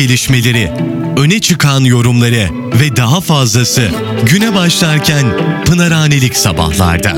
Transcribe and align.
Gelişmeleri, 0.00 0.72
öne 1.16 1.40
çıkan 1.40 1.84
yorumları 1.84 2.48
ve 2.80 2.96
daha 2.96 3.20
fazlası 3.20 3.90
güne 4.30 4.54
başlarken 4.54 5.26
Pınarhanelik 5.66 6.36
sabahlarda. 6.36 7.16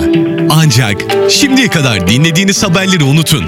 Ancak 0.50 0.96
şimdiye 1.30 1.68
kadar 1.68 2.08
dinlediğiniz 2.08 2.62
haberleri 2.62 3.04
unutun. 3.04 3.45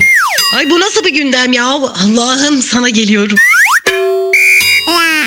Ay 0.56 0.70
bu 0.70 0.80
nasıl 0.80 1.04
bir 1.04 1.14
gündem 1.14 1.52
ya? 1.52 1.64
Allah'ım 1.66 2.62
sana 2.62 2.88
geliyorum. 2.88 3.36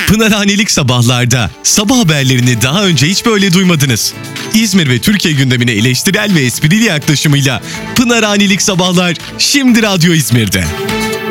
Pınarhanelik 0.07 0.71
sabahlarda 0.71 1.51
sabah 1.63 1.97
haberlerini 1.97 2.61
daha 2.61 2.85
önce 2.85 3.07
hiç 3.07 3.25
böyle 3.25 3.53
duymadınız. 3.53 4.13
İzmir 4.53 4.89
ve 4.89 4.99
Türkiye 4.99 5.33
gündemine 5.33 5.71
eleştirel 5.71 6.35
ve 6.35 6.41
esprili 6.41 6.83
yaklaşımıyla 6.83 7.61
Pınarhanelik 7.95 8.61
sabahlar 8.61 9.15
şimdi 9.37 9.83
Radyo 9.83 10.13
İzmir'de. 10.13 10.63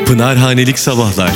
Pınarhanelik 0.07 0.79
sabahlar. 0.79 1.31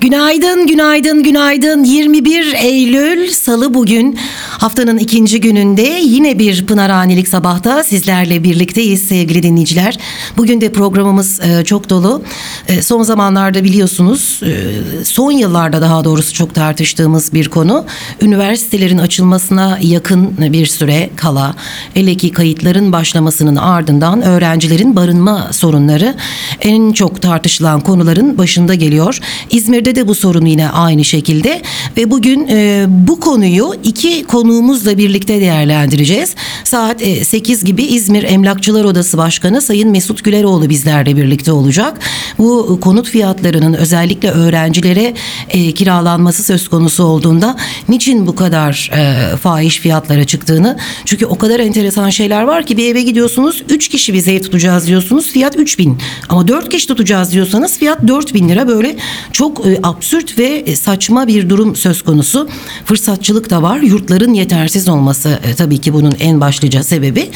Günaydın, 0.00 0.66
günaydın, 0.66 1.22
günaydın. 1.22 1.84
21 1.84 2.54
Eylül 2.54 3.30
Salı 3.30 3.74
bugün. 3.74 4.18
Haftanın 4.50 4.98
ikinci 4.98 5.40
gününde 5.40 5.82
yine 6.04 6.38
bir 6.38 6.66
Pınarhanelik 6.66 7.28
sabahta 7.28 7.84
sizlerle 7.84 8.44
birlikteyiz 8.44 9.08
sevgili 9.08 9.42
dinleyiciler. 9.42 9.98
Bugün 10.36 10.60
de 10.60 10.72
programımız 10.72 11.40
e, 11.40 11.64
çok 11.64 11.90
dolu. 11.90 12.22
E, 12.68 12.82
son 12.82 13.02
zamanlarda 13.02 13.64
biliyorsunuz, 13.64 14.40
e, 14.42 15.04
son 15.04 15.32
yıllarda 15.32 15.80
daha 15.80 16.04
doğrusu 16.04 16.34
çok 16.34 16.54
tartıştığımız 16.54 17.32
bir 17.32 17.48
konu. 17.48 17.84
Üniversitelerin 18.22 18.98
açılmasına 18.98 19.78
yakın 19.82 20.34
bir 20.38 20.66
süre 20.66 21.10
kala, 21.16 21.54
hele 21.94 22.14
ki 22.14 22.32
kayıtların 22.32 22.92
başlamasının 22.92 23.56
ardından 23.56 24.22
öğrencilerin 24.22 24.96
barınma 24.96 25.48
sorunları 25.52 26.14
en 26.60 26.92
çok 26.92 27.22
tartışılan 27.22 27.80
konuların 27.80 28.38
başında 28.38 28.74
geliyor. 28.74 29.20
İzmir'de 29.54 29.94
de 29.94 30.08
bu 30.08 30.14
sorun 30.14 30.44
yine 30.44 30.68
aynı 30.68 31.04
şekilde 31.04 31.62
ve 31.96 32.10
bugün 32.10 32.48
e, 32.48 32.86
bu 32.88 33.20
konuyu 33.20 33.74
iki 33.84 34.24
konuğumuzla 34.24 34.98
birlikte 34.98 35.40
değerlendireceğiz. 35.40 36.34
Saat 36.64 37.02
e, 37.02 37.24
8 37.24 37.64
gibi 37.64 37.82
İzmir 37.82 38.22
Emlakçılar 38.22 38.84
Odası 38.84 39.18
Başkanı 39.18 39.62
Sayın 39.62 39.90
Mesut 39.90 40.24
Güleroğlu 40.24 40.68
bizlerle 40.68 41.16
birlikte 41.16 41.52
olacak. 41.52 41.98
Bu 42.38 42.78
konut 42.80 43.08
fiyatlarının 43.08 43.74
özellikle 43.74 44.30
öğrencilere 44.30 45.14
e, 45.48 45.72
kiralanması 45.72 46.42
söz 46.42 46.68
konusu 46.68 47.04
olduğunda 47.04 47.56
niçin 47.88 48.26
bu 48.26 48.34
kadar 48.34 48.90
e, 48.96 49.36
fahiş 49.36 49.78
fiyatlara 49.78 50.24
çıktığını 50.24 50.78
çünkü 51.04 51.26
o 51.26 51.38
kadar 51.38 51.60
enteresan 51.60 52.10
şeyler 52.10 52.42
var 52.42 52.66
ki 52.66 52.76
bir 52.76 52.90
eve 52.90 53.02
gidiyorsunuz 53.02 53.62
3 53.68 53.88
kişi 53.88 54.14
biz 54.14 54.28
ev 54.28 54.42
tutacağız 54.42 54.86
diyorsunuz 54.86 55.26
fiyat 55.26 55.56
3000 55.56 55.98
ama 56.28 56.48
4 56.48 56.68
kişi 56.68 56.86
tutacağız 56.86 57.32
diyorsanız 57.32 57.78
fiyat 57.78 58.08
4000 58.08 58.48
lira 58.48 58.68
böyle 58.68 58.96
çok 59.32 59.43
e, 59.46 59.78
absürt 59.82 60.38
ve 60.38 60.46
e, 60.46 60.76
saçma 60.76 61.26
bir 61.26 61.48
durum 61.48 61.76
söz 61.76 62.02
konusu. 62.02 62.48
Fırsatçılık 62.84 63.50
da 63.50 63.62
var. 63.62 63.80
Yurtların 63.80 64.34
yetersiz 64.34 64.88
olması 64.88 65.38
e, 65.44 65.54
tabii 65.54 65.78
ki 65.78 65.94
bunun 65.94 66.14
en 66.20 66.40
başlıca 66.40 66.82
sebebi. 66.82 67.30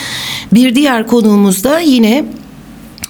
Bir 0.53 0.75
diğer 0.75 1.07
konuğumuz 1.07 1.65
da 1.65 1.81
yine 1.81 2.25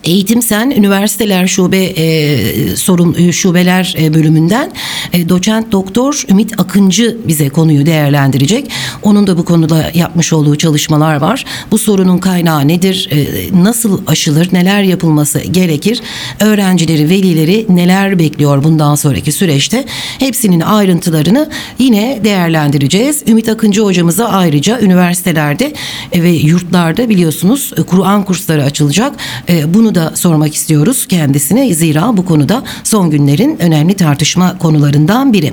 Eğitim 0.09 0.43
Sen 0.43 0.71
Üniversiteler 0.71 1.47
Şube 1.47 1.85
e, 1.85 2.77
sorun 2.77 3.15
e, 3.19 3.33
şubeler 3.33 3.95
e, 4.01 4.15
bölümünden 4.15 4.73
e, 5.13 5.29
doçent 5.29 5.73
doktor 5.73 6.25
Ümit 6.31 6.61
Akıncı 6.61 7.17
bize 7.29 7.49
konuyu 7.49 7.87
değerlendirecek. 7.87 8.71
Onun 9.03 9.27
da 9.27 9.39
bu 9.39 9.45
konuda 9.45 9.91
yapmış 9.95 10.33
olduğu 10.33 10.57
çalışmalar 10.57 11.17
var. 11.17 11.45
Bu 11.71 11.79
sorunun 11.79 12.19
kaynağı 12.19 12.69
nedir? 12.69 13.09
E, 13.13 13.27
nasıl 13.63 14.01
aşılır? 14.07 14.49
Neler 14.53 14.83
yapılması 14.83 15.39
gerekir? 15.39 16.01
Öğrencileri, 16.41 17.11
velileri 17.11 17.67
neler 17.69 18.19
bekliyor 18.19 18.65
bundan 18.65 18.95
sonraki 18.95 19.33
süreçte? 19.33 19.85
Hepsinin 20.19 20.61
ayrıntılarını 20.61 21.51
yine 21.79 22.21
değerlendireceğiz. 22.25 23.23
Ümit 23.27 23.49
Akıncı 23.49 23.83
hocamıza 23.83 24.29
ayrıca 24.29 24.81
üniversitelerde 24.81 25.73
ve 26.15 26.31
yurtlarda 26.31 27.09
biliyorsunuz 27.09 27.73
e, 27.77 27.83
Kur'an 27.83 28.25
kursları 28.25 28.65
açılacak. 28.65 29.17
E, 29.49 29.75
bunu 29.75 29.95
da 29.95 29.98
sormak 30.15 30.55
istiyoruz 30.55 31.07
kendisine. 31.07 31.75
Zira 31.75 32.17
bu 32.17 32.25
konuda 32.25 32.63
son 32.85 33.11
günlerin 33.11 33.57
önemli 33.61 33.97
tartışma 33.97 34.59
konularından 34.59 35.33
biri. 35.33 35.53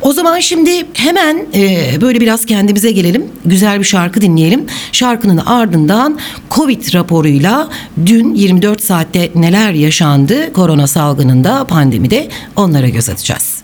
O 0.00 0.12
zaman 0.12 0.40
şimdi 0.40 0.86
hemen 0.94 1.46
e, 1.54 2.00
böyle 2.00 2.20
biraz 2.20 2.46
kendimize 2.46 2.92
gelelim. 2.92 3.26
Güzel 3.44 3.78
bir 3.78 3.84
şarkı 3.84 4.20
dinleyelim. 4.20 4.66
Şarkının 4.92 5.36
ardından 5.36 6.18
Covid 6.50 6.94
raporuyla 6.94 7.68
dün 8.06 8.34
24 8.34 8.82
saatte 8.82 9.30
neler 9.34 9.72
yaşandı 9.72 10.52
korona 10.52 10.86
salgınında, 10.86 11.64
pandemide 11.64 12.28
onlara 12.56 12.88
göz 12.88 13.08
atacağız. 13.08 13.61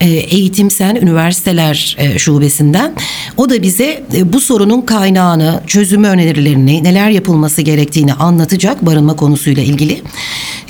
e, 0.00 0.08
Eğitim 0.08 0.70
Sen 0.70 0.94
Üniversiteler 0.94 1.96
e, 1.98 2.18
Şubesinden. 2.18 2.94
O 3.36 3.50
da 3.50 3.62
bize 3.62 4.04
e, 4.14 4.32
bu 4.32 4.40
sorunun 4.40 4.80
kaynağını, 4.80 5.60
çözümü 5.66 6.08
önerilerini, 6.08 6.84
neler 6.84 7.10
yapılması 7.10 7.62
gerektiğini 7.62 8.14
anlatacak 8.14 8.86
barınma 8.86 9.16
konusuyla 9.16 9.62
ilgili. 9.62 10.02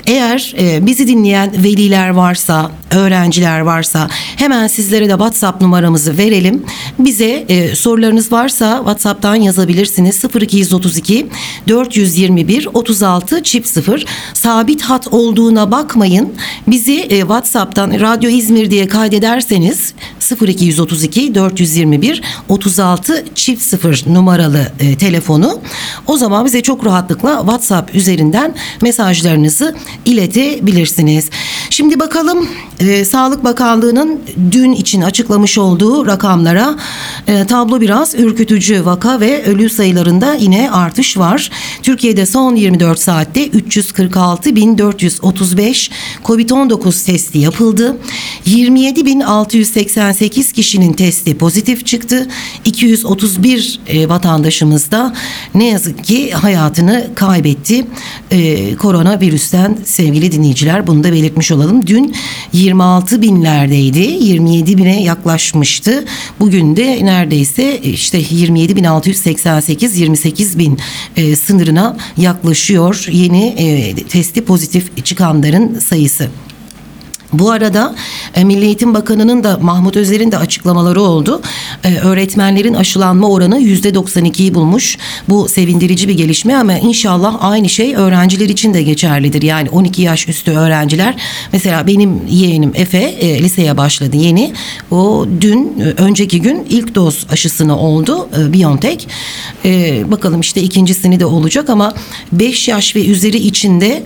Eğer 0.07 0.53
e, 0.59 0.85
bizi 0.85 1.07
dinleyen 1.07 1.63
veliler 1.63 2.09
varsa, 2.09 2.71
öğrenciler 2.91 3.59
varsa 3.59 4.09
hemen 4.35 4.67
sizlere 4.67 5.09
de 5.09 5.11
WhatsApp 5.11 5.61
numaramızı 5.61 6.17
verelim. 6.17 6.63
Bize 6.99 7.45
e, 7.49 7.75
sorularınız 7.75 8.31
varsa 8.31 8.77
WhatsApp'tan 8.77 9.35
yazabilirsiniz. 9.35 10.23
0232 10.41 11.27
421 11.67 12.67
36 12.73 13.43
çift 13.43 13.67
0. 13.67 14.05
Sabit 14.33 14.81
hat 14.81 15.07
olduğuna 15.07 15.71
bakmayın. 15.71 16.33
Bizi 16.67 16.99
e, 16.99 17.19
WhatsApp'tan 17.19 17.91
Radyo 17.91 18.29
İzmir 18.29 18.71
diye 18.71 18.87
kaydederseniz 18.87 19.93
0232 20.41 21.35
421 21.35 22.21
36 22.49 23.25
çift 23.35 23.61
0 23.61 24.03
numaralı 24.07 24.71
e, 24.79 24.97
telefonu 24.97 25.59
o 26.07 26.17
zaman 26.17 26.45
bize 26.45 26.61
çok 26.61 26.85
rahatlıkla 26.85 27.37
WhatsApp 27.39 27.95
üzerinden 27.95 28.55
mesajlarınızı 28.81 29.75
iletebilirsiniz. 30.05 31.29
Şimdi 31.69 31.99
bakalım 31.99 32.49
e, 32.79 33.05
Sağlık 33.05 33.43
Bakanlığı'nın 33.43 34.19
dün 34.51 34.71
için 34.71 35.01
açıklamış 35.01 35.57
olduğu 35.57 36.07
rakamlara 36.07 36.75
e, 37.27 37.45
tablo 37.45 37.81
biraz 37.81 38.15
ürkütücü 38.15 38.85
vaka 38.85 39.19
ve 39.19 39.45
ölü 39.45 39.69
sayılarında 39.69 40.33
yine 40.33 40.71
artış 40.71 41.17
var. 41.17 41.51
Türkiye'de 41.83 42.25
son 42.25 42.55
24 42.55 42.99
saatte 42.99 43.47
346.435 43.47 45.91
COVID-19 46.23 47.05
testi 47.05 47.37
yapıldı. 47.37 47.97
27.688 48.47 50.53
kişinin 50.53 50.93
testi 50.93 51.37
pozitif 51.37 51.85
çıktı. 51.85 52.27
231 52.65 53.79
e, 53.87 54.09
vatandaşımız 54.09 54.91
da 54.91 55.13
ne 55.55 55.67
yazık 55.67 56.03
ki 56.03 56.31
hayatını 56.31 57.07
kaybetti. 57.15 57.85
E, 58.31 58.75
koronavirüsten 58.75 59.77
sevgili 59.85 60.31
dinleyiciler 60.31 60.87
bunu 60.87 61.03
da 61.03 61.11
belirtmiş 61.11 61.51
olalım. 61.51 61.87
Dün 61.87 62.15
26 62.53 63.21
binlerdeydi. 63.21 63.99
27 63.99 64.77
bine 64.77 65.03
yaklaşmıştı. 65.03 66.05
Bugün 66.39 66.75
de 66.75 67.05
neredeyse 67.05 67.79
işte 67.79 68.21
27.688 68.21 69.99
28 69.99 70.59
bin 70.59 70.79
e, 71.15 71.35
sınırına 71.35 71.97
yaklaşıyor 72.17 73.07
yeni 73.11 73.45
e, 73.45 73.95
testi 74.03 74.45
pozitif 74.45 75.05
çıkanların 75.05 75.79
sayısı. 75.79 76.29
Bu 77.39 77.51
arada 77.51 77.95
e, 78.35 78.43
Milli 78.43 78.65
Eğitim 78.65 78.93
Bakanı'nın 78.93 79.43
da 79.43 79.57
Mahmut 79.61 79.97
Özer'in 79.97 80.31
de 80.31 80.37
açıklamaları 80.37 81.01
oldu. 81.01 81.41
e, 81.83 81.97
öğretmenlerin 81.97 82.73
aşılanma 82.73 83.29
oranı 83.29 83.59
%92'yi 83.59 84.53
bulmuş. 84.53 84.97
Bu 85.29 85.49
sevindirici 85.49 86.07
bir 86.07 86.13
gelişme 86.13 86.55
ama 86.55 86.73
inşallah 86.73 87.37
aynı 87.39 87.69
şey 87.69 87.95
öğrenciler 87.95 88.49
için 88.49 88.73
de 88.73 88.83
geçerlidir. 88.83 89.41
Yani 89.41 89.69
12 89.69 90.01
yaş 90.01 90.27
üstü 90.27 90.51
öğrenciler 90.51 91.15
mesela 91.53 91.87
benim 91.87 92.21
yeğenim 92.29 92.71
Efe 92.75 92.97
e, 92.97 93.43
liseye 93.43 93.77
başladı 93.77 94.17
yeni. 94.17 94.53
O 94.91 95.25
dün 95.41 95.93
önceki 95.97 96.41
gün 96.41 96.67
ilk 96.69 96.95
doz 96.95 97.25
aşısını 97.31 97.79
oldu 97.79 98.29
e, 98.37 98.53
BioNTech. 98.53 99.05
Bakalım 100.11 100.41
işte 100.41 100.61
ikincisini 100.61 101.19
de 101.19 101.25
olacak 101.25 101.69
ama 101.69 101.93
5 102.31 102.67
yaş 102.67 102.95
ve 102.95 103.05
üzeri 103.05 103.37
içinde 103.37 104.03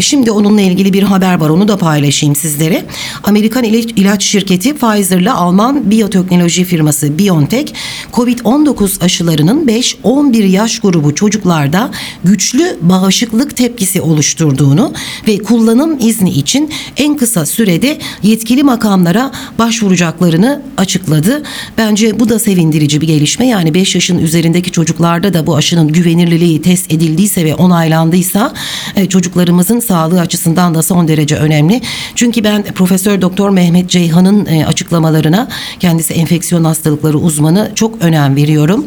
şimdi 0.00 0.30
onunla 0.30 0.60
ilgili 0.60 0.92
bir 0.92 1.02
haber 1.02 1.34
var 1.40 1.48
onu 1.48 1.68
da 1.68 1.76
paylaşayım 1.76 2.34
sizlere. 2.64 2.84
Amerikan 3.24 3.64
ilaç, 3.64 3.90
ilaç 3.96 4.24
şirketi 4.24 4.74
Pfizer'la 4.74 5.36
Alman 5.36 5.90
biyoteknoloji 5.90 6.64
firması 6.64 7.18
BioNTech 7.18 7.72
COVID-19 8.12 9.04
aşılarının 9.04 9.66
5-11 9.66 10.46
yaş 10.46 10.80
grubu 10.80 11.14
çocuklarda 11.14 11.90
güçlü 12.24 12.76
bağışıklık 12.80 13.56
tepkisi 13.56 14.00
oluşturduğunu 14.00 14.92
ve 15.28 15.38
kullanım 15.38 15.98
izni 16.00 16.30
için 16.30 16.70
en 16.96 17.16
kısa 17.16 17.46
sürede 17.46 17.98
yetkili 18.22 18.62
makamlara 18.62 19.32
başvuracaklarını 19.58 20.62
açıkladı. 20.76 21.42
Bence 21.78 22.20
bu 22.20 22.28
da 22.28 22.38
sevindirici 22.38 23.00
bir 23.00 23.06
gelişme. 23.06 23.46
Yani 23.46 23.74
5 23.74 23.94
yaşın 23.94 24.18
üzerindeki 24.18 24.72
çocuklarda 24.72 25.34
da 25.34 25.46
bu 25.46 25.56
aşının 25.56 25.88
güvenirliliği 25.88 26.62
test 26.62 26.92
edildiyse 26.92 27.44
ve 27.44 27.54
onaylandıysa 27.54 28.52
e, 28.96 29.08
çocuklarımızın 29.08 29.80
sağlığı 29.80 30.20
açısından 30.20 30.74
da 30.74 30.82
son 30.82 31.08
derece 31.08 31.36
önemli. 31.36 31.80
Çünkü 32.14 32.44
ben 32.44 32.53
Profesör 32.62 33.20
Doktor 33.20 33.50
Mehmet 33.50 33.90
Ceyhan'ın 33.90 34.46
e, 34.46 34.66
açıklamalarına 34.66 35.48
kendisi 35.80 36.14
enfeksiyon 36.14 36.64
hastalıkları 36.64 37.18
uzmanı 37.18 37.72
çok 37.74 38.02
önem 38.02 38.36
veriyorum. 38.36 38.86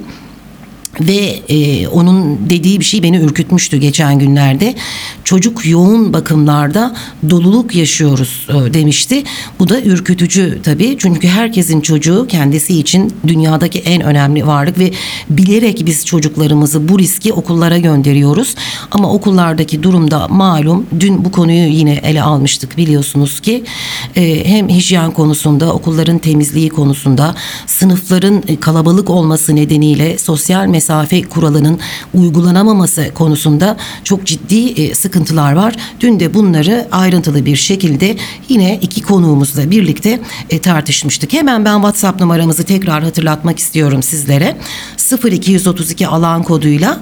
Ve 1.01 1.39
e, 1.49 1.88
onun 1.88 2.49
dediği 2.49 2.79
bir 2.79 2.85
şey 2.85 3.03
beni 3.03 3.17
ürkütmüştü 3.17 3.77
geçen 3.77 4.19
günlerde. 4.19 4.75
Çocuk 5.23 5.65
yoğun 5.65 6.13
bakımlarda 6.13 6.95
doluluk 7.29 7.75
yaşıyoruz 7.75 8.47
e, 8.49 8.73
demişti. 8.73 9.23
Bu 9.59 9.69
da 9.69 9.81
ürkütücü 9.81 10.59
tabii. 10.63 10.95
Çünkü 10.99 11.27
herkesin 11.27 11.81
çocuğu 11.81 12.27
kendisi 12.29 12.79
için 12.79 13.13
dünyadaki 13.27 13.79
en 13.79 14.01
önemli 14.01 14.47
varlık 14.47 14.79
ve 14.79 14.91
bilerek 15.29 15.85
biz 15.85 16.05
çocuklarımızı 16.05 16.89
bu 16.89 17.00
riski 17.00 17.33
okullara 17.33 17.77
gönderiyoruz. 17.77 18.55
Ama 18.91 19.13
okullardaki 19.13 19.83
durumda 19.83 20.27
malum 20.27 20.85
dün 21.00 21.25
bu 21.25 21.31
konuyu 21.31 21.67
yine 21.67 21.93
ele 21.93 22.21
almıştık 22.21 22.77
biliyorsunuz 22.77 23.39
ki 23.39 23.63
e, 24.15 24.50
hem 24.50 24.69
hijyen 24.69 25.11
konusunda 25.11 25.73
okulların 25.73 26.17
temizliği 26.17 26.69
konusunda 26.69 27.35
sınıfların 27.67 28.43
e, 28.47 28.59
kalabalık 28.59 29.09
olması 29.09 29.55
nedeniyle 29.55 30.17
sosyal 30.17 30.67
mesafe 30.88 31.22
kuralının 31.22 31.80
uygulanamaması 32.13 33.13
konusunda 33.13 33.78
çok 34.04 34.25
ciddi 34.25 34.81
e, 34.81 34.95
sıkıntılar 34.95 35.54
var. 35.54 35.75
Dün 36.00 36.19
de 36.19 36.34
bunları 36.34 36.88
ayrıntılı 36.92 37.45
bir 37.45 37.56
şekilde 37.56 38.18
yine 38.50 38.80
iki 38.81 39.01
konuğumuzla 39.01 39.72
birlikte 39.72 40.19
e, 40.50 40.60
tartışmıştık. 40.60 41.34
Hemen 41.34 41.66
ben 41.66 41.75
WhatsApp 41.75 42.19
numaramızı 42.19 42.63
tekrar 42.63 43.04
hatırlatmak 43.04 43.60
istiyorum 43.60 44.04
sizlere. 44.04 44.57
0232 45.25 46.07
alan 46.07 46.44
koduyla 46.44 47.00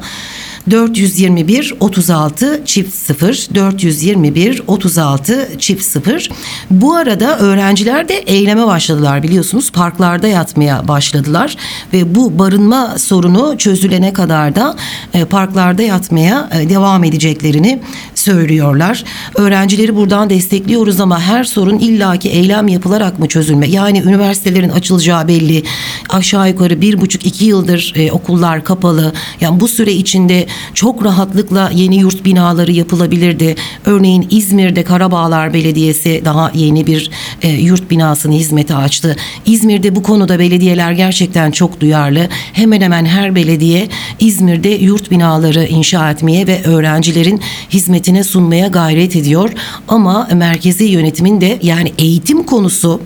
421 0.70 1.76
36 1.80 2.62
çift 2.66 2.96
0 2.96 3.48
421 3.56 4.62
36 4.68 5.50
çift 5.60 5.84
0 5.84 6.30
bu 6.72 6.96
arada 6.96 7.40
öğrenciler 7.40 8.10
de 8.10 8.14
eyleme 8.14 8.68
başladılar 8.68 9.24
biliyorsunuz. 9.24 9.72
Parklarda 9.72 10.28
yatmaya 10.28 10.88
başladılar 10.88 11.58
ve 11.94 12.16
bu 12.16 12.40
barınma 12.40 12.98
sorunu 12.98 13.58
çözülene 13.58 14.14
kadar 14.14 14.56
da 14.56 14.76
e, 15.14 15.26
parklarda 15.26 15.82
yatmaya 15.82 16.50
e, 16.54 16.70
devam 16.70 17.04
edeceklerini 17.04 17.82
söylüyorlar. 18.26 19.04
Öğrencileri 19.36 19.96
buradan 19.96 20.30
destekliyoruz 20.30 21.00
ama 21.00 21.22
her 21.22 21.44
sorun 21.44 21.80
illaki 21.80 22.30
eylem 22.30 22.68
yapılarak 22.68 23.20
mı 23.20 23.28
çözülme? 23.28 23.68
Yani 23.68 24.00
üniversitelerin 24.00 24.70
açılacağı 24.70 25.28
belli. 25.28 25.64
Aşağı 26.10 26.50
yukarı 26.50 26.82
bir 26.82 27.02
buçuk 27.02 27.26
iki 27.26 27.46
yıldır 27.46 27.94
e, 27.96 28.12
okullar 28.12 28.64
kapalı. 28.64 29.14
Yani 29.42 29.60
bu 29.60 29.68
süre 29.68 29.94
içinde 29.94 30.48
çok 30.74 31.06
rahatlıkla 31.06 31.72
yeni 31.74 31.96
yurt 31.96 32.26
binaları 32.26 32.72
yapılabilirdi. 32.72 33.56
Örneğin 33.86 34.28
İzmir'de 34.30 34.84
Karabağlar 34.84 35.54
Belediyesi 35.54 36.22
daha 36.26 36.52
yeni 36.56 36.88
bir 36.88 37.10
e, 37.42 37.50
yurt 37.50 37.92
binasını 37.92 38.34
hizmete 38.34 38.76
açtı. 38.76 39.16
İzmir'de 39.46 39.96
bu 39.96 40.04
konuda 40.04 40.40
belediyeler 40.40 40.92
gerçekten 40.92 41.52
çok 41.52 41.82
duyarlı. 41.82 42.28
Hemen 42.54 42.82
hemen 42.82 43.06
her 43.06 43.36
belediye 43.36 43.88
İzmir'de 44.20 44.70
yurt 44.70 45.12
binaları 45.12 45.66
inşa 45.66 46.12
etmeye 46.12 46.48
ve 46.48 46.64
öğrencilerin 46.64 47.42
hizmetine 47.70 48.15
sunmaya 48.24 48.68
gayret 48.68 49.16
ediyor. 49.16 49.50
Ama 49.88 50.28
merkezi 50.34 50.84
yönetimin 50.84 51.42
de 51.42 51.60
yani 51.62 51.94
eğitim 51.98 52.44
konusu 52.44 53.02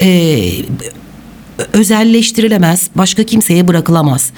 e, 0.00 0.40
özelleştirilemez, 1.72 2.90
başka 2.94 3.24
kimseye 3.24 3.68
bırakılamaz. 3.68 4.30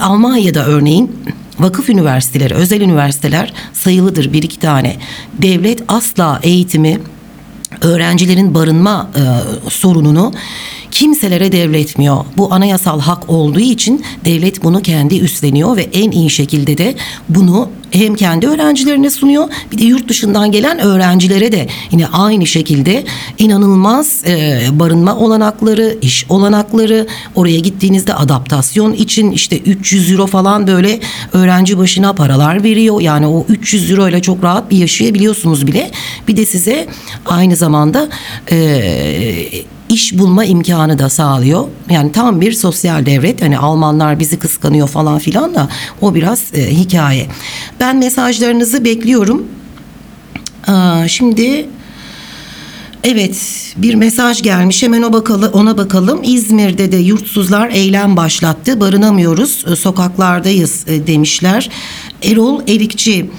Almanya'da 0.00 0.66
örneğin 0.66 1.12
vakıf 1.58 1.88
üniversiteleri, 1.88 2.54
özel 2.54 2.80
üniversiteler 2.80 3.52
sayılıdır 3.72 4.32
bir 4.32 4.42
iki 4.42 4.58
tane. 4.58 4.96
Devlet 5.42 5.82
asla 5.88 6.40
eğitimi 6.42 7.00
öğrencilerin 7.80 8.54
barınma 8.54 9.10
e, 9.16 9.20
sorununu 9.70 10.32
kimselere 10.90 11.52
devretmiyor. 11.52 12.24
Bu 12.36 12.54
anayasal 12.54 13.00
hak 13.00 13.30
olduğu 13.30 13.60
için 13.60 14.04
devlet 14.24 14.64
bunu 14.64 14.82
kendi 14.82 15.18
üstleniyor 15.18 15.76
ve 15.76 15.82
en 15.82 16.10
iyi 16.10 16.30
şekilde 16.30 16.78
de 16.78 16.94
bunu 17.28 17.68
hem 17.92 18.14
kendi 18.14 18.46
öğrencilerine 18.46 19.10
sunuyor 19.10 19.48
bir 19.72 19.78
de 19.78 19.84
yurt 19.84 20.08
dışından 20.08 20.52
gelen 20.52 20.78
öğrencilere 20.78 21.52
de 21.52 21.68
yine 21.90 22.06
aynı 22.06 22.46
şekilde 22.46 23.04
inanılmaz 23.38 24.22
e, 24.26 24.60
barınma 24.72 25.16
olanakları, 25.16 25.96
iş 26.02 26.26
olanakları, 26.28 27.06
oraya 27.34 27.58
gittiğinizde 27.58 28.14
adaptasyon 28.14 28.92
için 28.92 29.30
işte 29.30 29.58
300 29.58 30.10
euro 30.10 30.26
falan 30.26 30.66
böyle 30.66 31.00
öğrenci 31.32 31.78
başına 31.78 32.12
paralar 32.12 32.62
veriyor. 32.62 33.00
Yani 33.00 33.26
o 33.26 33.46
300 33.48 33.90
euro 33.90 34.08
ile 34.08 34.22
çok 34.22 34.44
rahat 34.44 34.70
bir 34.70 34.76
yaşayabiliyorsunuz 34.76 35.66
bile. 35.66 35.90
Bir 36.28 36.36
de 36.36 36.46
size 36.46 36.86
aynı 37.26 37.56
zamanda 37.56 38.08
e, 38.50 38.56
iş 39.92 40.18
bulma 40.18 40.44
imkanı 40.44 40.98
da 40.98 41.08
sağlıyor. 41.08 41.68
Yani 41.90 42.12
tam 42.12 42.40
bir 42.40 42.52
sosyal 42.52 43.06
devlet. 43.06 43.42
Hani 43.42 43.58
Almanlar 43.58 44.18
bizi 44.18 44.38
kıskanıyor 44.38 44.88
falan 44.88 45.18
filan 45.18 45.54
da 45.54 45.68
o 46.00 46.14
biraz 46.14 46.54
e, 46.54 46.70
hikaye. 46.70 47.26
Ben 47.80 47.96
mesajlarınızı 47.96 48.84
bekliyorum. 48.84 49.46
Aa, 50.66 51.08
şimdi 51.08 51.68
Evet 53.04 53.36
bir 53.76 53.94
mesaj 53.94 54.42
gelmiş 54.42 54.82
hemen 54.82 55.02
o 55.02 55.12
bakalım 55.12 55.52
ona 55.52 55.78
bakalım. 55.78 56.20
İzmir'de 56.22 56.92
de 56.92 56.96
yurtsuzlar 56.96 57.70
eylem 57.70 58.16
başlattı. 58.16 58.80
Barınamıyoruz 58.80 59.64
sokaklardayız 59.78 60.84
e, 60.88 61.06
demişler. 61.06 61.70
Erol 62.22 62.60
Erikçi 62.68 63.30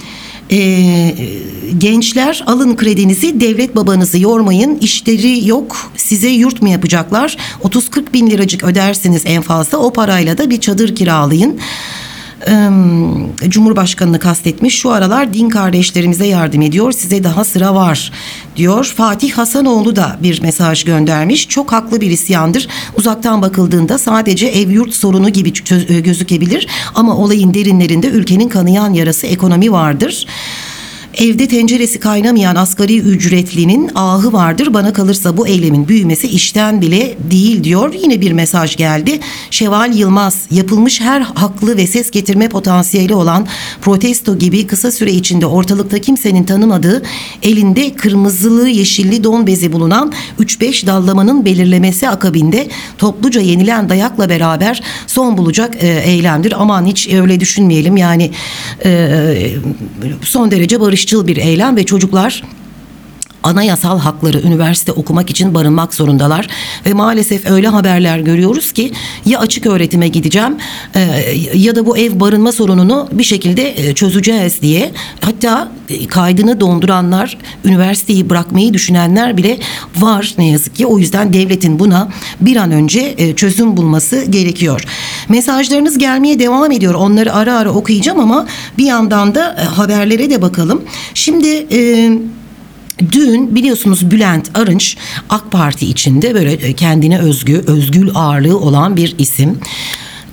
e, 0.52 1.16
gençler 1.78 2.44
alın 2.48 2.76
kredinizi 2.76 3.42
devlet 3.42 3.76
babanızı 3.76 4.20
yormayın. 4.20 4.78
İşleri 4.82 5.48
yok 5.48 5.92
size 5.98 6.30
yurt 6.30 6.62
mu 6.62 6.70
yapacaklar? 6.70 7.38
30-40 7.64 8.14
bin 8.14 8.30
liracık 8.30 8.64
ödersiniz 8.64 9.22
en 9.26 9.42
fazla 9.42 9.78
o 9.78 9.94
parayla 9.94 10.38
da 10.38 10.50
bir 10.50 10.62
çadır 10.62 10.96
kiralayın 10.96 11.60
Cumhurbaşkanını 13.48 14.20
kastetmiş. 14.20 14.80
Şu 14.80 14.92
aralar 14.92 15.34
din 15.34 15.50
kardeşlerimize 15.50 16.28
yardım 16.28 16.62
ediyor. 16.62 16.92
Size 16.92 17.24
daha 17.24 17.44
sıra 17.44 17.76
var 17.76 18.12
diyor. 18.56 18.94
Fatih 18.98 19.32
Hasanoğlu 19.32 19.96
da 19.96 20.18
bir 20.24 20.42
mesaj 20.42 20.84
göndermiş. 20.84 21.50
Çok 21.50 21.72
haklı 21.72 22.02
bir 22.02 22.12
isyandır. 22.12 22.68
Uzaktan 22.98 23.42
bakıldığında 23.42 23.98
sadece 23.98 24.48
ev 24.48 24.70
yurt 24.70 24.94
sorunu 24.94 25.30
gibi 25.30 25.54
gözükebilir 26.04 26.68
ama 26.96 27.18
olayın 27.18 27.54
derinlerinde 27.54 28.08
ülkenin 28.08 28.50
kanayan 28.50 28.94
yarası 28.94 29.28
ekonomi 29.28 29.72
vardır. 29.72 30.28
Evde 31.18 31.48
tenceresi 31.48 32.00
kaynamayan 32.00 32.56
asgari 32.56 33.00
ücretlinin 33.00 33.92
ahı 33.96 34.34
vardır. 34.34 34.74
Bana 34.74 34.94
kalırsa 34.94 35.38
bu 35.38 35.48
eylemin 35.48 35.88
büyümesi 35.88 36.28
işten 36.28 36.82
bile 36.82 37.18
değil 37.32 37.64
diyor. 37.64 37.94
Yine 38.04 38.22
bir 38.22 38.32
mesaj 38.32 38.76
geldi. 38.76 39.20
Şeval 39.52 39.94
Yılmaz 39.94 40.38
yapılmış 40.52 41.02
her 41.02 41.22
haklı 41.22 41.78
ve 41.78 41.88
ses 41.88 42.12
getirme 42.12 42.50
potansiyeli 42.50 43.16
olan 43.16 43.48
protesto 43.82 44.38
gibi 44.38 44.68
kısa 44.68 44.92
süre 44.92 45.12
içinde 45.12 45.46
ortalıkta 45.46 46.00
kimsenin 46.00 46.44
tanımadığı 46.44 47.04
elinde 47.44 47.96
kırmızılı 47.96 48.70
yeşilli 48.70 49.24
don 49.24 49.48
bezi 49.48 49.74
bulunan 49.74 50.14
3-5 50.40 50.88
dallamanın 50.88 51.46
belirlemesi 51.46 52.10
akabinde 52.10 52.68
topluca 52.98 53.42
yenilen 53.42 53.90
dayakla 53.90 54.30
beraber 54.30 54.84
son 55.08 55.38
bulacak 55.38 55.84
e, 55.84 55.88
eylemdir. 55.88 56.54
Aman 56.58 56.86
hiç 56.86 57.10
öyle 57.14 57.40
düşünmeyelim 57.40 57.98
yani 57.98 58.32
e, 58.86 59.54
son 60.22 60.52
derece 60.52 60.82
barış 60.82 61.03
barışçıl 61.04 61.28
bir 61.28 61.38
eylem 61.38 61.76
ve 61.76 61.86
çocuklar 61.86 62.44
anayasal 63.44 64.00
hakları 64.00 64.42
üniversite 64.42 64.92
okumak 64.92 65.30
için 65.30 65.56
barınmak 65.56 65.94
zorundalar 65.94 66.48
ve 66.86 66.94
maalesef 66.94 67.52
öyle 67.52 67.68
haberler 67.68 68.20
görüyoruz 68.20 68.72
ki 68.72 68.92
ya 69.26 69.40
açık 69.40 69.66
öğretime 69.66 70.08
gideceğim 70.08 70.58
e, 70.96 71.00
ya 71.56 71.76
da 71.76 71.86
bu 71.86 71.98
ev 71.98 72.20
barınma 72.20 72.52
sorununu 72.52 73.10
bir 73.12 73.24
şekilde 73.24 73.90
e, 73.90 73.94
çözeceğiz 73.94 74.62
diye 74.62 74.92
hatta 75.22 75.72
e, 75.90 76.08
kaydını 76.08 76.60
donduranlar 76.60 77.38
üniversiteyi 77.66 78.30
bırakmayı 78.30 78.74
düşünenler 78.74 79.38
bile 79.38 79.60
var 80.00 80.34
ne 80.38 80.50
yazık 80.50 80.76
ki 80.76 80.86
o 80.86 81.00
yüzden 81.00 81.34
devletin 81.34 81.80
buna 81.80 82.10
bir 82.42 82.56
an 82.56 82.72
önce 82.72 83.34
çözüm 83.36 83.78
bulması 83.78 84.26
gerekiyor. 84.26 84.86
Mesajlarınız 85.30 85.98
gelmeye 85.98 86.40
devam 86.40 86.72
ediyor 86.72 86.94
onları 86.94 87.34
ara 87.34 87.58
ara 87.58 87.72
okuyacağım 87.72 88.20
ama 88.20 88.48
bir 88.78 88.86
yandan 88.86 89.36
da 89.36 89.68
haberlere 89.76 90.30
de 90.30 90.42
bakalım. 90.42 90.82
Şimdi 91.14 91.68
e, 91.72 92.12
Dün 93.12 93.56
biliyorsunuz 93.56 94.12
Bülent 94.12 94.58
Arınç 94.58 94.98
AK 95.30 95.52
Parti 95.52 95.86
içinde 95.86 96.34
böyle 96.34 96.74
kendine 96.74 97.20
özgü, 97.20 97.64
özgül 97.68 98.10
ağırlığı 98.16 98.60
olan 98.60 98.98
bir 98.98 99.16
isim. 99.18 99.60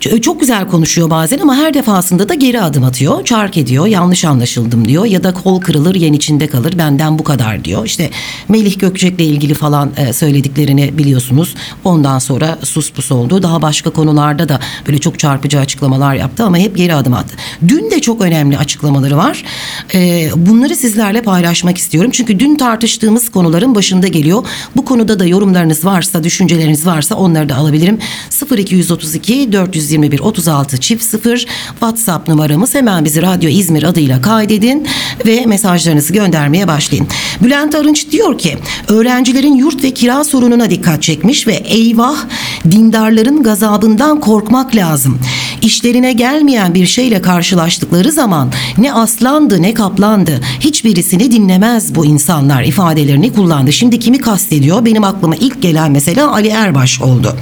Çok 0.01 0.41
güzel 0.41 0.69
konuşuyor 0.69 1.11
bazen 1.11 1.39
ama 1.39 1.57
her 1.57 1.75
defasında 1.75 2.29
da 2.29 2.35
geri 2.35 2.61
adım 2.61 2.85
atıyor. 2.85 3.25
Çark 3.25 3.57
ediyor, 3.57 3.87
yanlış 3.87 4.25
anlaşıldım 4.25 4.89
diyor 4.89 5.05
ya 5.05 5.25
da 5.25 5.35
kol 5.35 5.61
kırılır 5.61 5.95
yen 5.95 6.13
içinde 6.13 6.47
kalır 6.47 6.79
benden 6.79 7.19
bu 7.19 7.25
kadar 7.25 7.65
diyor. 7.65 7.87
İşte 7.87 8.11
Melih 8.49 8.79
Gökçek'le 8.79 9.21
ilgili 9.21 9.55
falan 9.55 9.91
e, 9.97 10.13
söylediklerini 10.13 10.99
biliyorsunuz. 10.99 11.55
Ondan 11.85 12.19
sonra 12.19 12.59
sus 12.63 12.93
pus 12.93 13.13
oldu. 13.13 13.43
Daha 13.43 13.63
başka 13.63 13.91
konularda 13.91 14.49
da 14.49 14.61
böyle 14.87 14.99
çok 14.99 15.19
çarpıcı 15.19 15.59
açıklamalar 15.61 16.15
yaptı 16.15 16.45
ama 16.45 16.59
hep 16.59 16.77
geri 16.77 16.95
adım 16.95 17.15
attı. 17.15 17.37
Dün 17.69 17.91
de 17.91 18.01
çok 18.01 18.21
önemli 18.21 18.59
açıklamaları 18.59 19.17
var. 19.17 19.45
E, 19.95 20.31
Bunları 20.37 20.77
sizlerle 20.77 21.23
paylaşmak 21.23 21.79
istiyorum. 21.79 22.11
Çünkü 22.11 22.39
dün 22.39 22.57
tartıştığımız 22.57 23.31
konuların 23.31 23.75
başında 23.75 24.09
geliyor. 24.09 24.47
Bu 24.77 24.85
konuda 24.85 25.19
da 25.19 25.27
yorumlarınız 25.27 25.85
varsa, 25.85 26.25
düşünceleriniz 26.25 26.87
varsa 26.87 27.15
onları 27.15 27.49
da 27.49 27.57
alabilirim. 27.57 27.99
0232 28.57 29.53
421 29.91 30.21
36 30.21 30.81
çift 30.81 31.05
0 31.05 31.47
WhatsApp 31.71 32.29
numaramız. 32.29 32.75
Hemen 32.75 33.05
bizi 33.05 33.23
Radyo 33.23 33.51
İzmir 33.51 33.83
adıyla 33.83 34.23
kaydedin 34.23 34.87
ve 35.27 35.47
mesajlarınızı 35.47 36.13
göndermeye 36.13 36.69
başlayın. 36.69 37.09
Bülent 37.43 37.75
Arınç 37.75 38.11
diyor 38.11 38.39
ki 38.39 38.59
öğrencilerin 38.89 39.55
yurt 39.55 39.85
ve 39.85 39.91
kira 39.91 40.25
sorununa 40.25 40.71
dikkat 40.71 41.03
çekmiş 41.03 41.47
ve 41.47 41.55
eyvah 41.55 42.17
dindarların 42.71 43.43
gazabından 43.43 44.21
korkmak 44.21 44.77
lazım. 44.77 45.19
İşlerine 45.63 46.13
gelmeyen 46.13 46.75
bir 46.75 46.87
şeyle 46.87 47.23
karşılaştıkları 47.23 48.13
zaman 48.13 48.53
ne 48.79 48.93
aslandı 48.93 49.63
ne 49.63 49.75
kaplandı 49.75 50.41
hiçbirisini 50.61 51.33
dinlemez 51.33 51.95
bu 51.95 52.07
insanlar 52.07 52.63
ifadelerini 52.63 53.33
kullandı. 53.33 53.73
Şimdi 53.73 53.99
kimi 53.99 54.19
kastediyor? 54.19 54.85
Benim 54.85 55.05
aklıma 55.05 55.37
ilk 55.37 55.63
gelen 55.63 55.93
mesela 55.93 56.33
Ali 56.33 56.49
Erbaş 56.49 57.01
oldu. 57.01 57.37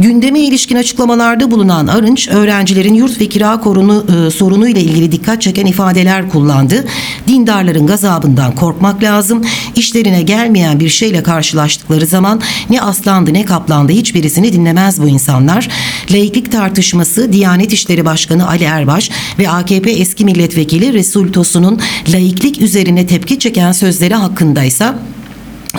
Gündeme 0.00 0.40
ilişkin 0.40 0.76
açıklamalarda 0.76 1.50
bulunan 1.50 1.86
Arınç, 1.86 2.28
öğrencilerin 2.28 2.94
yurt 2.94 3.20
ve 3.20 3.26
kira 3.26 3.60
korunu, 3.60 4.06
e, 4.26 4.30
sorunu 4.30 4.68
ile 4.68 4.80
ilgili 4.80 5.12
dikkat 5.12 5.42
çeken 5.42 5.66
ifadeler 5.66 6.28
kullandı. 6.28 6.84
Dindarların 7.28 7.86
gazabından 7.86 8.54
korkmak 8.54 9.02
lazım. 9.02 9.44
İşlerine 9.76 10.22
gelmeyen 10.22 10.80
bir 10.80 10.88
şeyle 10.88 11.22
karşılaştıkları 11.22 12.06
zaman 12.06 12.40
ne 12.70 12.82
aslandı 12.82 13.34
ne 13.34 13.44
kaplandı 13.44 13.92
hiçbirisini 13.92 14.52
dinlemez 14.52 15.02
bu 15.02 15.08
insanlar. 15.08 15.68
Laiklik 16.10 16.52
tartışması 16.52 17.32
Diyanet 17.32 17.72
İşleri 17.72 18.04
Başkanı 18.04 18.48
Ali 18.48 18.64
Erbaş 18.64 19.10
ve 19.38 19.50
AKP 19.50 19.90
eski 19.90 20.24
milletvekili 20.24 20.92
Resul 20.92 21.32
Tosun'un 21.32 21.80
laiklik 22.12 22.62
üzerine 22.62 23.06
tepki 23.06 23.38
çeken 23.38 23.72
sözleri 23.72 24.14
hakkındaysa 24.14 24.98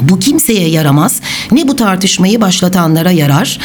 bu 0.01 0.20
kimseye 0.20 0.70
yaramaz. 0.70 1.22
Ne 1.51 1.68
bu 1.68 1.75
tartışmayı 1.75 2.41
başlatanlara 2.41 3.12
yarar 3.12 3.60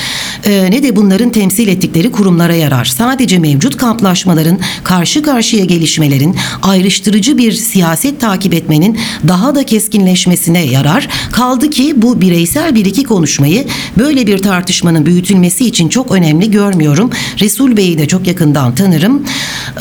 e, 0.46 0.70
ne 0.70 0.82
de 0.82 0.96
bunların 0.96 1.30
temsil 1.30 1.68
ettikleri 1.68 2.12
kurumlara 2.12 2.54
yarar. 2.54 2.84
Sadece 2.84 3.38
mevcut 3.38 3.76
kamplaşmaların, 3.76 4.58
karşı 4.84 5.22
karşıya 5.22 5.64
gelişmelerin, 5.64 6.36
ayrıştırıcı 6.62 7.38
bir 7.38 7.52
siyaset 7.52 8.20
takip 8.20 8.54
etmenin 8.54 8.98
daha 9.28 9.54
da 9.54 9.66
keskinleşmesine 9.66 10.64
yarar. 10.64 11.08
Kaldı 11.32 11.70
ki 11.70 11.92
bu 11.96 12.20
bireysel 12.20 12.74
bir 12.74 12.84
iki 12.84 13.04
konuşmayı 13.04 13.66
böyle 13.98 14.26
bir 14.26 14.38
tartışmanın 14.38 15.06
büyütülmesi 15.06 15.66
için 15.66 15.88
çok 15.88 16.12
önemli 16.12 16.50
görmüyorum. 16.50 17.10
Resul 17.40 17.76
Bey'i 17.76 17.98
de 17.98 18.08
çok 18.08 18.26
yakından 18.26 18.74
tanırım. 18.74 19.22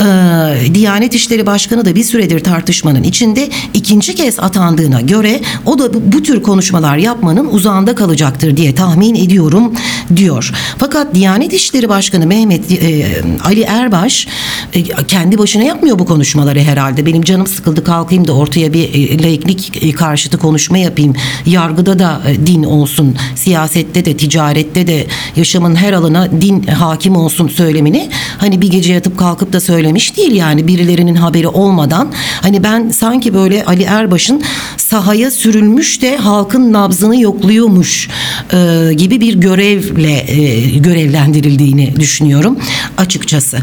Ee, 0.00 0.74
Diyanet 0.74 1.14
İşleri 1.14 1.46
Başkanı 1.46 1.84
da 1.84 1.94
bir 1.94 2.04
süredir 2.04 2.40
tartışmanın 2.40 3.02
içinde 3.02 3.48
ikinci 3.74 4.14
kez 4.14 4.38
atandığına 4.38 5.00
göre 5.00 5.40
o 5.66 5.78
da 5.78 6.12
bu 6.12 6.22
tür 6.22 6.42
konuşmalar 6.44 6.96
yapmanın 6.96 7.48
uzağında 7.50 7.94
kalacaktır 7.94 8.56
diye 8.56 8.74
tahmin 8.74 9.14
ediyorum 9.14 9.72
diyor. 10.16 10.52
Fakat 10.78 11.14
Diyanet 11.14 11.52
İşleri 11.52 11.88
Başkanı 11.88 12.26
Mehmet 12.26 12.72
e, 12.72 13.06
Ali 13.44 13.62
Erbaş 13.62 14.26
e, 14.72 14.82
kendi 14.82 15.38
başına 15.38 15.62
yapmıyor 15.62 15.98
bu 15.98 16.06
konuşmaları 16.06 16.60
herhalde. 16.60 17.06
Benim 17.06 17.22
canım 17.22 17.46
sıkıldı 17.46 17.84
kalkayım 17.84 18.26
da 18.28 18.32
ortaya 18.32 18.72
bir 18.72 18.94
e, 18.94 19.22
laiklik 19.22 19.82
e, 19.82 19.92
karşıtı 19.92 20.38
konuşma 20.38 20.78
yapayım. 20.78 21.14
Yargıda 21.46 21.98
da 21.98 22.22
e, 22.28 22.46
din 22.46 22.62
olsun, 22.62 23.16
siyasette 23.34 24.04
de, 24.04 24.16
ticarette 24.16 24.86
de, 24.86 25.06
yaşamın 25.36 25.74
her 25.74 25.92
alana 25.92 26.30
din 26.40 26.62
hakim 26.62 27.16
olsun 27.16 27.48
söylemini 27.48 28.10
hani 28.38 28.60
bir 28.60 28.68
gece 28.70 28.92
yatıp 28.92 29.18
kalkıp 29.18 29.52
da 29.52 29.60
söylemiş 29.60 30.16
değil 30.16 30.32
yani 30.32 30.66
birilerinin 30.66 31.14
haberi 31.14 31.48
olmadan. 31.48 32.12
Hani 32.42 32.64
ben 32.64 32.88
sanki 32.88 33.34
böyle 33.34 33.64
Ali 33.64 33.82
Erbaş'ın 33.82 34.42
sahaya 34.76 35.30
sürülmüş 35.30 36.02
de 36.02 36.16
halkın 36.24 36.72
nabzını 36.72 37.20
yokluyormuş 37.20 38.08
e, 38.52 38.92
gibi 38.94 39.20
bir 39.20 39.34
görevle 39.34 40.24
e, 40.28 40.70
görevlendirildiğini 40.78 41.94
düşünüyorum 42.00 42.58
açıkçası. 42.98 43.58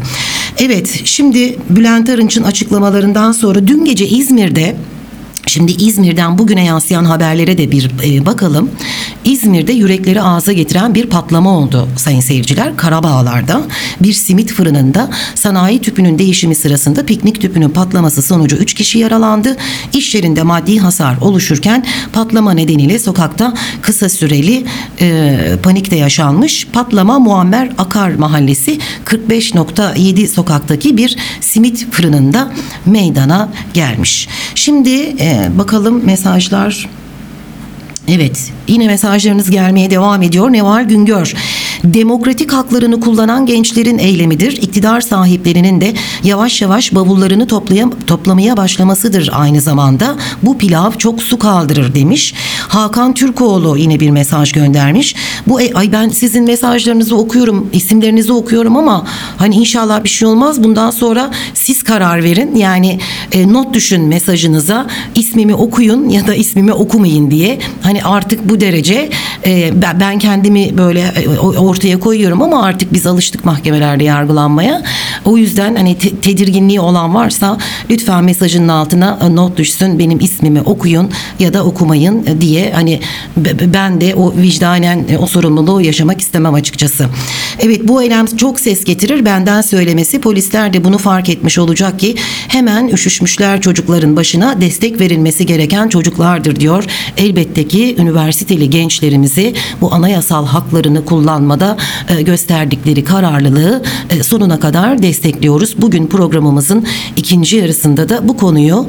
Evet 0.58 1.00
şimdi 1.04 1.58
Bülent 1.70 2.08
Arınç'ın 2.08 2.42
açıklamalarından 2.42 3.32
sonra 3.32 3.66
dün 3.66 3.84
gece 3.84 4.06
İzmir'de 4.08 4.76
Şimdi 5.46 5.72
İzmir'den 5.72 6.38
bugüne 6.38 6.64
yansıyan 6.64 7.04
haberlere 7.04 7.58
de 7.58 7.70
bir 7.70 7.90
e, 8.04 8.26
bakalım. 8.26 8.70
İzmir'de 9.24 9.72
yürekleri 9.72 10.22
ağza 10.22 10.52
getiren 10.52 10.94
bir 10.94 11.06
patlama 11.06 11.58
oldu 11.58 11.88
sayın 11.96 12.20
seyirciler. 12.20 12.76
Karabağlar'da 12.76 13.62
bir 14.00 14.12
simit 14.12 14.52
fırınında 14.52 15.10
sanayi 15.34 15.80
tüpünün 15.80 16.18
değişimi 16.18 16.54
sırasında 16.54 17.06
piknik 17.06 17.40
tüpünün 17.40 17.70
patlaması 17.70 18.22
sonucu 18.22 18.56
3 18.56 18.74
kişi 18.74 18.98
yaralandı. 18.98 19.56
İş 19.92 20.14
yerinde 20.14 20.42
maddi 20.42 20.78
hasar 20.78 21.16
oluşurken 21.20 21.86
patlama 22.12 22.52
nedeniyle 22.52 22.98
sokakta 22.98 23.54
kısa 23.82 24.08
süreli 24.08 24.64
e, 25.00 25.38
panik 25.62 25.90
de 25.90 25.96
yaşanmış. 25.96 26.66
Patlama 26.72 27.18
Muammer 27.18 27.70
Akar 27.78 28.10
Mahallesi 28.10 28.78
45.7 29.04 30.28
sokaktaki 30.28 30.96
bir 30.96 31.16
simit 31.40 31.90
fırınında 31.90 32.52
meydana 32.86 33.48
gelmiş. 33.74 34.28
Şimdi 34.54 34.90
e, 35.20 35.31
bakalım 35.58 36.06
mesajlar 36.06 36.88
Evet, 38.08 38.52
yine 38.68 38.86
mesajlarınız 38.86 39.50
gelmeye 39.50 39.90
devam 39.90 40.22
ediyor. 40.22 40.52
Neval 40.52 40.84
Güngör. 40.84 41.34
Demokratik 41.84 42.52
haklarını 42.52 43.00
kullanan 43.00 43.46
gençlerin 43.46 43.98
eylemidir. 43.98 44.52
İktidar 44.52 45.00
sahiplerinin 45.00 45.80
de 45.80 45.94
yavaş 46.24 46.62
yavaş 46.62 46.94
bavullarını 46.94 47.46
toplayam 47.46 47.92
toplamaya 48.06 48.56
başlamasıdır 48.56 49.30
aynı 49.32 49.60
zamanda. 49.60 50.16
Bu 50.42 50.58
pilav 50.58 50.92
çok 50.92 51.22
su 51.22 51.38
kaldırır 51.38 51.94
demiş. 51.94 52.34
Hakan 52.68 53.14
Türkoğlu 53.14 53.76
yine 53.78 54.00
bir 54.00 54.10
mesaj 54.10 54.52
göndermiş. 54.52 55.14
Bu 55.46 55.60
e, 55.60 55.74
ay 55.74 55.92
ben 55.92 56.08
sizin 56.08 56.44
mesajlarınızı 56.44 57.16
okuyorum, 57.16 57.70
isimlerinizi 57.72 58.32
okuyorum 58.32 58.76
ama 58.76 59.06
hani 59.36 59.54
inşallah 59.54 60.04
bir 60.04 60.08
şey 60.08 60.28
olmaz. 60.28 60.64
Bundan 60.64 60.90
sonra 60.90 61.30
siz 61.54 61.82
karar 61.82 62.24
verin. 62.24 62.56
Yani 62.56 62.98
e, 63.32 63.52
not 63.52 63.74
düşün 63.74 64.02
mesajınıza. 64.02 64.86
ismimi 65.14 65.54
okuyun 65.54 66.08
ya 66.08 66.26
da 66.26 66.34
ismimi 66.34 66.72
okumayın 66.72 67.30
diye. 67.30 67.58
Hani 67.82 67.91
artık 68.04 68.48
bu 68.48 68.60
derece 68.60 69.10
e, 69.46 69.70
ben, 70.00 70.18
kendimi 70.18 70.78
böyle 70.78 71.00
e, 71.00 71.38
ortaya 71.38 72.00
koyuyorum 72.00 72.42
ama 72.42 72.62
artık 72.62 72.92
biz 72.92 73.06
alıştık 73.06 73.44
mahkemelerde 73.44 74.04
yargılanmaya. 74.04 74.82
O 75.24 75.36
yüzden 75.36 75.76
hani 75.76 75.98
te- 75.98 76.16
tedirginliği 76.16 76.80
olan 76.80 77.14
varsa 77.14 77.58
lütfen 77.90 78.24
mesajının 78.24 78.68
altına 78.68 79.18
e, 79.22 79.36
not 79.36 79.56
düşsün. 79.56 79.98
Benim 79.98 80.20
ismimi 80.20 80.60
okuyun 80.60 81.10
ya 81.38 81.54
da 81.54 81.64
okumayın 81.64 82.26
e, 82.26 82.40
diye 82.40 82.72
hani 82.74 83.00
ben 83.74 84.00
de 84.00 84.14
o 84.14 84.34
vicdanen 84.36 85.04
o 85.20 85.26
sorumluluğu 85.26 85.80
yaşamak 85.80 86.20
istemem 86.20 86.54
açıkçası. 86.54 87.06
Evet 87.58 87.80
bu 87.88 88.02
eylem 88.02 88.26
çok 88.26 88.60
ses 88.60 88.84
getirir. 88.84 89.24
Benden 89.24 89.60
söylemesi 89.60 90.20
polisler 90.20 90.72
de 90.72 90.84
bunu 90.84 90.98
fark 90.98 91.28
etmiş 91.28 91.58
olacak 91.58 91.98
ki 91.98 92.14
hemen 92.48 92.88
üşüşmüşler 92.88 93.60
çocukların 93.60 94.16
başına 94.16 94.60
destek 94.60 95.00
verilmesi 95.00 95.46
gereken 95.46 95.88
çocuklardır 95.88 96.56
diyor. 96.56 96.84
Elbette 97.16 97.68
ki 97.68 97.81
üniversiteli 97.90 98.70
gençlerimizi 98.70 99.54
bu 99.80 99.94
anayasal 99.94 100.46
haklarını 100.46 101.04
kullanmada 101.04 101.76
e, 102.08 102.22
gösterdikleri 102.22 103.04
kararlılığı 103.04 103.82
e, 104.10 104.22
sonuna 104.22 104.60
kadar 104.60 105.02
destekliyoruz. 105.02 105.74
Bugün 105.78 106.06
programımızın 106.06 106.86
ikinci 107.16 107.56
yarısında 107.56 108.08
da 108.08 108.28
bu 108.28 108.36
konuyu 108.36 108.86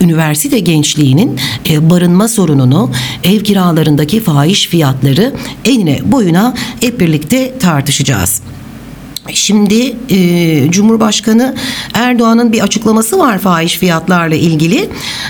üniversite 0.00 0.58
gençliğinin 0.58 1.38
e, 1.68 1.90
barınma 1.90 2.28
sorununu, 2.28 2.90
ev 3.24 3.40
kiralarındaki 3.40 4.20
fahiş 4.20 4.68
fiyatları 4.68 5.32
enine 5.64 6.00
boyuna 6.04 6.54
hep 6.80 7.00
birlikte 7.00 7.58
tartışacağız. 7.58 8.42
Şimdi 9.32 9.96
e, 10.10 10.70
Cumhurbaşkanı 10.70 11.54
Erdoğan'ın 11.94 12.52
bir 12.52 12.60
açıklaması 12.60 13.18
var 13.18 13.38
fahiş 13.38 13.78
fiyatlarla 13.78 14.34
ilgili. 14.34 14.88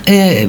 E, 0.08 0.46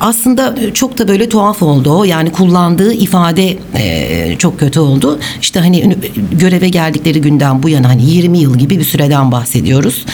aslında 0.00 0.54
çok 0.74 0.98
da 0.98 1.08
böyle 1.08 1.28
tuhaf 1.28 1.62
oldu 1.62 1.90
o. 1.98 2.04
Yani 2.04 2.32
kullandığı 2.32 2.92
ifade 2.92 3.56
e, 3.78 4.36
çok 4.38 4.58
kötü 4.60 4.80
oldu. 4.80 5.18
İşte 5.40 5.60
hani 5.60 5.80
ünü- 5.80 5.98
göreve 6.38 6.68
geldikleri 6.68 7.20
günden 7.20 7.62
bu 7.62 7.68
yana 7.68 7.88
hani 7.88 8.10
20 8.10 8.38
yıl 8.38 8.58
gibi 8.58 8.78
bir 8.78 8.84
süreden 8.84 9.32
bahsediyoruz. 9.32 10.04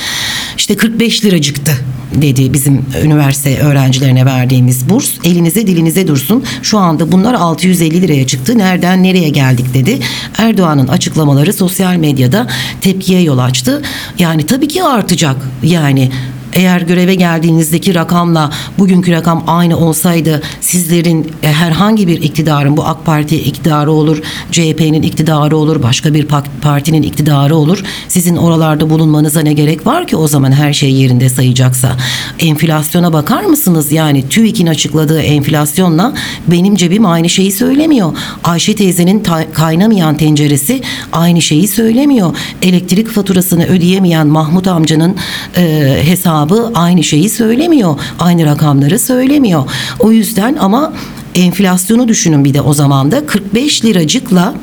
İşte 0.69 0.77
45 0.77 1.25
liracıktı 1.25 1.73
dedi 2.15 2.53
bizim 2.53 2.87
üniversite 3.05 3.59
öğrencilerine 3.59 4.27
verdiğimiz 4.27 4.89
burs. 4.89 5.11
Elinize 5.25 5.67
dilinize 5.67 6.09
dursun. 6.09 6.45
Şu 6.63 6.79
anda 6.79 7.13
bunlar 7.13 7.35
650 7.35 8.03
liraya 8.03 8.27
çıktı. 8.27 8.59
Nereden 8.59 9.03
nereye 9.03 9.29
geldik 9.29 9.75
dedi. 9.75 9.99
Erdoğan'ın 10.39 10.89
açıklamaları 10.89 11.53
sosyal 11.53 11.97
medyada 11.97 12.47
tepkiye 12.81 13.23
yol 13.23 13.39
açtı. 13.39 13.83
Yani 14.19 14.47
tabii 14.47 14.69
ki 14.69 14.85
artacak. 14.85 15.37
Yani 15.63 16.11
eğer 16.53 16.81
göreve 16.81 17.15
geldiğinizdeki 17.15 17.95
rakamla 17.95 18.51
bugünkü 18.79 19.13
rakam 19.13 19.45
aynı 19.47 19.79
olsaydı 19.79 20.43
sizlerin 20.61 21.33
e, 21.43 21.53
herhangi 21.53 22.09
bir 22.09 22.23
iktidarın 22.23 22.77
bu 22.77 22.85
AK 22.85 23.05
Parti 23.05 23.37
iktidarı 23.37 23.93
olur, 23.93 24.23
CHP'nin 24.53 25.03
iktidarı 25.03 25.57
olur, 25.57 25.83
başka 25.83 26.15
bir 26.15 26.27
partinin 26.63 27.03
iktidarı 27.03 27.57
olur. 27.57 27.85
Sizin 28.09 28.37
oralarda 28.37 28.91
bulunmanıza 28.91 29.41
ne 29.41 29.53
gerek 29.53 29.87
var 29.87 30.07
ki 30.07 30.17
o 30.17 30.29
zaman 30.29 30.53
her 30.53 30.73
şey 30.73 30.93
yerinde 30.93 31.29
sayacaksa? 31.29 31.97
Enflasyona 32.39 33.13
bakar 33.13 33.43
mısınız? 33.43 33.93
Yani 33.93 34.29
TÜİK'in 34.29 34.67
açıkladığı 34.67 35.21
enflasyonla 35.21 36.15
benim 36.47 36.77
cebim 36.77 37.07
aynı 37.07 37.29
şeyi 37.29 37.53
söylemiyor. 37.53 38.17
Ayşe 38.45 38.75
teyzenin 38.75 39.23
kaynamayan 39.53 40.17
tenceresi 40.17 40.83
aynı 41.13 41.43
şeyi 41.43 41.69
söylemiyor. 41.69 42.37
Elektrik 42.63 43.09
faturasını 43.09 43.67
ödeyemeyen 43.67 44.27
Mahmut 44.27 44.69
amcanın 44.69 45.17
e, 45.57 45.97
hesabı 46.05 46.38
aynı 46.75 47.05
şeyi 47.05 47.29
söylemiyor. 47.29 48.01
Aynı 48.19 48.45
rakamları 48.45 48.99
söylemiyor. 48.99 49.71
O 49.99 50.13
yüzden 50.13 50.57
ama 50.61 50.93
enflasyonu 51.35 52.09
düşünün 52.09 52.45
bir 52.45 52.55
de 52.55 52.61
o 52.61 52.75
zaman 52.75 53.11
da 53.11 53.27
45 53.27 53.85
liracıkla 53.85 54.55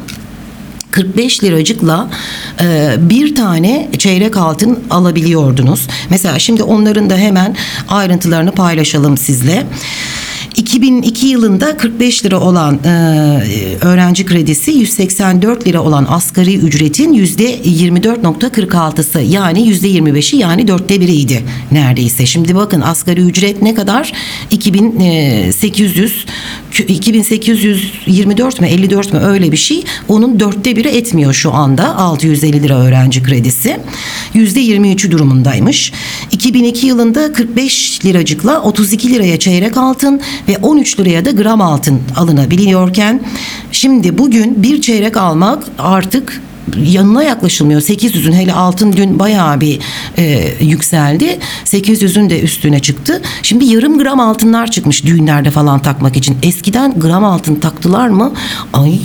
45 0.91 1.43
liracıkla 1.43 2.09
e, 2.61 2.95
bir 2.99 3.35
tane 3.35 3.89
çeyrek 3.97 4.37
altın 4.37 4.79
alabiliyordunuz. 4.89 5.87
Mesela 6.09 6.39
şimdi 6.39 6.63
onların 6.63 7.09
da 7.09 7.17
hemen 7.17 7.55
ayrıntılarını 7.89 8.51
paylaşalım 8.51 9.17
sizle. 9.17 9.65
2002 10.57 11.27
yılında 11.27 11.77
45 11.77 12.25
lira 12.25 12.39
olan 12.39 12.79
e, 12.85 12.89
öğrenci 13.81 14.25
kredisi 14.25 14.71
184 14.71 15.67
lira 15.67 15.81
olan 15.81 16.07
asgari 16.09 16.57
ücretin 16.57 17.13
%24.46'sı 17.13 19.21
yani 19.21 19.69
%25'i 19.69 20.39
yani 20.39 20.67
dörtte 20.67 21.01
biriydi 21.01 21.43
neredeyse. 21.71 22.25
Şimdi 22.25 22.55
bakın 22.55 22.81
asgari 22.81 23.21
ücret 23.21 23.61
ne 23.61 23.75
kadar? 23.75 24.13
2800 24.51 26.25
2824 26.87 28.61
mi 28.61 28.67
54 28.67 29.13
mi 29.13 29.19
öyle 29.19 29.51
bir 29.51 29.57
şey. 29.57 29.83
Onun 30.07 30.39
dörtte 30.39 30.75
biri 30.75 30.87
etmiyor 30.87 31.33
şu 31.33 31.53
anda 31.53 31.97
650 31.97 32.63
lira 32.63 32.77
öğrenci 32.77 33.23
kredisi. 33.23 33.77
%23'ü 34.35 35.11
durumundaymış. 35.11 35.91
2002 36.31 36.87
yılında 36.87 37.33
45 37.33 38.05
liracıkla 38.05 38.61
32 38.61 39.09
liraya 39.09 39.39
çeyrek 39.39 39.77
altın 39.77 40.21
ve 40.47 40.57
13 40.57 40.99
liraya 40.99 41.25
da 41.25 41.31
gram 41.31 41.61
altın 41.61 42.01
alınabiliyorken 42.17 43.21
şimdi 43.71 44.17
bugün 44.17 44.63
bir 44.63 44.81
çeyrek 44.81 45.17
almak 45.17 45.63
artık 45.79 46.41
yanına 46.83 47.23
yaklaşılmıyor. 47.23 47.81
800'ün 47.81 48.33
hele 48.33 48.53
altın 48.53 48.93
dün 48.93 49.19
bayağı 49.19 49.61
bir 49.61 49.79
e, 50.17 50.53
yükseldi. 50.61 51.39
800'ün 51.65 52.29
de 52.29 52.41
üstüne 52.41 52.79
çıktı. 52.79 53.21
Şimdi 53.41 53.65
yarım 53.65 53.99
gram 53.99 54.19
altınlar 54.19 54.71
çıkmış 54.71 55.05
düğünlerde 55.05 55.51
falan 55.51 55.79
takmak 55.79 56.17
için. 56.17 56.37
Eskiden 56.43 56.99
gram 56.99 57.23
altın 57.23 57.55
taktılar 57.55 58.07
mı? 58.07 58.33
Ay 58.73 58.99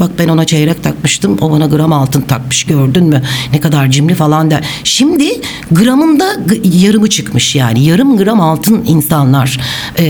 bak 0.00 0.10
ben 0.18 0.28
ona 0.28 0.44
çeyrek 0.44 0.82
takmıştım. 0.82 1.38
O 1.40 1.50
bana 1.50 1.66
gram 1.66 1.92
altın 1.92 2.20
takmış 2.20 2.64
gördün 2.64 3.04
mü? 3.04 3.22
Ne 3.52 3.60
kadar 3.60 3.90
cimri 3.90 4.14
falan 4.14 4.50
der. 4.50 4.64
Şimdi 4.84 5.40
gramında 5.70 6.36
yarımı 6.64 7.10
çıkmış 7.10 7.54
yani. 7.54 7.84
Yarım 7.84 8.16
gram 8.16 8.40
altın 8.40 8.84
insanlar 8.86 9.60
e, 9.96 10.04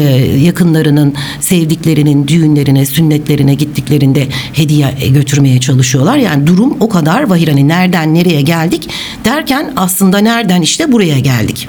yakınlarının, 0.45 1.15
sevdiklerinin 1.41 2.29
düğünlerine, 2.29 2.87
sünnetlerine 2.87 3.55
gittiklerinde 3.55 4.29
hediye 4.53 4.95
götürmeye 5.11 5.61
çalışıyorlar. 5.61 6.17
Yani 6.17 6.47
durum 6.47 6.72
o 6.81 6.89
kadar 6.89 7.23
vahir 7.23 7.49
hani 7.49 7.69
nereden 7.69 8.15
nereye 8.15 8.43
geldik 8.43 8.89
derken 9.25 9.73
aslında 9.77 10.19
nereden 10.19 10.63
işte 10.63 10.93
buraya 10.93 11.19
geldik. 11.19 11.69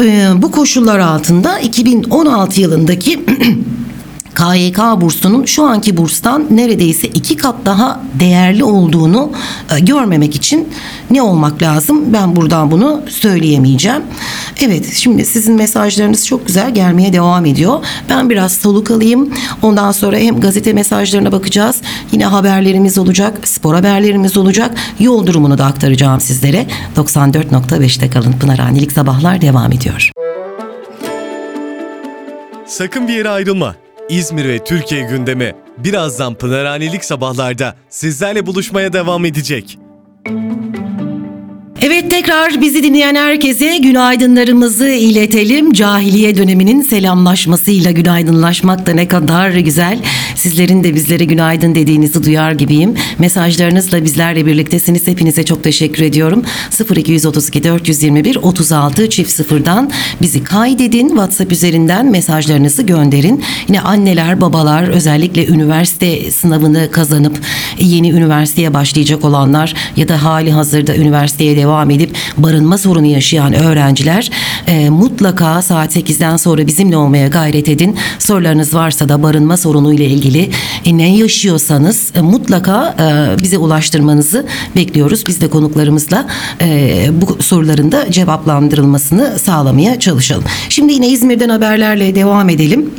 Ee, 0.00 0.28
bu 0.36 0.50
koşullar 0.50 0.98
altında 0.98 1.58
2016 1.58 2.60
yılındaki 2.60 3.20
KYK 4.38 4.78
bursunun 5.00 5.44
şu 5.44 5.64
anki 5.64 5.96
burstan 5.96 6.46
neredeyse 6.50 7.08
iki 7.08 7.36
kat 7.36 7.54
daha 7.64 8.00
değerli 8.20 8.64
olduğunu 8.64 9.32
e, 9.76 9.80
görmemek 9.80 10.34
için 10.34 10.68
ne 11.10 11.22
olmak 11.22 11.62
lazım? 11.62 12.12
Ben 12.12 12.36
buradan 12.36 12.70
bunu 12.70 13.02
söyleyemeyeceğim. 13.08 14.02
Evet 14.60 14.92
şimdi 14.94 15.24
sizin 15.24 15.54
mesajlarınız 15.54 16.26
çok 16.26 16.46
güzel 16.46 16.74
gelmeye 16.74 17.12
devam 17.12 17.46
ediyor. 17.46 17.84
Ben 18.10 18.30
biraz 18.30 18.52
soluk 18.52 18.90
alayım. 18.90 19.34
Ondan 19.62 19.92
sonra 19.92 20.16
hem 20.16 20.40
gazete 20.40 20.72
mesajlarına 20.72 21.32
bakacağız. 21.32 21.80
Yine 22.12 22.26
haberlerimiz 22.26 22.98
olacak. 22.98 23.48
Spor 23.48 23.74
haberlerimiz 23.74 24.36
olacak. 24.36 24.74
Yol 25.00 25.26
durumunu 25.26 25.58
da 25.58 25.66
aktaracağım 25.66 26.20
sizlere. 26.20 26.66
94.5'te 26.96 28.10
kalın. 28.10 28.32
Pınar 28.32 28.58
Anilik 28.58 28.92
Sabahlar 28.92 29.40
devam 29.40 29.72
ediyor. 29.72 30.10
Sakın 32.66 33.08
bir 33.08 33.14
yere 33.14 33.28
ayrılma. 33.28 33.87
İzmir 34.08 34.48
ve 34.48 34.64
Türkiye 34.64 35.02
gündemi 35.02 35.54
birazdan 35.78 36.34
Pınarhanelik 36.34 37.04
sabahlarda 37.04 37.76
sizlerle 37.88 38.46
buluşmaya 38.46 38.92
devam 38.92 39.24
edecek. 39.24 39.78
Evet 41.82 42.10
tekrar 42.10 42.60
bizi 42.60 42.82
dinleyen 42.82 43.14
herkese 43.14 43.78
günaydınlarımızı 43.78 44.88
iletelim. 44.88 45.72
Cahiliye 45.72 46.36
döneminin 46.36 46.82
selamlaşmasıyla 46.82 47.90
günaydınlaşmak 47.90 48.86
da 48.86 48.92
ne 48.92 49.08
kadar 49.08 49.50
güzel. 49.50 49.98
Sizlerin 50.34 50.84
de 50.84 50.94
bizlere 50.94 51.24
günaydın 51.24 51.74
dediğinizi 51.74 52.24
duyar 52.24 52.52
gibiyim. 52.52 52.94
Mesajlarınızla 53.18 54.04
bizlerle 54.04 54.46
birliktesiniz. 54.46 55.06
Hepinize 55.06 55.44
çok 55.44 55.64
teşekkür 55.64 56.02
ediyorum. 56.02 56.44
0232 56.96 57.64
421 57.64 58.36
36 58.36 59.10
çift 59.10 59.30
sıfırdan 59.30 59.90
bizi 60.22 60.44
kaydedin. 60.44 61.08
WhatsApp 61.08 61.52
üzerinden 61.52 62.06
mesajlarınızı 62.06 62.82
gönderin. 62.82 63.44
Yine 63.68 63.80
anneler, 63.80 64.40
babalar 64.40 64.88
özellikle 64.88 65.46
üniversite 65.46 66.30
sınavını 66.30 66.88
kazanıp 66.90 67.38
yeni 67.78 68.10
üniversiteye 68.10 68.74
başlayacak 68.74 69.24
olanlar 69.24 69.74
ya 69.96 70.08
da 70.08 70.24
hali 70.24 70.52
hazırda 70.52 70.96
üniversiteye 70.96 71.56
devam 71.56 71.67
edip 71.90 72.16
barınma 72.36 72.78
sorunu 72.78 73.06
yaşayan 73.06 73.52
öğrenciler 73.54 74.30
e, 74.66 74.90
mutlaka 74.90 75.62
saat 75.62 75.96
8'den 75.96 76.36
sonra 76.36 76.66
bizimle 76.66 76.96
olmaya 76.96 77.28
gayret 77.28 77.68
edin. 77.68 77.96
Sorularınız 78.18 78.74
varsa 78.74 79.08
da 79.08 79.22
barınma 79.22 79.56
sorunu 79.56 79.94
ile 79.94 80.06
ilgili 80.06 80.50
e, 80.84 80.96
ne 80.96 81.16
yaşıyorsanız 81.16 82.12
e, 82.14 82.20
mutlaka 82.20 82.96
e, 83.00 83.42
bize 83.42 83.58
ulaştırmanızı 83.58 84.46
bekliyoruz. 84.76 85.26
Biz 85.26 85.40
de 85.40 85.50
konuklarımızla 85.50 86.26
e, 86.60 87.08
bu 87.12 87.42
soruların 87.42 87.92
da 87.92 88.12
cevaplandırılmasını 88.12 89.38
sağlamaya 89.38 90.00
çalışalım. 90.00 90.44
Şimdi 90.68 90.92
yine 90.92 91.08
İzmir'den 91.08 91.48
haberlerle 91.48 92.14
devam 92.14 92.48
edelim. 92.48 92.90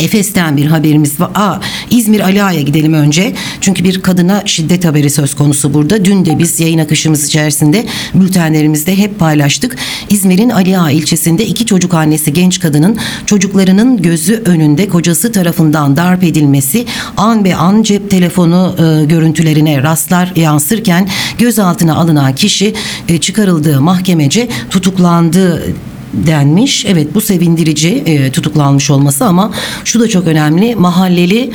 Efes'ten 0.00 0.56
bir 0.56 0.66
haberimiz 0.66 1.20
var. 1.20 1.30
Aa, 1.34 1.60
İzmir 1.90 2.20
Ali 2.20 2.42
Ağa'ya 2.42 2.60
gidelim 2.60 2.94
önce. 2.94 3.34
Çünkü 3.60 3.84
bir 3.84 4.02
kadına 4.02 4.42
şiddet 4.46 4.84
haberi 4.84 5.10
söz 5.10 5.34
konusu 5.34 5.74
burada. 5.74 6.04
Dün 6.04 6.24
de 6.24 6.38
biz 6.38 6.60
yayın 6.60 6.78
akışımız 6.78 7.26
içerisinde 7.26 7.86
bültenlerimizde 8.14 8.98
hep 8.98 9.18
paylaştık. 9.18 9.76
İzmir'in 10.10 10.50
Ali 10.50 10.78
Ağa 10.78 10.90
ilçesinde 10.90 11.46
iki 11.46 11.66
çocuk 11.66 11.94
annesi 11.94 12.32
genç 12.32 12.60
kadının 12.60 12.98
çocuklarının 13.26 14.02
gözü 14.02 14.42
önünde 14.44 14.88
kocası 14.88 15.32
tarafından 15.32 15.96
darp 15.96 16.24
edilmesi 16.24 16.86
an 17.16 17.44
be 17.44 17.54
an 17.54 17.82
cep 17.82 18.10
telefonu 18.10 18.76
e, 18.78 19.04
görüntülerine 19.04 19.82
rastlar 19.82 20.32
yansırken 20.36 21.08
gözaltına 21.38 21.94
alınan 21.96 22.34
kişi 22.34 22.74
e, 23.08 23.18
çıkarıldığı 23.18 23.80
mahkemece 23.80 24.48
tutuklandı 24.70 25.74
denmiş. 26.12 26.84
Evet 26.84 27.14
bu 27.14 27.20
sevindirici 27.20 27.88
e, 27.88 28.30
tutuklanmış 28.32 28.90
olması 28.90 29.24
ama 29.24 29.52
şu 29.84 30.00
da 30.00 30.08
çok 30.08 30.26
önemli. 30.26 30.76
Mahalleli 30.76 31.50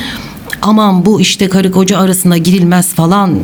aman 0.62 1.06
bu 1.06 1.20
işte 1.20 1.48
karı 1.48 1.72
koca 1.72 1.98
arasında 1.98 2.36
girilmez 2.36 2.94
falan 2.94 3.34
e, 3.34 3.36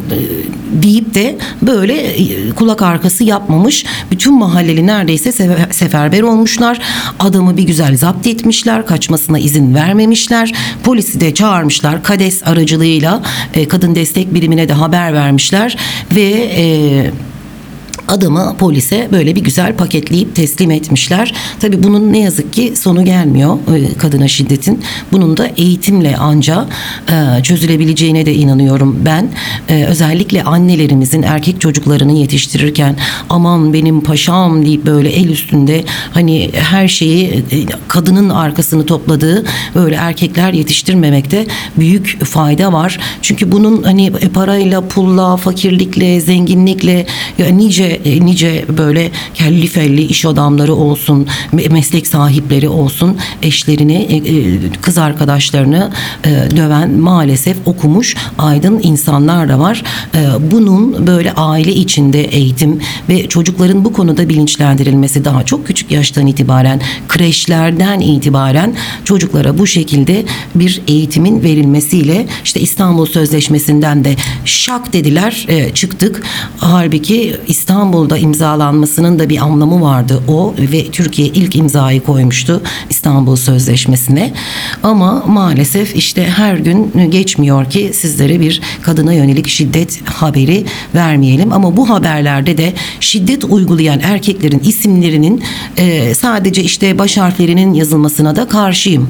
deyip 0.83 1.15
de 1.15 1.39
böyle 1.63 1.95
e, 1.95 2.51
kulak 2.51 2.83
arkası 2.83 3.25
yapmamış. 3.25 3.85
Bütün 4.11 4.39
mahalleli 4.39 4.87
neredeyse 4.87 5.33
sefer- 5.33 5.73
seferber 5.73 6.23
olmuşlar. 6.23 6.81
Adamı 7.19 7.57
bir 7.57 7.63
güzel 7.63 7.97
zapt 7.97 8.27
etmişler. 8.27 8.87
Kaçmasına 8.87 9.39
izin 9.39 9.75
vermemişler. 9.75 10.53
Polisi 10.85 11.21
de 11.21 11.35
çağırmışlar. 11.35 12.03
KADES 12.03 12.43
aracılığıyla 12.47 13.23
e, 13.55 13.69
kadın 13.69 13.95
destek 13.95 14.35
birimine 14.35 14.69
de 14.69 14.73
haber 14.73 15.15
vermişler 15.15 15.77
ve 16.15 16.51
e, 16.57 17.11
adamı 18.09 18.57
polise 18.59 19.09
böyle 19.13 19.37
bir 19.37 19.41
güzel 19.41 19.77
paketleyip 19.77 20.37
teslim 20.37 20.71
etmişler. 20.71 21.35
Tabii 21.61 21.83
bunun 21.83 22.13
ne 22.13 22.19
yazık 22.19 22.53
ki 22.53 22.73
sonu 22.77 23.05
gelmiyor 23.05 23.59
e, 23.75 23.99
kadına 23.99 24.29
şiddetin. 24.29 24.83
Bunun 25.13 25.37
da 25.37 25.51
eğitimle 25.57 26.17
anca 26.17 26.67
e, 27.11 27.43
çözülebileceğine 27.43 28.27
de 28.27 28.35
inanıyorum 28.35 28.99
ben. 29.05 29.29
E, 29.69 29.85
özellikle 29.85 30.43
annelerimizin 30.43 31.23
erkek 31.23 31.61
çocuklarını 31.61 32.13
yetiştirirken 32.13 32.97
aman 33.31 33.73
benim 33.73 34.01
paşam 34.01 34.65
deyip 34.67 34.87
böyle 34.87 35.11
el 35.11 35.29
üstünde 35.29 35.85
hani 36.11 36.51
her 36.55 36.89
şeyi 36.89 37.45
kadının 37.89 38.31
arkasını 38.31 38.87
topladığı 38.87 39.45
böyle 39.75 39.95
erkekler 39.95 40.53
yetiştirmemekte 40.53 41.47
büyük 41.77 42.25
fayda 42.25 42.73
var. 42.73 42.99
Çünkü 43.23 43.53
bunun 43.53 43.83
hani 43.83 44.13
parayla, 44.35 44.89
pulla, 44.89 45.37
fakirlikle, 45.37 46.21
zenginlikle 46.21 47.07
nice 47.53 47.92
e, 47.95 48.27
nice 48.27 48.65
böyle 48.79 49.11
kelli 49.35 49.67
felli 49.67 50.03
iş 50.03 50.25
adamları 50.25 50.75
olsun, 50.75 51.27
me- 51.55 51.73
meslek 51.73 52.07
sahipleri 52.07 52.69
olsun, 52.69 53.17
eşlerini, 53.43 53.95
e, 53.95 54.17
e, 54.17 54.59
kız 54.83 54.99
arkadaşlarını 54.99 55.91
döven 56.57 56.91
maalesef 56.91 57.57
okumuş 57.67 58.17
aydın 58.39 58.81
insanlar 58.83 59.49
da 59.49 59.59
var. 59.59 59.83
Bunun 60.51 61.07
böyle 61.07 61.33
aile 61.33 61.75
içinde 61.75 62.25
eğitim 62.25 62.81
ve 63.09 63.29
çocukların 63.29 63.85
bu 63.85 63.93
konuda 63.93 64.29
bilinçlendirilmesi 64.29 65.25
daha 65.25 65.45
çok 65.45 65.67
küçük 65.67 65.91
yaştan 65.91 66.27
itibaren, 66.27 66.81
kreşlerden 67.09 68.01
itibaren 68.01 68.75
çocuklara 69.05 69.59
bu 69.59 69.67
şekilde 69.67 70.25
bir 70.55 70.83
eğitimin 70.89 71.43
verilmesiyle 71.43 72.27
işte 72.45 72.61
İstanbul 72.61 73.07
Sözleşmesi'nden 73.07 74.05
de 74.05 74.17
şak 74.45 74.93
dediler 74.93 75.47
çıktık. 75.75 76.23
Halbuki 76.59 77.37
İstanbul'da 77.83 78.19
imzalanmasının 78.19 79.19
da 79.19 79.29
bir 79.29 79.39
anlamı 79.39 79.83
vardı 79.83 80.23
o 80.29 80.55
ve 80.59 80.91
Türkiye 80.91 81.29
ilk 81.29 81.57
imzayı 81.57 82.01
koymuştu 82.01 82.63
İstanbul 82.91 83.37
Sözleşmesi'ne. 83.37 84.33
Ama 84.83 85.23
maalesef 85.27 85.97
işte 85.97 86.25
her 86.25 86.57
gün 86.57 87.11
geçmiyor 87.11 87.71
ki 87.71 87.91
sizlere 87.95 88.41
bir 88.41 88.61
kadına 88.83 89.13
yönelik 89.13 89.49
şiddet 89.49 90.09
haberi 90.09 90.65
vermeyelim. 90.95 91.53
Ama 91.53 91.77
bu 91.77 91.91
haberlerde 91.91 92.59
de 92.59 92.73
şiddet 93.01 93.45
uygulayan 93.45 94.01
erkeklerin 94.01 94.61
isimlerinin 94.65 95.43
e, 95.77 96.15
sadece 96.15 96.63
işte 96.63 96.99
baş 96.99 97.17
harflerinin 97.17 97.75
yazılmasına 97.75 98.37
da 98.37 98.49
karşıyım. 98.49 99.09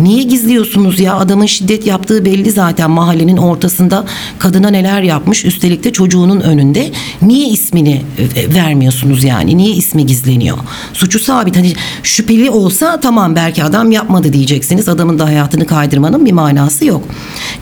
Niye 0.00 0.22
gizliyorsunuz 0.22 1.00
ya? 1.00 1.16
Adamın 1.16 1.46
şiddet 1.46 1.86
yaptığı 1.86 2.24
belli 2.24 2.50
zaten 2.50 2.90
mahallenin 2.90 3.36
ortasında 3.36 4.04
kadına 4.38 4.68
neler 4.70 5.02
yapmış 5.02 5.44
üstelik 5.44 5.84
de 5.84 5.92
çocuğunun 5.92 6.40
önünde. 6.40 6.90
Niye 7.22 7.48
ismini 7.48 8.02
e, 8.36 8.54
vermiyorsunuz 8.54 9.24
yani? 9.24 9.56
Niye 9.56 9.74
ismi 9.74 10.06
gizleniyor? 10.06 10.58
Suçu 10.92 11.18
sabit. 11.18 11.56
Hani 11.56 11.72
şüpheli 12.02 12.50
olsa 12.50 13.00
tamam 13.00 13.36
belki 13.36 13.64
adam 13.64 13.92
yapmadı 13.92 14.32
diyeceksiniz. 14.32 14.88
Adamın 14.88 15.18
da 15.18 15.24
hayatını 15.24 15.66
kaydırmanın 15.66 16.26
bir 16.26 16.32
manası 16.32 16.84
yok. 16.84 17.04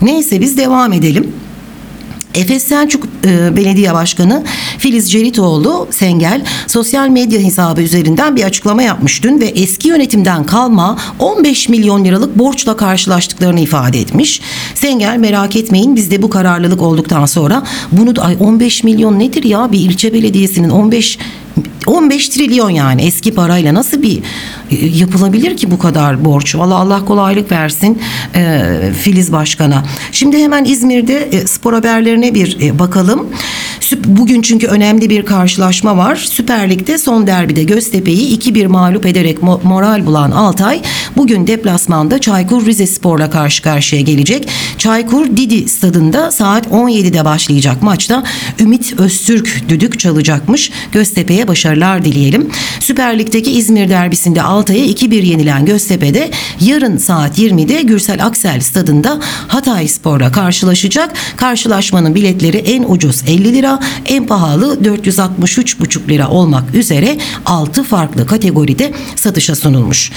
Neyse 0.01 0.41
biz 0.41 0.57
devam 0.57 0.93
edelim. 0.93 1.31
Efes 2.35 2.63
Selçuk 2.63 3.07
e, 3.25 3.55
Belediye 3.55 3.93
Başkanı 3.93 4.43
Filiz 4.77 5.11
Ceritoğlu 5.11 5.87
Sengel 5.91 6.41
sosyal 6.67 7.09
medya 7.09 7.39
hesabı 7.39 7.81
üzerinden 7.81 8.35
bir 8.35 8.43
açıklama 8.43 8.83
yapmış 8.83 9.23
dün 9.23 9.41
ve 9.41 9.45
eski 9.45 9.87
yönetimden 9.87 10.43
kalma 10.43 10.97
15 11.19 11.69
milyon 11.69 12.05
liralık 12.05 12.37
borçla 12.37 12.77
karşılaştıklarını 12.77 13.59
ifade 13.59 13.99
etmiş. 13.99 14.41
Sengel 14.75 15.17
merak 15.17 15.55
etmeyin 15.55 15.95
bizde 15.95 16.21
bu 16.21 16.29
kararlılık 16.29 16.81
olduktan 16.81 17.25
sonra 17.25 17.63
bunu 17.91 18.15
da 18.15 18.21
ay 18.21 18.37
15 18.39 18.83
milyon 18.83 19.19
nedir 19.19 19.43
ya 19.43 19.71
bir 19.71 19.79
ilçe 19.79 20.13
belediyesinin 20.13 20.69
15 20.69 21.17
15 21.89 22.29
trilyon 22.29 22.69
yani 22.69 23.01
eski 23.01 23.33
parayla 23.33 23.73
nasıl 23.73 24.01
bir 24.01 24.19
e, 24.71 24.85
yapılabilir 24.85 25.57
ki 25.57 25.71
bu 25.71 25.79
kadar 25.79 26.25
borç? 26.25 26.55
Valla 26.55 26.75
Allah 26.75 27.05
kolaylık 27.05 27.51
versin 27.51 28.01
e, 28.35 28.61
Filiz 29.01 29.31
Başkan'a. 29.31 29.83
Şimdi 30.11 30.37
hemen 30.37 30.65
İzmir'de 30.65 31.29
e, 31.31 31.47
spor 31.47 31.73
haberlerine 31.73 32.33
bir 32.33 32.57
e, 32.61 32.79
bakalım. 32.79 33.27
Bugün 34.05 34.41
çünkü 34.41 34.67
önemli 34.67 35.09
bir 35.09 35.25
karşılaşma 35.25 35.97
var. 35.97 36.15
Süper 36.15 36.69
Lig'de 36.69 36.97
son 36.97 37.27
derbide 37.27 37.63
Göztepe'yi 37.63 38.39
2-1 38.39 38.67
mağlup 38.67 39.05
ederek 39.05 39.37
mo- 39.37 39.59
moral 39.63 40.05
bulan 40.05 40.31
Altay 40.31 40.81
bugün 41.17 41.47
deplasmanda 41.47 42.19
Çaykur 42.19 42.65
Rizespor'la 42.65 43.29
karşı 43.29 43.63
karşıya 43.63 44.01
gelecek. 44.01 44.49
Çaykur 44.77 45.25
Didi 45.37 45.69
stadında 45.69 46.31
saat 46.31 46.67
17'de 46.67 47.25
başlayacak 47.25 47.81
maçta 47.81 48.23
Ümit 48.59 48.99
Öztürk 48.99 49.63
düdük 49.69 49.99
çalacakmış. 49.99 50.71
Göztepe'ye 50.91 51.47
başarılar 51.79 52.05
dileyelim. 52.05 52.49
Süper 52.79 53.19
Lig'deki 53.19 53.51
İzmir 53.51 53.89
derbisinde 53.89 54.41
Altay'a 54.41 54.85
2-1 54.85 55.25
yenilen 55.25 55.65
Göztepe'de 55.65 56.31
yarın 56.61 56.97
saat 56.97 57.39
20'de 57.39 57.81
Gürsel 57.81 58.25
Aksel 58.25 58.59
stadında 58.59 59.19
Hatay 59.47 59.87
Spor'la 59.87 60.31
karşılaşacak. 60.31 61.13
Karşılaşmanın 61.37 62.15
biletleri 62.15 62.57
en 62.57 62.83
ucuz 62.83 63.23
50 63.27 63.53
lira, 63.53 63.79
en 64.05 64.27
pahalı 64.27 64.79
463,5 64.83 66.07
lira 66.09 66.29
olmak 66.29 66.75
üzere 66.75 67.17
6 67.45 67.83
farklı 67.83 68.25
kategoride 68.25 68.91
satışa 69.15 69.55
sunulmuş. 69.55 70.11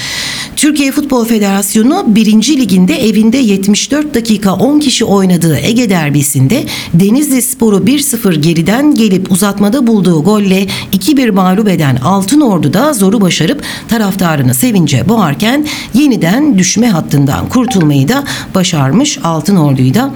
Türkiye 0.57 0.93
Futbol 0.93 1.25
Federasyonu 1.25 2.05
1. 2.07 2.33
liginde 2.59 3.09
evinde 3.09 3.39
74 3.39 4.15
dakika 4.15 4.55
10 4.55 4.79
kişi 4.79 5.05
oynadığı 5.05 5.57
Ege 5.57 5.91
derbisinde 5.91 6.65
Denizli 6.95 7.43
Spor'u 7.43 7.77
1-0 7.77 8.35
geriden 8.35 8.95
gelip 8.95 9.33
uzatmada 9.33 9.87
bulduğu 9.87 10.25
golle 10.25 10.67
2-1 10.93 11.37
mağlup 11.43 11.69
eden 11.69 11.97
Altın 11.97 12.41
Ordu 12.41 12.73
da 12.73 12.93
zoru 12.93 13.21
başarıp 13.21 13.63
taraftarını 13.89 14.55
sevince 14.55 15.09
boğarken 15.09 15.67
yeniden 15.95 16.59
düşme 16.59 16.89
hattından 16.89 17.49
kurtulmayı 17.49 18.09
da 18.09 18.25
başarmış 18.55 19.19
Altın 19.25 19.57
Ordu'yu 19.57 19.95
da 19.95 20.11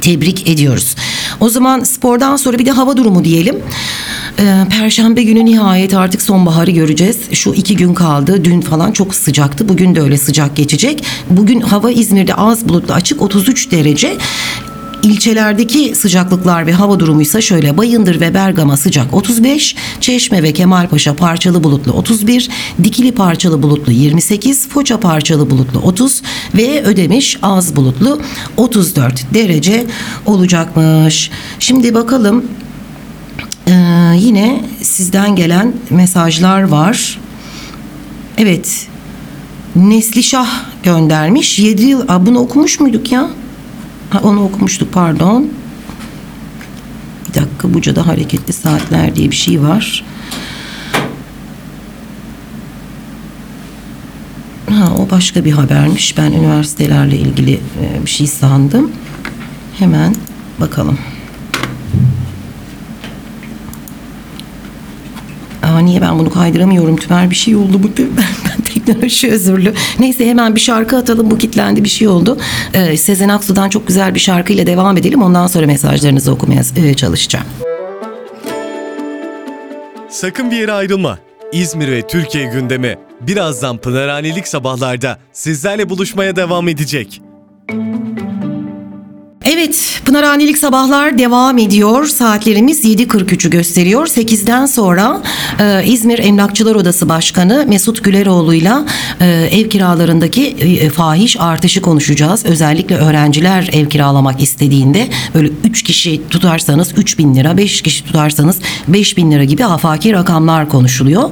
tebrik 0.00 0.48
ediyoruz. 0.48 0.94
O 1.40 1.48
zaman 1.48 1.80
spordan 1.80 2.36
sonra 2.36 2.58
bir 2.58 2.66
de 2.66 2.70
hava 2.70 2.96
durumu 2.96 3.24
diyelim. 3.24 3.56
Ee, 4.38 4.66
Perşembe 4.70 5.22
günü 5.22 5.44
nihayet 5.44 5.94
artık 5.94 6.22
sonbaharı 6.22 6.70
göreceğiz. 6.70 7.18
Şu 7.32 7.52
iki 7.52 7.76
gün 7.76 7.94
kaldı. 7.94 8.44
Dün 8.44 8.60
falan 8.60 8.92
çok 8.92 9.14
sıcaktı. 9.14 9.68
Bugün 9.68 9.94
de 9.94 10.00
öyle 10.00 10.18
sıcak 10.18 10.56
geçecek. 10.56 11.04
Bugün 11.30 11.60
hava 11.60 11.90
İzmir'de 11.90 12.34
az 12.34 12.68
bulutlu 12.68 12.94
açık 12.94 13.22
33 13.22 13.70
derece. 13.70 14.16
İlçelerdeki 15.04 15.94
sıcaklıklar 15.94 16.66
ve 16.66 16.72
hava 16.72 17.00
durumuysa 17.00 17.40
şöyle 17.40 17.76
Bayındır 17.76 18.20
ve 18.20 18.34
Bergama 18.34 18.76
sıcak 18.76 19.14
35, 19.14 19.76
Çeşme 20.00 20.42
ve 20.42 20.52
Kemalpaşa 20.52 21.16
parçalı 21.16 21.64
bulutlu 21.64 21.92
31, 21.92 22.48
Dikili 22.82 23.12
parçalı 23.12 23.62
bulutlu 23.62 23.92
28, 23.92 24.68
Foça 24.68 25.00
parçalı 25.00 25.50
bulutlu 25.50 25.80
30 25.80 26.22
ve 26.54 26.82
Ödemiş 26.82 27.38
az 27.42 27.76
bulutlu 27.76 28.20
34 28.56 29.34
derece 29.34 29.86
olacakmış. 30.26 31.30
Şimdi 31.58 31.94
bakalım 31.94 32.44
ee, 33.68 33.72
yine 34.18 34.64
sizden 34.82 35.36
gelen 35.36 35.72
mesajlar 35.90 36.62
var. 36.62 37.18
Evet. 38.38 38.86
Neslişah 39.76 40.48
göndermiş. 40.82 41.58
7 41.58 41.82
yıl. 41.82 42.08
Aa, 42.08 42.26
bunu 42.26 42.38
okumuş 42.38 42.80
muyduk 42.80 43.12
ya? 43.12 43.30
Ha, 44.14 44.20
onu 44.22 44.44
okumuştuk 44.44 44.92
pardon. 44.92 45.48
Bir 47.28 47.34
dakika 47.34 47.74
Buca'da 47.74 48.06
hareketli 48.06 48.52
saatler 48.52 49.16
diye 49.16 49.30
bir 49.30 49.36
şey 49.36 49.62
var. 49.62 50.04
Ha, 54.70 54.92
o 54.98 55.10
başka 55.10 55.44
bir 55.44 55.52
habermiş. 55.52 56.18
Ben 56.18 56.32
üniversitelerle 56.32 57.16
ilgili 57.16 57.52
e, 57.54 58.04
bir 58.04 58.10
şey 58.10 58.26
sandım. 58.26 58.92
Hemen 59.78 60.14
bakalım. 60.60 60.98
Aa, 65.62 65.78
niye 65.78 66.00
ben 66.00 66.18
bunu 66.18 66.30
kaydıramıyorum? 66.30 66.96
Tümer 66.96 67.30
bir 67.30 67.36
şey 67.36 67.56
oldu 67.56 67.82
bu. 67.82 67.88
Ben 67.98 68.64
teknoloji 68.94 69.30
özürlü. 69.30 69.74
Neyse 69.98 70.26
hemen 70.26 70.54
bir 70.54 70.60
şarkı 70.60 70.96
atalım. 70.96 71.30
Bu 71.30 71.38
kitlendi 71.38 71.84
bir 71.84 71.88
şey 71.88 72.08
oldu. 72.08 72.38
Ee, 72.74 72.96
Sezen 72.96 73.28
Aksu'dan 73.28 73.68
çok 73.68 73.86
güzel 73.86 74.14
bir 74.14 74.20
şarkıyla 74.20 74.66
devam 74.66 74.96
edelim. 74.96 75.22
Ondan 75.22 75.46
sonra 75.46 75.66
mesajlarınızı 75.66 76.32
okumaya 76.32 76.62
e, 76.76 76.94
çalışacağım. 76.94 77.46
Sakın 80.08 80.50
bir 80.50 80.56
yere 80.56 80.72
ayrılma. 80.72 81.18
İzmir 81.52 81.88
ve 81.88 82.06
Türkiye 82.06 82.44
gündemi 82.44 82.98
birazdan 83.20 83.78
Pınarhanelik 83.78 84.48
sabahlarda 84.48 85.18
sizlerle 85.32 85.88
buluşmaya 85.88 86.36
devam 86.36 86.68
edecek. 86.68 87.22
Pınarhanelik 90.04 90.58
sabahlar 90.58 91.18
devam 91.18 91.58
ediyor. 91.58 92.06
Saatlerimiz 92.06 92.84
7.43'ü 92.84 93.50
gösteriyor. 93.50 94.06
8'den 94.06 94.66
sonra 94.66 95.22
e, 95.60 95.84
İzmir 95.86 96.18
Emlakçılar 96.18 96.74
Odası 96.74 97.08
Başkanı 97.08 97.64
Mesut 97.68 98.04
Güleroğlu'yla 98.04 98.86
e, 99.20 99.26
ev 99.26 99.68
kiralarındaki 99.68 100.46
e, 100.46 100.90
fahiş 100.90 101.40
artışı 101.40 101.82
konuşacağız. 101.82 102.44
Özellikle 102.44 102.96
öğrenciler 102.96 103.70
ev 103.72 103.88
kiralamak 103.88 104.42
istediğinde 104.42 105.08
böyle 105.34 105.50
3 105.64 105.82
kişi 105.82 106.28
tutarsanız 106.30 106.92
3 106.96 107.18
bin 107.18 107.34
lira, 107.34 107.56
5 107.56 107.82
kişi 107.82 108.04
tutarsanız 108.04 108.58
5 108.88 109.16
bin 109.16 109.32
lira 109.32 109.44
gibi 109.44 109.64
afaki 109.64 110.12
rakamlar 110.12 110.68
konuşuluyor. 110.68 111.30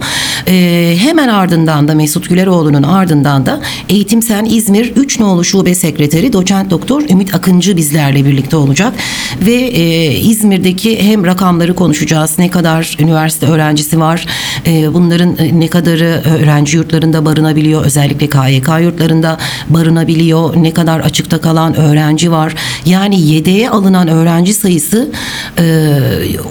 E, 0.49 0.97
hemen 0.99 1.29
ardından 1.29 1.89
da 1.89 1.95
Mesut 1.95 2.29
Güleroğlu'nun 2.29 2.83
ardından 2.83 3.47
da 3.47 3.61
Eğitim 3.89 4.23
Sen 4.23 4.45
İzmir 4.45 4.93
3 4.97 5.21
nolu 5.21 5.45
şube 5.45 5.75
sekreteri 5.75 6.33
doçent 6.33 6.71
doktor 6.71 7.03
Ümit 7.09 7.35
Akıncı 7.35 7.77
bizlerle 8.03 8.25
birlikte 8.25 8.57
olacak. 8.57 8.95
Ve 9.41 9.53
e, 9.53 10.13
İzmir'deki 10.13 11.03
hem 11.03 11.25
rakamları 11.25 11.75
konuşacağız. 11.75 12.39
Ne 12.39 12.51
kadar 12.51 12.97
üniversite 13.01 13.47
öğrencisi 13.47 14.01
var 14.01 14.27
e, 14.67 14.95
bunların 14.95 15.37
e, 15.39 15.61
ne 15.61 15.69
kadarı 15.69 16.23
öğrenci 16.25 16.77
yurtlarında 16.77 17.25
barınabiliyor 17.25 17.85
özellikle 17.85 18.27
KYK 18.29 18.69
yurtlarında 18.83 19.39
barınabiliyor 19.69 20.57
ne 20.57 20.73
kadar 20.73 21.01
açıkta 21.01 21.41
kalan 21.41 21.75
öğrenci 21.75 22.31
var. 22.31 22.55
Yani 22.87 23.21
yedeğe 23.21 23.71
alınan 23.71 24.09
öğrenci 24.09 24.55
sayısı 24.55 25.11
e, 25.59 25.89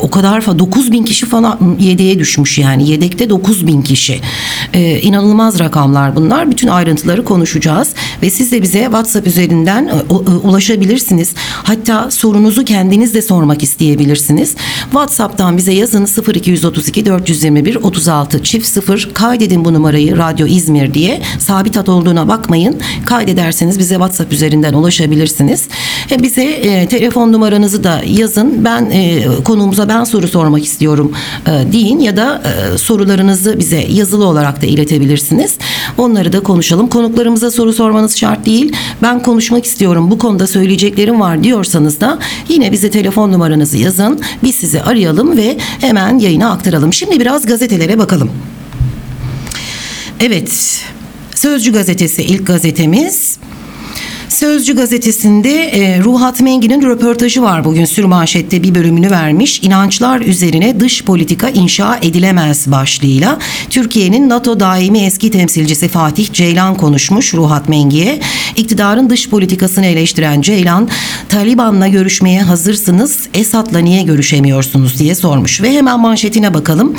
o 0.02 0.10
kadar 0.10 0.42
fa 0.42 0.60
9 0.60 0.92
bin 0.92 1.04
kişi 1.04 1.26
falan 1.26 1.78
yedeğe 1.80 2.20
düşmüş 2.20 2.58
yani. 2.58 2.90
Yedekte 2.90 3.30
9 3.30 3.68
bin 3.68 3.82
kişi. 3.82 4.20
E, 4.74 5.00
inanılmaz 5.02 5.60
rakamlar 5.60 6.16
bunlar. 6.16 6.52
Bütün 6.52 6.68
ayrıntıları 6.68 7.26
konuşacağız. 7.26 7.90
Ve 8.22 8.30
siz 8.30 8.52
de 8.52 8.62
bize 8.62 8.84
WhatsApp 8.84 9.28
üzerinden 9.28 9.88
e, 9.88 9.92
e, 9.92 10.14
ulaşabilirsiniz. 10.48 11.34
Hatta 11.64 12.12
sorunuzu 12.12 12.66
kendiniz 12.66 13.14
de 13.14 13.22
sormak 13.22 13.64
isteyebilirsiniz. 13.64 14.56
WhatsApp'tan 14.92 15.58
bize 15.58 15.74
yazın 15.74 16.08
0232 16.34 17.06
421 17.06 17.76
36 17.76 18.44
çift 18.44 18.68
0 18.68 19.10
kaydedin 19.14 19.66
bu 19.66 19.74
numarayı 19.74 20.18
Radyo 20.18 20.48
İzmir 20.48 20.94
diye. 20.94 21.22
Sabit 21.40 21.76
hat 21.76 21.90
olduğuna 21.90 22.28
bakmayın. 22.28 22.80
Kaydederseniz 23.06 23.80
bize 23.80 23.96
WhatsApp 23.96 24.34
üzerinden 24.34 24.74
ulaşabilirsiniz. 24.74 25.68
E, 26.12 26.24
bize 26.24 26.44
e, 26.44 26.88
telefon 26.88 27.32
numaranızı 27.32 27.84
da 27.84 28.02
yazın. 28.06 28.66
Ben 28.66 28.90
e, 28.92 29.24
konuğumuza 29.44 29.90
ben 29.90 30.04
soru 30.04 30.28
sormak 30.28 30.66
istiyorum 30.66 31.12
e, 31.48 31.72
deyin 31.72 32.00
ya 32.00 32.18
da 32.18 32.42
e, 32.46 32.78
sorularınızı 32.78 33.60
bize 33.60 33.86
yazılı 33.90 34.26
olarak 34.26 34.62
da 34.62 34.66
iletebilirsiniz. 34.66 35.58
Onları 35.98 36.34
da 36.34 36.40
konuşalım. 36.40 36.88
Konuklarımıza 36.88 37.52
soru 37.52 37.74
sormanız 37.74 38.18
şart 38.18 38.46
değil. 38.46 38.74
Ben 39.02 39.24
konuşmak 39.24 39.66
istiyorum. 39.66 40.12
Bu 40.12 40.18
konuda 40.18 40.48
söyleyeceklerim 40.48 41.22
var 41.22 41.31
diyorsanız 41.44 42.02
da 42.02 42.20
yine 42.50 42.72
bize 42.72 42.90
telefon 42.90 43.32
numaranızı 43.32 43.78
yazın. 43.78 44.22
Biz 44.44 44.56
sizi 44.56 44.82
arayalım 44.82 45.38
ve 45.38 45.58
hemen 45.80 46.20
yayına 46.20 46.52
aktaralım. 46.52 46.94
Şimdi 46.94 47.20
biraz 47.20 47.46
gazetelere 47.46 47.98
bakalım. 47.98 48.32
Evet. 50.20 50.82
Sözcü 51.36 51.74
gazetesi 51.74 52.24
ilk 52.24 52.48
gazetemiz. 52.48 53.38
Sözcü 54.32 54.76
gazetesinde 54.76 55.64
e, 55.64 56.00
Ruhat 56.04 56.42
Mengi'nin 56.42 56.82
röportajı 56.82 57.42
var 57.42 57.64
bugün 57.64 57.86
sürmanşette 57.86 58.64
bir 58.64 58.76
bölümünü 58.76 59.12
vermiş. 59.12 59.60
İnançlar 59.64 60.22
üzerine 60.22 60.80
dış 60.80 61.04
politika 61.04 61.50
inşa 61.50 62.00
edilemez 62.02 62.72
başlığıyla. 62.72 63.40
Türkiye'nin 63.70 64.30
NATO 64.30 64.60
daimi 64.60 65.00
eski 65.00 65.32
temsilcisi 65.32 65.88
Fatih 65.88 66.34
Ceylan 66.34 66.76
konuşmuş 66.76 67.34
Ruhat 67.34 67.70
Mengi'ye. 67.70 68.20
İktidarın 68.56 69.10
dış 69.10 69.30
politikasını 69.30 69.86
eleştiren 69.86 70.42
Ceylan, 70.42 70.90
Taliban'la 71.30 71.88
görüşmeye 71.88 72.42
hazırsınız, 72.42 73.20
Esad'la 73.34 73.80
niye 73.80 74.04
görüşemiyorsunuz 74.04 75.00
diye 75.00 75.16
sormuş. 75.16 75.62
Ve 75.62 75.72
hemen 75.72 76.00
manşetine 76.00 76.54
bakalım. 76.54 76.96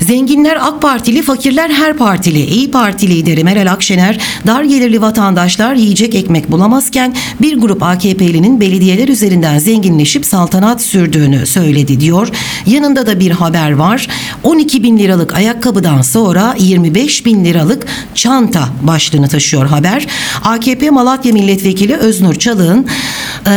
Zenginler 0.00 0.58
AK 0.62 0.82
Partili, 0.82 1.22
fakirler 1.22 1.70
her 1.70 1.96
partili. 1.96 2.44
İyi 2.44 2.70
Parti 2.70 3.08
lideri 3.08 3.44
Meral 3.44 3.72
Akşener, 3.72 4.18
dar 4.46 4.64
gelirli 4.64 5.00
vatandaşlar 5.00 5.74
yiyecek 5.74 6.14
ekmek 6.14 6.50
bulamazken 6.56 7.14
bir 7.40 7.60
grup 7.60 7.82
AKP'linin 7.82 8.60
belediyeler 8.60 9.08
üzerinden 9.08 9.58
zenginleşip 9.58 10.26
saltanat 10.26 10.82
sürdüğünü 10.82 11.46
söyledi 11.46 12.00
diyor. 12.00 12.28
Yanında 12.66 13.06
da 13.06 13.20
bir 13.20 13.30
haber 13.30 13.72
var. 13.72 14.08
12 14.42 14.82
bin 14.82 14.98
liralık 14.98 15.34
ayakkabıdan 15.34 16.02
sonra 16.02 16.54
25 16.58 17.26
bin 17.26 17.44
liralık 17.44 17.86
çanta 18.14 18.68
başlığını 18.82 19.28
taşıyor 19.28 19.66
haber. 19.66 20.06
AKP 20.44 20.90
Malatya 20.90 21.32
Milletvekili 21.32 21.96
Öznur 21.96 22.34
Çalık'ın 22.34 22.86
eee 23.46 23.52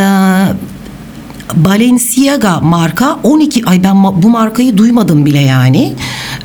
Balenciaga 1.56 2.60
marka 2.60 3.20
12 3.24 3.66
ay 3.66 3.84
ben 3.84 4.04
bu 4.04 4.30
markayı 4.30 4.78
duymadım 4.78 5.26
bile 5.26 5.40
yani. 5.40 5.94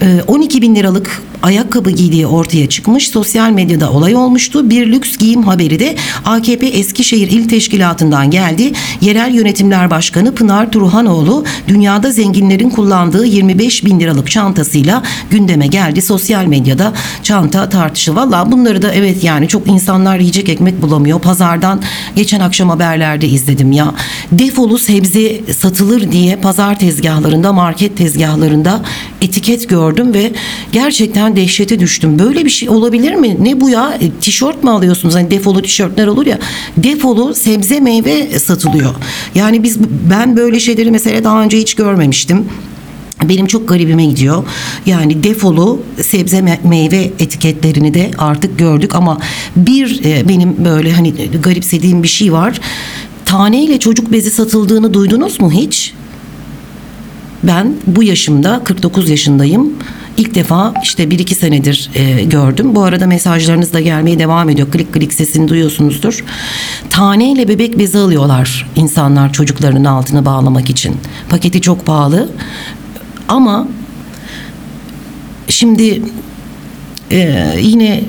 Ee, 0.03 0.21
12 0.27 0.63
bin 0.63 0.75
liralık 0.75 1.23
ayakkabı 1.43 1.91
giydiği 1.91 2.27
ortaya 2.27 2.69
çıkmış. 2.69 3.09
Sosyal 3.09 3.51
medyada 3.51 3.91
olay 3.91 4.17
olmuştu. 4.17 4.71
Bir 4.71 4.87
lüks 4.87 5.17
giyim 5.17 5.43
haberi 5.43 5.81
de 5.81 5.97
AKP 6.25 6.67
Eskişehir 6.67 7.31
İl 7.31 7.49
Teşkilatı'ndan 7.49 8.31
geldi. 8.31 8.73
Yerel 9.01 9.35
Yönetimler 9.35 9.91
Başkanı 9.91 10.35
Pınar 10.35 10.73
Turhanoğlu 10.73 11.45
dünyada 11.69 12.11
zenginlerin 12.11 12.71
kullandığı 12.71 13.27
25 13.27 13.85
bin 13.85 14.01
liralık 14.01 14.31
çantasıyla 14.31 15.03
gündeme 15.31 15.67
geldi. 15.67 16.03
Sosyal 16.03 16.45
medyada 16.45 16.93
çanta 17.23 17.69
tartışı. 17.69 18.17
Valla 18.17 18.53
bunları 18.53 18.83
da 18.83 18.93
evet 18.93 19.25
yani 19.25 19.49
çok 19.49 19.69
insanlar 19.69 20.19
yiyecek 20.19 20.49
ekmek 20.49 20.83
bulamıyor. 20.83 21.21
Pazardan 21.21 21.83
geçen 22.17 22.41
akşam 22.41 22.69
haberlerde 22.69 23.29
izledim 23.29 23.73
ya. 23.73 23.95
Defolu 24.33 24.79
sebze 24.79 25.41
satılır 25.53 26.13
diye 26.13 26.37
pazar 26.37 26.79
tezgahlarında, 26.79 27.53
market 27.53 27.97
tezgahlarında 27.97 28.81
etiket 29.23 29.69
gördüm 29.69 30.15
ve 30.15 30.33
gerçekten 30.73 31.24
dehşete 31.37 31.81
düştüm. 31.81 32.19
Böyle 32.19 32.45
bir 32.45 32.51
şey 32.51 32.69
olabilir 32.69 33.15
mi? 33.15 33.37
Ne 33.41 33.61
bu 33.61 33.71
ya? 33.71 33.99
E, 34.01 34.11
tişört 34.21 34.65
mü 34.65 34.71
alıyorsunuz? 34.71 35.15
Hani 35.15 35.31
defolu 35.31 35.63
tişörtler 35.63 36.07
olur 36.07 36.27
ya. 36.27 36.39
Defolu 36.77 37.35
sebze 37.35 37.81
meyve 37.81 38.39
satılıyor. 38.39 38.95
Yani 39.35 39.63
biz 39.63 39.79
ben 40.11 40.37
böyle 40.37 40.61
şeyleri 40.61 40.91
mesela 40.91 41.25
daha 41.25 41.43
önce 41.43 41.59
hiç 41.59 41.75
görmemiştim. 41.75 42.45
Benim 43.29 43.47
çok 43.47 43.69
garibime 43.69 44.05
gidiyor. 44.07 44.45
Yani 44.87 45.23
defolu 45.23 45.83
sebze 46.03 46.39
me- 46.39 46.69
meyve 46.69 47.11
etiketlerini 47.19 47.95
de 47.95 48.11
artık 48.19 48.59
gördük 48.59 48.95
ama 48.95 49.19
bir 49.57 50.01
e, 50.05 50.29
benim 50.29 50.65
böyle 50.65 50.93
hani 50.93 51.13
garipsediğim 51.43 52.03
bir 52.03 52.09
şey 52.09 52.33
var. 52.33 52.61
Taneyle 53.25 53.79
çocuk 53.79 54.13
bezi 54.13 54.31
satıldığını 54.31 54.95
duydunuz 54.95 55.41
mu 55.41 55.53
hiç? 55.53 55.95
Ben 57.43 57.75
bu 57.87 58.03
yaşımda 58.03 58.61
49 58.65 59.09
yaşındayım. 59.11 59.73
İlk 60.17 60.35
defa 60.35 60.75
işte 60.83 61.11
bir 61.11 61.19
iki 61.19 61.35
senedir 61.35 61.91
e, 61.95 62.25
gördüm. 62.25 62.75
Bu 62.75 62.83
arada 62.83 63.07
mesajlarınız 63.07 63.73
da 63.73 63.81
gelmeye 63.81 64.19
devam 64.19 64.49
ediyor. 64.49 64.71
Klik 64.71 64.93
klik 64.93 65.13
sesini 65.13 65.49
duyuyorsunuzdur. 65.49 66.25
Taneyle 66.91 67.49
bebek 67.49 67.79
bezi 67.79 67.99
alıyorlar 67.99 68.71
insanlar 68.77 69.33
çocuklarının 69.33 69.85
altına 69.85 70.25
bağlamak 70.25 70.71
için. 70.71 70.97
Paketi 71.29 71.61
çok 71.61 71.87
pahalı. 71.87 72.29
Ama 73.29 73.69
şimdi 75.49 76.03
e, 77.11 77.49
yine 77.61 78.05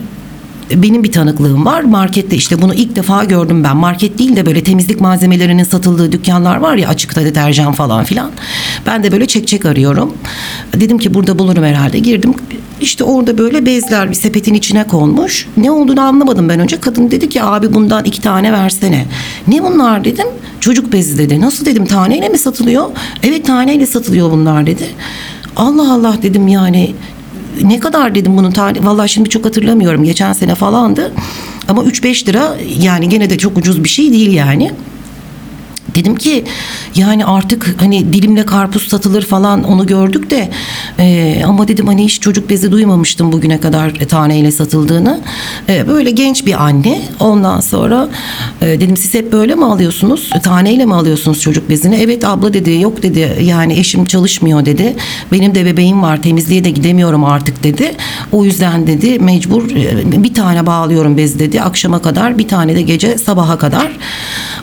benim 0.71 1.03
bir 1.03 1.11
tanıklığım 1.11 1.65
var. 1.65 1.81
Markette 1.81 2.35
işte 2.35 2.61
bunu 2.61 2.73
ilk 2.73 2.95
defa 2.95 3.23
gördüm 3.23 3.63
ben. 3.63 3.77
Market 3.77 4.19
değil 4.19 4.35
de 4.35 4.45
böyle 4.45 4.63
temizlik 4.63 5.01
malzemelerinin 5.01 5.63
satıldığı 5.63 6.11
dükkanlar 6.11 6.57
var 6.57 6.75
ya 6.75 6.89
açıkta 6.89 7.25
deterjan 7.25 7.73
falan 7.73 8.03
filan. 8.03 8.31
Ben 8.85 9.03
de 9.03 9.11
böyle 9.11 9.25
çek 9.25 9.47
çek 9.47 9.65
arıyorum. 9.65 10.13
Dedim 10.73 10.97
ki 10.97 11.13
burada 11.13 11.39
bulurum 11.39 11.63
herhalde. 11.63 11.99
Girdim. 11.99 12.33
İşte 12.81 13.03
orada 13.03 13.37
böyle 13.37 13.65
bezler 13.65 14.09
bir 14.09 14.15
sepetin 14.15 14.53
içine 14.53 14.87
konmuş. 14.87 15.47
Ne 15.57 15.71
olduğunu 15.71 16.01
anlamadım 16.01 16.49
ben 16.49 16.59
önce. 16.59 16.79
Kadın 16.79 17.11
dedi 17.11 17.29
ki 17.29 17.43
abi 17.43 17.73
bundan 17.73 18.05
iki 18.05 18.21
tane 18.21 18.53
versene. 18.53 19.05
Ne 19.47 19.63
bunlar 19.63 20.03
dedim. 20.03 20.27
Çocuk 20.59 20.93
bezi 20.93 21.17
dedi. 21.17 21.41
Nasıl 21.41 21.65
dedim 21.65 21.85
taneyle 21.85 22.29
mi 22.29 22.37
satılıyor? 22.37 22.85
Evet 23.23 23.45
taneyle 23.45 23.85
satılıyor 23.85 24.31
bunlar 24.31 24.65
dedi. 24.65 24.83
Allah 25.55 25.93
Allah 25.93 26.17
dedim 26.21 26.47
yani 26.47 26.93
ne 27.63 27.79
kadar 27.79 28.15
dedim 28.15 28.37
bunun 28.37 28.51
tarihi? 28.51 28.85
Vallahi 28.85 29.09
şimdi 29.09 29.29
çok 29.29 29.45
hatırlamıyorum. 29.45 30.03
Geçen 30.03 30.33
sene 30.33 30.55
falandı. 30.55 31.11
Ama 31.67 31.83
3-5 31.83 32.27
lira 32.27 32.55
yani 32.79 33.09
gene 33.09 33.29
de 33.29 33.37
çok 33.37 33.57
ucuz 33.57 33.83
bir 33.83 33.89
şey 33.89 34.11
değil 34.11 34.33
yani. 34.33 34.71
Dedim 35.95 36.15
ki 36.15 36.43
yani 36.95 37.25
artık 37.25 37.75
hani 37.79 38.13
dilimle 38.13 38.45
karpuz 38.45 38.87
satılır 38.87 39.21
falan 39.21 39.63
onu 39.63 39.87
gördük 39.87 40.29
de 40.29 40.49
e, 40.99 41.41
ama 41.47 41.67
dedim 41.67 41.87
hani 41.87 42.05
hiç 42.05 42.21
çocuk 42.21 42.49
bezi 42.49 42.71
duymamıştım 42.71 43.31
bugüne 43.31 43.59
kadar 43.59 43.95
taneyle 43.95 44.51
satıldığını. 44.51 45.21
E, 45.69 45.87
böyle 45.87 46.11
genç 46.11 46.45
bir 46.45 46.63
anne 46.63 47.01
ondan 47.19 47.59
sonra 47.59 48.07
e, 48.61 48.65
dedim 48.65 48.97
siz 48.97 49.13
hep 49.13 49.31
böyle 49.31 49.55
mi 49.55 49.65
alıyorsunuz? 49.65 50.29
Taneyle 50.43 50.85
mi 50.85 50.95
alıyorsunuz 50.95 51.41
çocuk 51.41 51.69
bezini? 51.69 51.95
Evet 51.95 52.25
abla 52.25 52.53
dedi 52.53 52.81
yok 52.81 53.03
dedi 53.03 53.37
yani 53.41 53.79
eşim 53.79 54.05
çalışmıyor 54.05 54.65
dedi. 54.65 54.95
Benim 55.31 55.55
de 55.55 55.65
bebeğim 55.65 56.01
var 56.01 56.21
temizliğe 56.21 56.63
de 56.63 56.69
gidemiyorum 56.69 57.23
artık 57.23 57.63
dedi. 57.63 57.95
O 58.31 58.45
yüzden 58.45 58.87
dedi 58.87 59.19
mecbur 59.19 59.71
e, 59.71 60.23
bir 60.23 60.33
tane 60.33 60.65
bağlıyorum 60.65 61.17
bez 61.17 61.39
dedi 61.39 61.61
akşama 61.61 62.01
kadar 62.01 62.37
bir 62.37 62.47
tane 62.47 62.75
de 62.75 62.81
gece 62.81 63.17
sabaha 63.17 63.57
kadar. 63.57 63.91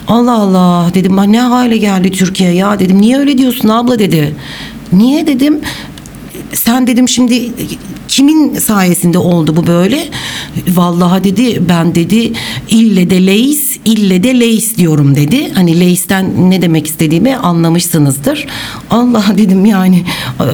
Allah 0.09 0.39
Allah 0.39 0.91
dedim 0.95 1.17
ne 1.25 1.41
hale 1.41 1.77
geldi 1.77 2.11
Türkiye 2.11 2.53
ya 2.53 2.79
dedim 2.79 3.01
niye 3.01 3.19
öyle 3.19 3.39
diyorsun 3.39 3.69
abla 3.69 3.99
dedi. 3.99 4.35
Niye 4.93 5.27
dedim 5.27 5.61
sen 6.55 6.87
dedim 6.87 7.09
şimdi 7.09 7.53
kimin 8.09 8.55
sayesinde 8.55 9.19
oldu 9.19 9.57
bu 9.57 9.67
böyle? 9.67 10.09
Vallahi 10.69 11.25
dedi 11.25 11.63
ben 11.69 11.95
dedi 11.95 12.33
ille 12.71 13.11
de 13.11 13.27
leis 13.27 13.79
ille 13.85 14.23
de 14.23 14.41
leis 14.41 14.77
diyorum 14.77 15.15
dedi. 15.15 15.53
Hani 15.55 15.81
leisten 15.81 16.51
ne 16.51 16.63
demek 16.63 16.87
istediğimi 16.87 17.37
anlamışsınızdır. 17.37 18.47
Allah 18.91 19.25
dedim 19.39 19.65
yani 19.65 20.05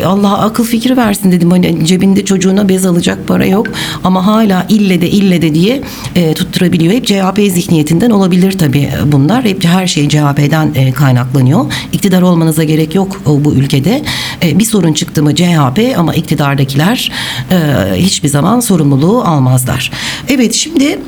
Allah 0.07 0.39
akıl 0.39 0.65
fikir 0.65 0.97
versin 0.97 1.33
dedim. 1.33 1.51
Hani 1.51 1.87
cebinde 1.87 2.25
çocuğuna 2.25 2.69
bez 2.69 2.87
alacak 2.87 3.29
para 3.29 3.47
yok 3.47 3.67
ama 4.05 4.27
hala 4.27 4.67
ille 4.69 5.01
de 5.01 5.11
ille 5.11 5.43
de 5.43 5.55
diye 5.55 5.83
e, 6.15 6.35
tutturabiliyor. 6.35 6.93
Hep 6.93 7.07
CHP 7.07 7.53
zihniyetinden 7.55 8.11
olabilir 8.11 8.59
tabii 8.59 8.91
bunlar. 9.07 9.45
Hep 9.45 9.65
her 9.65 9.87
şey 9.87 10.09
CHP'den 10.09 10.73
e, 10.75 10.93
kaynaklanıyor. 10.93 11.73
İktidar 11.93 12.23
olmanıza 12.23 12.65
gerek 12.65 12.95
yok 12.95 13.21
o, 13.27 13.45
bu 13.45 13.55
ülkede. 13.55 14.03
E, 14.43 14.59
bir 14.59 14.65
sorun 14.65 14.93
çıktı 14.93 15.23
mı 15.23 15.35
CHP 15.35 15.88
ama 15.97 16.15
iktidardakiler 16.15 17.13
e, 17.51 17.57
hiçbir 17.95 18.29
zaman 18.29 18.61
sorumluluğu 18.61 19.23
almazlar. 19.25 19.91
Evet 20.29 20.55
şimdi 20.55 20.99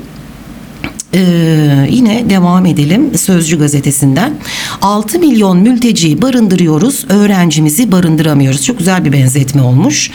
ee, 1.14 1.88
yine 1.90 2.30
devam 2.30 2.66
edelim 2.66 3.18
Sözcü 3.18 3.58
gazetesinden. 3.58 4.34
6 4.82 5.18
milyon 5.18 5.58
mülteci 5.58 6.22
barındırıyoruz, 6.22 7.04
öğrencimizi 7.08 7.92
barındıramıyoruz. 7.92 8.64
Çok 8.64 8.78
güzel 8.78 9.04
bir 9.04 9.12
benzetme 9.12 9.62
olmuş. 9.62 10.10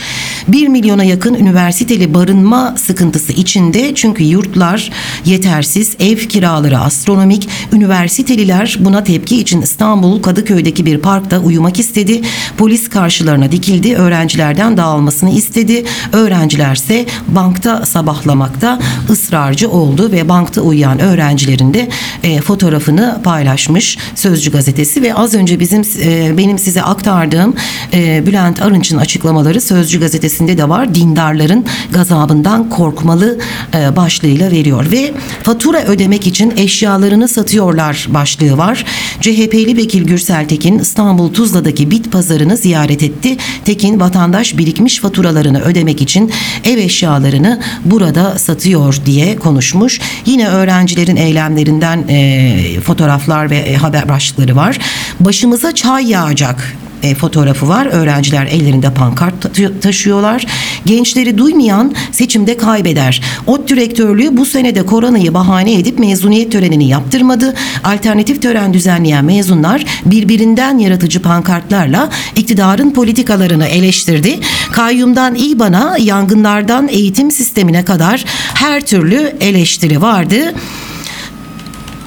1 0.48 0.68
milyona 0.68 1.04
yakın 1.04 1.34
üniversiteli 1.34 2.14
barınma 2.14 2.76
sıkıntısı 2.78 3.34
içinde 3.34 3.96
çünkü 3.96 4.24
yurtlar 4.24 4.92
yetersiz, 5.26 5.96
ev 6.00 6.18
kiraları 6.18 6.80
astronomik. 6.80 7.50
Üniversiteliler 7.74 8.78
buna 8.80 9.04
tepki 9.04 9.40
için 9.40 9.62
İstanbul 9.62 10.22
Kadıköy'deki 10.22 10.86
bir 10.86 10.98
parkta 10.98 11.40
uyumak 11.40 11.80
istedi. 11.80 12.22
Polis 12.58 12.90
karşılarına 12.90 13.52
dikildi, 13.52 13.96
öğrencilerden 13.96 14.78
dağılmasını 14.78 15.30
istedi. 15.30 15.86
Öğrencilerse 16.14 17.06
bankta 17.28 17.86
sabahlamakta 17.86 18.80
ısrarcı 19.10 19.70
oldu 19.70 20.12
ve 20.12 20.30
bankta 20.30 20.62
uyuyan 20.62 20.85
öğrencilerin 20.94 21.74
de 21.74 21.90
e, 22.24 22.42
fotoğrafını 22.42 23.22
paylaşmış 23.24 23.98
Sözcü 24.16 24.52
gazetesi 24.52 25.02
ve 25.02 25.14
az 25.14 25.34
önce 25.34 25.60
bizim 25.60 25.82
e, 26.02 26.38
benim 26.38 26.60
size 26.60 26.82
aktardığım 26.82 27.56
e, 27.94 28.26
Bülent 28.26 28.62
Arınç'ın 28.62 28.98
açıklamaları 28.98 29.62
Sözcü 29.62 30.00
gazetesinde 30.00 30.58
de 30.58 30.70
var. 30.70 30.96
Dindarların 30.96 31.66
gazabından 31.92 32.70
korkmalı 32.70 33.40
e, 33.74 33.96
başlığıyla 33.96 34.52
veriyor 34.52 34.92
ve 34.92 35.14
fatura 35.44 35.84
ödemek 35.84 36.28
için 36.28 36.54
eşyalarını 36.58 37.28
satıyorlar 37.28 38.08
başlığı 38.10 38.58
var. 38.58 38.86
CHP'li 39.22 39.78
Vekil 39.78 40.04
Gürsel 40.04 40.48
Tekin 40.48 40.80
İstanbul 40.80 41.34
Tuzla'daki 41.34 41.92
bit 41.92 42.12
pazarını 42.12 42.58
ziyaret 42.58 43.04
etti. 43.04 43.38
Tekin 43.66 44.00
vatandaş 44.00 44.58
birikmiş 44.58 45.00
faturalarını 45.00 45.62
ödemek 45.62 46.02
için 46.02 46.32
ev 46.64 46.78
eşyalarını 46.78 47.62
burada 47.86 48.40
satıyor 48.40 49.02
diye 49.06 49.36
konuşmuş. 49.36 50.02
Yine 50.26 50.50
öğrencilerin 50.76 51.16
eylemlerinden 51.16 52.04
e, 52.10 52.82
fotoğraflar 52.82 53.50
ve 53.50 53.76
haber 53.76 54.10
başlıkları 54.10 54.56
var. 54.56 54.78
Başımıza 55.20 55.76
çay 55.76 56.10
yağacak 56.10 56.76
e, 57.06 57.16
fotoğrafı 57.16 57.68
var. 57.68 57.86
Öğrenciler 57.86 58.46
ellerinde 58.46 58.94
pankart 58.94 59.42
ta- 59.42 59.80
taşıyorlar. 59.82 60.46
Gençleri 60.86 61.38
duymayan 61.38 61.96
seçimde 62.12 62.58
kaybeder. 62.58 63.22
ODTÜ 63.48 63.76
direktörlüğü 63.76 64.38
bu 64.38 64.46
senede 64.46 64.86
koronayı 64.86 65.34
bahane 65.34 65.74
edip 65.74 66.00
mezuniyet 66.00 66.52
törenini 66.52 66.88
yaptırmadı. 66.88 67.54
Alternatif 67.84 68.42
tören 68.42 68.74
düzenleyen 68.74 69.26
mezunlar 69.26 69.86
birbirinden 70.06 70.78
yaratıcı 70.78 71.22
pankartlarla 71.22 72.10
iktidarın 72.36 72.92
politikalarını 72.92 73.66
eleştirdi. 73.66 74.40
Kayyumdan 74.72 75.36
İBAN'a, 75.36 75.98
yangınlardan 76.00 76.88
eğitim 76.88 77.32
sistemine 77.32 77.86
kadar 77.86 78.26
her 78.54 78.86
türlü 78.86 79.34
eleştiri 79.40 80.02
vardı 80.02 80.54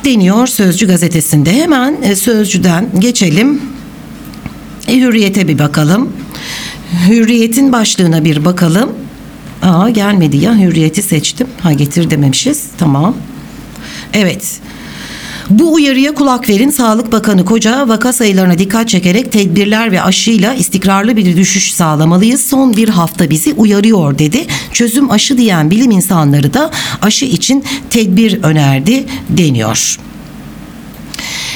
deniyor 0.04 0.46
Sözcü 0.46 0.87
gazetesinde. 0.87 1.52
Hemen 1.52 1.96
e, 2.02 2.16
Sözcü'den 2.16 2.87
geçelim. 2.98 3.78
E, 4.88 5.01
Hürriyete 5.01 5.48
bir 5.48 5.59
bakalım. 5.59 6.12
Hürriyet'in 7.09 7.72
başlığına 7.72 8.24
bir 8.24 8.44
bakalım. 8.44 8.92
Aa 9.62 9.90
gelmedi 9.90 10.37
ya 10.37 10.59
Hürriyet'i 10.59 11.03
seçtim. 11.03 11.46
Ha 11.62 11.72
getir 11.72 12.11
dememişiz. 12.11 12.64
Tamam. 12.79 13.16
Evet. 14.12 14.61
Bu 15.51 15.72
uyarıya 15.72 16.14
kulak 16.14 16.48
verin. 16.48 16.70
Sağlık 16.70 17.12
Bakanı 17.12 17.44
Koca 17.44 17.88
vaka 17.88 18.12
sayılarına 18.12 18.59
dikkat 18.59 18.88
çekerek 18.88 19.33
tedbirler 19.33 19.92
ve 19.92 20.03
aşıyla 20.03 20.55
istikrarlı 20.55 21.16
bir 21.16 21.37
düşüş 21.37 21.72
sağlamalıyız. 21.72 22.46
Son 22.46 22.77
bir 22.77 22.88
hafta 22.88 23.31
bizi 23.31 23.55
uyarıyor 23.55 24.18
dedi. 24.18 24.46
Çözüm 24.72 25.11
aşı 25.11 25.38
diyen 25.38 25.70
bilim 25.70 25.90
insanları 25.90 26.55
da 26.55 26.70
aşı 27.03 27.24
için 27.24 27.64
tedbir 27.90 28.42
önerdi 28.42 29.05
deniyor. 29.29 29.98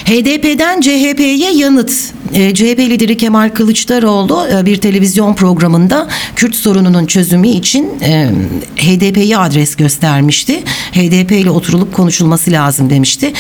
HDP'den 0.05 0.81
CHP'ye 0.81 1.53
yanıt. 1.53 1.92
E, 2.33 2.55
CHP 2.55 2.79
lideri 2.79 3.16
Kemal 3.16 3.49
Kılıçdaroğlu 3.49 4.47
e, 4.53 4.66
bir 4.66 4.77
televizyon 4.77 5.35
programında 5.35 6.09
Kürt 6.37 6.55
sorununun 6.55 7.07
çözümü 7.07 7.49
için 7.49 7.90
e, 8.03 8.31
HDP'ye 8.77 9.38
adres 9.38 9.77
göstermişti. 9.77 10.62
HDP 10.92 11.33
ile 11.33 11.51
oturulup 11.51 11.95
konuşulması 11.95 12.51
lazım 12.51 12.90
demişti. 12.90 13.33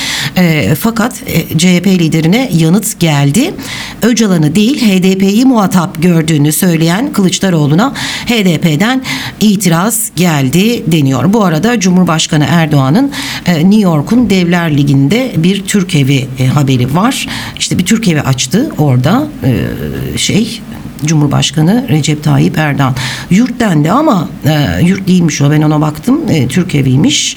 Fakat 0.80 1.14
CHP 1.56 1.86
liderine 1.86 2.50
yanıt 2.52 3.00
geldi. 3.00 3.54
Öcalan'ı 4.02 4.54
değil 4.54 4.80
HDP'yi 4.80 5.44
muhatap 5.44 6.02
gördüğünü 6.02 6.52
söyleyen 6.52 7.12
Kılıçdaroğlu'na 7.12 7.94
HDP'den 8.26 9.02
itiraz 9.40 10.10
geldi 10.16 10.92
deniyor. 10.92 11.32
Bu 11.32 11.44
arada 11.44 11.80
Cumhurbaşkanı 11.80 12.46
Erdoğan'ın 12.48 13.12
New 13.46 13.80
York'un 13.80 14.30
Devler 14.30 14.76
Ligi'nde 14.76 15.32
bir 15.36 15.62
Türk 15.64 15.94
evi 15.94 16.28
haberi 16.54 16.94
var. 16.94 17.28
İşte 17.58 17.78
bir 17.78 17.86
Türk 17.86 18.08
evi 18.08 18.20
açtı 18.20 18.70
orada 18.82 19.28
e, 19.44 20.18
şey 20.18 20.60
Cumhurbaşkanı 21.04 21.86
Recep 21.88 22.24
Tayyip 22.24 22.58
Erdoğan. 22.58 22.94
Yurt 23.30 23.60
dendi 23.60 23.90
ama 23.90 24.28
e, 24.44 24.84
yurt 24.84 25.08
değilmiş 25.08 25.42
o 25.42 25.50
ben 25.50 25.62
ona 25.62 25.80
baktım 25.80 26.20
e, 26.30 26.48
Türk 26.48 26.74
eviymiş. 26.74 27.36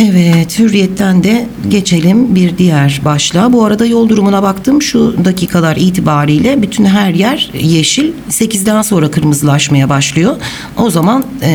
Evet, 0.00 0.58
Hürriyet'ten 0.58 1.24
de 1.24 1.46
geçelim 1.68 2.34
bir 2.34 2.58
diğer 2.58 3.00
başlığa. 3.04 3.52
Bu 3.52 3.64
arada 3.64 3.86
yol 3.86 4.08
durumuna 4.08 4.42
baktım. 4.42 4.82
Şu 4.82 5.24
dakikalar 5.24 5.76
itibariyle 5.76 6.62
bütün 6.62 6.84
her 6.84 7.10
yer 7.14 7.50
yeşil. 7.54 8.12
8'den 8.30 8.82
sonra 8.82 9.10
kırmızılaşmaya 9.10 9.88
başlıyor. 9.88 10.36
O 10.76 10.90
zaman 10.90 11.24
e, 11.42 11.50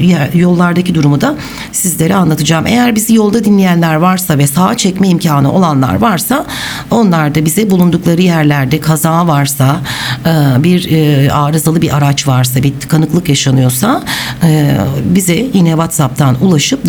yer- 0.00 0.34
yollardaki 0.34 0.94
durumu 0.94 1.20
da 1.20 1.36
sizlere 1.72 2.14
anlatacağım. 2.14 2.66
Eğer 2.66 2.94
bizi 2.94 3.14
yolda 3.14 3.44
dinleyenler 3.44 3.94
varsa 3.94 4.38
ve 4.38 4.46
sağa 4.46 4.76
çekme 4.76 5.08
imkanı 5.08 5.52
olanlar 5.52 5.94
varsa 5.94 6.46
onlar 6.90 7.34
da 7.34 7.44
bize 7.44 7.70
bulundukları 7.70 8.22
yerlerde 8.22 8.80
kaza 8.80 9.26
varsa, 9.26 9.80
e, 10.26 10.62
bir 10.62 10.90
e, 10.90 11.32
arızalı 11.32 11.82
bir 11.82 11.96
araç 11.96 12.28
varsa, 12.28 12.62
bir 12.62 12.72
tıkanıklık 12.72 13.28
yaşanıyorsa 13.28 14.02
e, 14.42 14.76
bize 15.04 15.46
yine 15.54 15.70
WhatsApp'tan 15.70 16.36
ulaşıp 16.44 16.86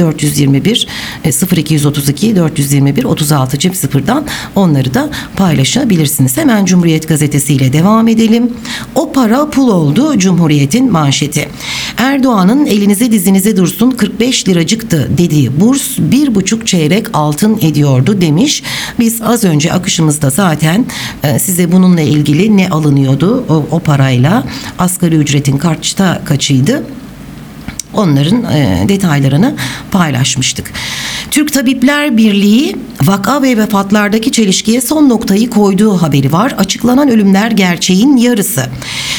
421 0.65 0.87
e, 1.23 1.61
0232 1.61 2.35
421 2.35 3.03
36 3.03 3.59
çift 3.59 3.77
sıfırdan 3.77 4.25
onları 4.55 4.93
da 4.93 5.09
paylaşabilirsiniz. 5.35 6.37
Hemen 6.37 6.65
Cumhuriyet 6.65 7.07
Gazetesi 7.07 7.53
ile 7.53 7.73
devam 7.73 8.07
edelim. 8.07 8.53
O 8.95 9.11
para 9.11 9.49
pul 9.49 9.69
oldu 9.69 10.17
Cumhuriyet'in 10.17 10.91
manşeti. 10.91 11.49
Erdoğan'ın 11.97 12.65
elinize 12.65 13.11
dizinize 13.11 13.57
dursun 13.57 13.91
45 13.91 14.47
liracıktı 14.47 15.09
dediği 15.17 15.61
burs 15.61 15.97
bir 15.99 16.35
buçuk 16.35 16.67
çeyrek 16.67 17.07
altın 17.13 17.57
ediyordu 17.61 18.21
demiş. 18.21 18.63
Biz 18.99 19.21
az 19.21 19.43
önce 19.43 19.73
akışımızda 19.73 20.29
zaten 20.29 20.85
e, 21.23 21.39
size 21.39 21.71
bununla 21.71 22.01
ilgili 22.01 22.57
ne 22.57 22.69
alınıyordu 22.69 23.45
o, 23.49 23.65
o 23.71 23.79
parayla 23.79 24.43
asgari 24.79 25.15
ücretin 25.15 25.57
kaçta 25.57 26.21
kaçıydı 26.25 26.83
onların 27.93 28.43
e, 28.53 28.85
detaylarını 28.89 29.55
paylaşmıştık. 29.91 30.71
Türk 31.31 31.53
Tabipler 31.53 32.17
Birliği 32.17 32.75
vaka 33.03 33.41
ve 33.41 33.57
vefatlardaki 33.57 34.31
çelişkiye 34.31 34.81
son 34.81 35.09
noktayı 35.09 35.49
koyduğu 35.49 36.01
haberi 36.01 36.31
var. 36.31 36.55
Açıklanan 36.57 37.09
ölümler 37.09 37.51
gerçeğin 37.51 38.17
yarısı. 38.17 38.61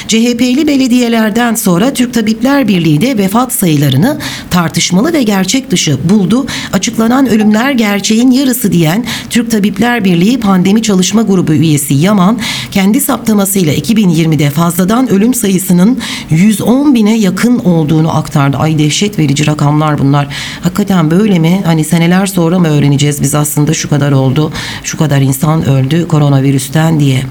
CHP'li 0.09 0.67
belediyelerden 0.67 1.55
sonra 1.55 1.95
Türk 1.95 2.15
Tabipler 2.15 2.69
Birliği 2.69 3.01
de 3.01 3.19
vefat 3.19 3.53
sayılarını 3.53 4.19
tartışmalı 4.51 5.13
ve 5.13 5.23
gerçek 5.23 5.71
dışı 5.71 5.99
buldu. 6.11 6.47
Açıklanan 6.73 7.27
ölümler 7.27 7.71
gerçeğin 7.71 8.31
yarısı 8.31 8.73
diyen 8.73 9.05
Türk 9.31 9.51
Tabipler 9.51 10.05
Birliği 10.05 10.41
Pandemi 10.41 10.83
Çalışma 10.83 11.23
Grubu 11.23 11.53
üyesi 11.53 11.95
Yaman 11.95 12.39
kendi 12.71 13.01
saptamasıyla 13.01 13.75
2020'de 13.75 14.51
fazladan 14.51 15.09
ölüm 15.09 15.35
sayısının 15.35 15.99
110 16.31 16.95
bine 16.95 17.19
yakın 17.19 17.59
olduğunu 17.59 18.17
aktardı. 18.17 18.57
Ay 18.57 18.79
dehşet 18.79 19.19
verici 19.19 19.47
rakamlar 19.47 19.99
bunlar. 19.99 20.29
Hakikaten 20.61 21.11
böyle 21.11 21.39
mi? 21.39 21.63
Hani 21.65 21.85
seneler 22.03 22.27
sonra 22.27 22.59
mı 22.59 22.69
öğreneceğiz 22.69 23.23
biz 23.23 23.35
aslında 23.35 23.75
şu 23.75 23.91
kadar 23.91 24.13
oldu, 24.13 24.53
şu 24.85 24.99
kadar 24.99 25.21
insan 25.21 25.65
öldü 25.65 26.09
koronavirüsten 26.09 27.01
diye. 27.01 27.23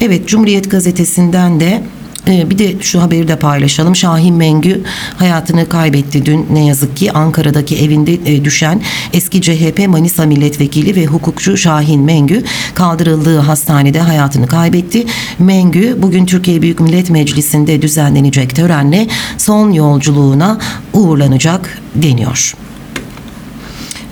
Evet 0.00 0.28
Cumhuriyet 0.28 0.70
Gazetesi'nden 0.70 1.60
de 1.60 1.82
ee, 2.28 2.50
bir 2.50 2.58
de 2.58 2.74
şu 2.80 3.02
haberi 3.02 3.28
de 3.28 3.36
paylaşalım. 3.36 3.96
Şahin 3.96 4.34
Mengü 4.34 4.82
hayatını 5.16 5.68
kaybetti 5.68 6.26
dün 6.26 6.46
ne 6.52 6.66
yazık 6.66 6.96
ki 6.96 7.12
Ankara'daki 7.12 7.76
evinde 7.76 8.14
e, 8.14 8.44
düşen 8.44 8.82
eski 9.12 9.40
CHP 9.40 9.88
Manisa 9.88 10.26
milletvekili 10.26 10.96
ve 10.96 11.06
hukukçu 11.06 11.56
Şahin 11.56 12.00
Mengü 12.00 12.44
kaldırıldığı 12.74 13.38
hastanede 13.38 14.00
hayatını 14.00 14.46
kaybetti. 14.46 15.06
Mengü 15.38 15.96
bugün 16.02 16.26
Türkiye 16.26 16.62
Büyük 16.62 16.80
Millet 16.80 17.10
Meclisi'nde 17.10 17.82
düzenlenecek 17.82 18.56
törenle 18.56 19.06
son 19.38 19.70
yolculuğuna 19.70 20.58
uğurlanacak 20.92 21.78
deniyor. 21.94 22.54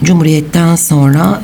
Cumhuriyet'ten 0.05 0.77
sonra 0.77 1.41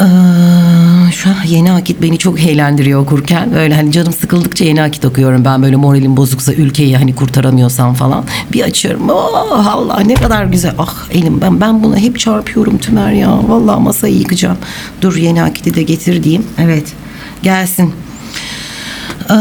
ee, 0.00 1.12
şu 1.12 1.30
an 1.30 1.44
yeni 1.46 1.72
akit 1.72 2.02
beni 2.02 2.18
çok 2.18 2.40
eğlendiriyor 2.40 3.00
okurken. 3.00 3.54
Böyle 3.54 3.74
hani 3.74 3.92
canım 3.92 4.12
sıkıldıkça 4.12 4.64
yeni 4.64 4.82
akit 4.82 5.04
okuyorum 5.04 5.44
ben 5.44 5.62
böyle 5.62 5.76
moralim 5.76 6.16
bozuksa 6.16 6.52
ülkeyi 6.52 6.96
hani 6.96 7.14
kurtaramıyorsam 7.14 7.94
falan. 7.94 8.24
Bir 8.52 8.62
açıyorum. 8.62 9.08
Oh 9.10 9.66
Allah 9.66 10.00
ne 10.00 10.14
kadar 10.14 10.44
güzel. 10.44 10.74
Ah 10.78 10.94
elim 11.12 11.40
ben 11.40 11.60
ben 11.60 11.82
buna 11.82 11.96
hep 11.96 12.18
çarpıyorum 12.18 12.78
Tümer 12.78 13.12
ya. 13.12 13.48
Vallahi 13.48 13.82
masayı 13.82 14.18
yıkacağım. 14.18 14.58
Dur 15.02 15.16
yeni 15.16 15.42
akiti 15.42 15.74
de 15.74 15.82
getir 15.82 16.22
diyeyim. 16.22 16.46
Evet 16.58 16.92
gelsin. 17.42 17.94
Ee, 19.30 19.34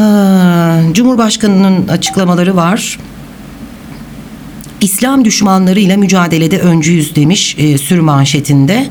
Cumhurbaşkanının 0.94 1.88
açıklamaları 1.88 2.56
var. 2.56 3.00
İslam 4.82 5.26
düşmanlarıyla 5.26 5.98
mücadelede 5.98 6.60
öncüyüz 6.60 7.16
demiş 7.16 7.56
e, 7.60 7.78
sür 7.78 8.00
manşetinde. 8.00 8.88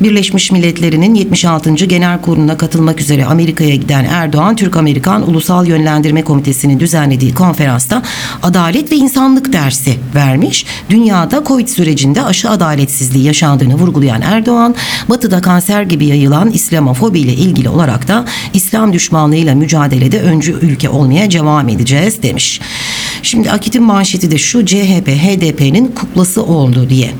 Birleşmiş 0.00 0.52
Milletler'in 0.52 1.14
76. 1.14 1.74
Genel 1.74 2.20
Kurulu'na 2.20 2.56
katılmak 2.56 3.00
üzere 3.00 3.24
Amerika'ya 3.24 3.74
giden 3.74 4.04
Erdoğan, 4.04 4.56
Türk-Amerikan 4.56 5.30
Ulusal 5.30 5.66
Yönlendirme 5.66 6.22
Komitesi'nin 6.22 6.80
düzenlediği 6.80 7.34
konferansta 7.34 8.02
adalet 8.42 8.92
ve 8.92 8.96
insanlık 8.96 9.52
dersi 9.52 9.98
vermiş. 10.14 10.66
Dünyada 10.90 11.42
Covid 11.46 11.68
sürecinde 11.68 12.22
aşı 12.22 12.50
adaletsizliği 12.50 13.24
yaşandığını 13.24 13.74
vurgulayan 13.74 14.22
Erdoğan, 14.22 14.74
Batı'da 15.08 15.40
kanser 15.40 15.82
gibi 15.82 16.06
yayılan 16.06 16.50
İslamofobi 16.50 17.20
ile 17.20 17.32
ilgili 17.32 17.68
olarak 17.68 18.08
da 18.08 18.24
İslam 18.54 18.92
düşmanlığıyla 18.92 19.54
mücadelede 19.54 20.20
öncü 20.20 20.52
ülke 20.52 20.88
olmaya 20.88 21.30
devam 21.30 21.68
edeceğiz 21.68 22.22
demiş. 22.22 22.60
Şimdi 23.22 23.50
Akit'in 23.50 23.82
manşeti 23.82 24.30
de 24.30 24.38
şu 24.38 24.66
CHP 24.66 25.08
HDP'nin 25.08 25.86
kuklası 25.86 26.44
oldu 26.44 26.90
diye. 26.90 27.10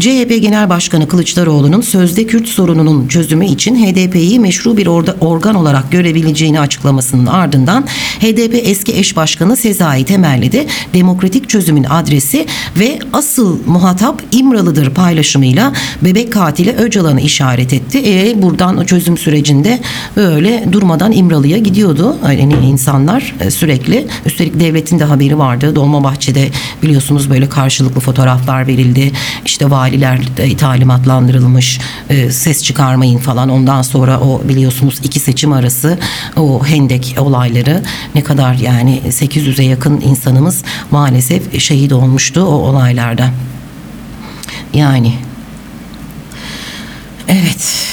CHP 0.00 0.42
Genel 0.42 0.68
Başkanı 0.68 1.08
Kılıçdaroğlu'nun 1.08 1.80
sözde 1.80 2.26
Kürt 2.26 2.48
sorununun 2.48 3.08
çözümü 3.08 3.46
için 3.46 3.76
HDP'yi 3.76 4.40
meşru 4.40 4.76
bir 4.76 4.86
orda, 4.86 5.16
organ 5.20 5.54
olarak 5.54 5.92
görebileceğini 5.92 6.60
açıklamasının 6.60 7.26
ardından 7.26 7.82
HDP 8.20 8.54
eski 8.54 8.92
eş 8.92 9.16
başkanı 9.16 9.56
Sezai 9.56 10.04
Temelli 10.04 10.52
de 10.52 10.66
demokratik 10.94 11.48
çözümün 11.48 11.84
adresi 11.84 12.46
ve 12.78 12.98
asıl 13.12 13.58
muhatap 13.66 14.22
İmralı'dır 14.32 14.90
paylaşımıyla 14.90 15.72
bebek 16.02 16.32
katili 16.32 16.72
Öcalan'ı 16.72 17.20
işaret 17.20 17.72
etti. 17.72 18.02
E, 18.06 18.42
buradan 18.42 18.84
çözüm 18.84 19.18
sürecinde 19.18 19.80
böyle 20.16 20.64
durmadan 20.72 21.12
İmralı'ya 21.12 21.58
gidiyordu 21.58 22.16
yani 22.38 22.54
insanlar 22.66 23.34
e, 23.40 23.50
sürekli. 23.50 24.06
Üstelik 24.26 24.60
devletin 24.60 24.98
de 24.98 25.04
haberi 25.04 25.38
vardı. 25.38 25.74
Dolmabahçe'de 25.74 26.48
biliyorsunuz 26.82 27.30
böyle 27.30 27.48
karşılıklı 27.48 28.00
fotoğraflar 28.00 28.66
verildi. 28.66 29.12
İşte 29.44 29.70
valiler 29.82 30.20
talimatlandırılmış 30.58 31.80
e, 32.10 32.30
ses 32.30 32.62
çıkarmayın 32.64 33.18
falan. 33.18 33.48
Ondan 33.48 33.82
sonra 33.82 34.20
o 34.20 34.48
biliyorsunuz 34.48 35.00
iki 35.04 35.20
seçim 35.20 35.52
arası 35.52 35.98
o 36.36 36.66
hendek 36.66 37.16
olayları 37.18 37.82
ne 38.14 38.22
kadar 38.22 38.54
yani 38.54 39.02
800'e 39.08 39.64
yakın 39.64 40.00
insanımız 40.00 40.62
maalesef 40.90 41.60
şehit 41.60 41.92
olmuştu 41.92 42.40
o 42.40 42.54
olaylarda. 42.54 43.30
Yani 44.74 45.12
Evet. 47.28 47.86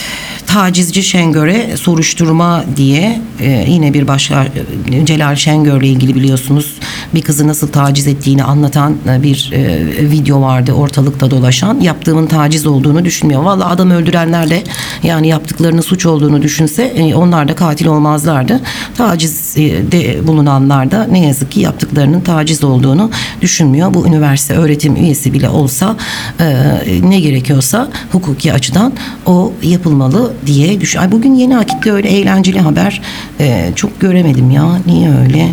Tacizci 0.53 1.03
Şengör'e 1.03 1.77
soruşturma 1.77 2.63
diye 2.75 3.21
e, 3.39 3.65
yine 3.67 3.93
bir 3.93 4.07
başka 4.07 4.45
e, 4.91 5.05
Celal 5.05 5.35
Şengör'le 5.35 5.83
ilgili 5.83 6.15
biliyorsunuz 6.15 6.75
bir 7.13 7.21
kızı 7.21 7.47
nasıl 7.47 7.67
taciz 7.67 8.07
ettiğini 8.07 8.43
anlatan 8.43 8.97
e, 9.09 9.23
bir 9.23 9.51
e, 9.53 10.11
video 10.11 10.41
vardı 10.41 10.73
ortalıkta 10.73 11.31
dolaşan. 11.31 11.79
Yaptığımın 11.79 12.27
taciz 12.27 12.67
olduğunu 12.67 13.05
düşünmüyor. 13.05 13.41
Vallahi 13.41 13.73
adam 13.73 13.91
öldürenler 13.91 14.49
de 14.49 14.63
yani 15.03 15.27
yaptıklarının 15.27 15.81
suç 15.81 16.05
olduğunu 16.05 16.41
düşünse 16.41 16.83
e, 16.83 17.15
onlar 17.15 17.47
da 17.47 17.55
katil 17.55 17.85
olmazlardı. 17.85 18.59
Tacizde 18.97 20.27
bulunanlar 20.27 20.91
da 20.91 21.03
ne 21.03 21.25
yazık 21.25 21.51
ki 21.51 21.59
yaptıklarının 21.59 22.21
taciz 22.21 22.63
olduğunu 22.63 23.11
düşünmüyor. 23.41 23.93
Bu 23.93 24.07
üniversite 24.07 24.53
öğretim 24.53 24.95
üyesi 24.95 25.33
bile 25.33 25.49
olsa 25.49 25.95
e, 26.39 26.75
ne 27.01 27.19
gerekiyorsa 27.19 27.89
hukuki 28.11 28.53
açıdan 28.53 28.93
o 29.25 29.53
yapılmalı 29.63 30.33
diye 30.45 30.81
düşün. 30.81 30.99
Ay 30.99 31.11
bugün 31.11 31.33
yeni 31.35 31.57
akitte 31.57 31.91
öyle 31.91 32.09
eğlenceli 32.09 32.59
haber 32.59 33.01
e, 33.39 33.71
çok 33.75 33.99
göremedim 33.99 34.51
ya. 34.51 34.79
Niye 34.85 35.09
öyle? 35.09 35.49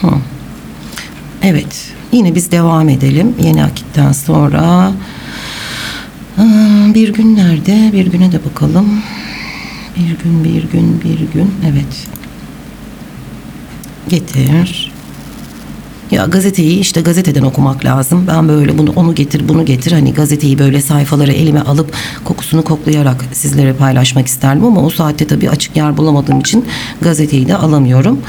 Hı. 0.00 0.10
Evet. 1.42 1.92
Yine 2.12 2.34
biz 2.34 2.50
devam 2.50 2.88
edelim. 2.88 3.34
Yeni 3.40 3.64
akitten 3.64 4.12
sonra 4.12 4.92
bir 6.94 7.12
gün 7.12 7.36
nerede? 7.36 7.92
Bir 7.92 8.06
güne 8.06 8.32
de 8.32 8.44
bakalım. 8.44 9.02
Bir 9.96 10.24
gün, 10.24 10.44
bir 10.44 10.70
gün, 10.70 11.00
bir 11.04 11.32
gün. 11.32 11.54
Evet. 11.66 12.08
Getir. 14.08 14.92
Ya 16.10 16.24
gazeteyi 16.24 16.78
işte 16.78 17.00
gazeteden 17.00 17.42
okumak 17.42 17.84
lazım. 17.84 18.24
Ben 18.26 18.48
böyle 18.48 18.78
bunu 18.78 18.92
onu 18.96 19.14
getir 19.14 19.48
bunu 19.48 19.64
getir 19.64 19.92
hani 19.92 20.14
gazeteyi 20.14 20.58
böyle 20.58 20.80
sayfaları 20.80 21.32
elime 21.32 21.60
alıp 21.60 21.92
kokusunu 22.24 22.64
koklayarak 22.64 23.24
sizlere 23.32 23.72
paylaşmak 23.72 24.26
isterdim 24.26 24.64
ama 24.64 24.80
o 24.80 24.90
saatte 24.90 25.26
tabii 25.26 25.50
açık 25.50 25.76
yer 25.76 25.96
bulamadığım 25.96 26.40
için 26.40 26.64
gazeteyi 27.00 27.48
de 27.48 27.56
alamıyorum. 27.56 28.20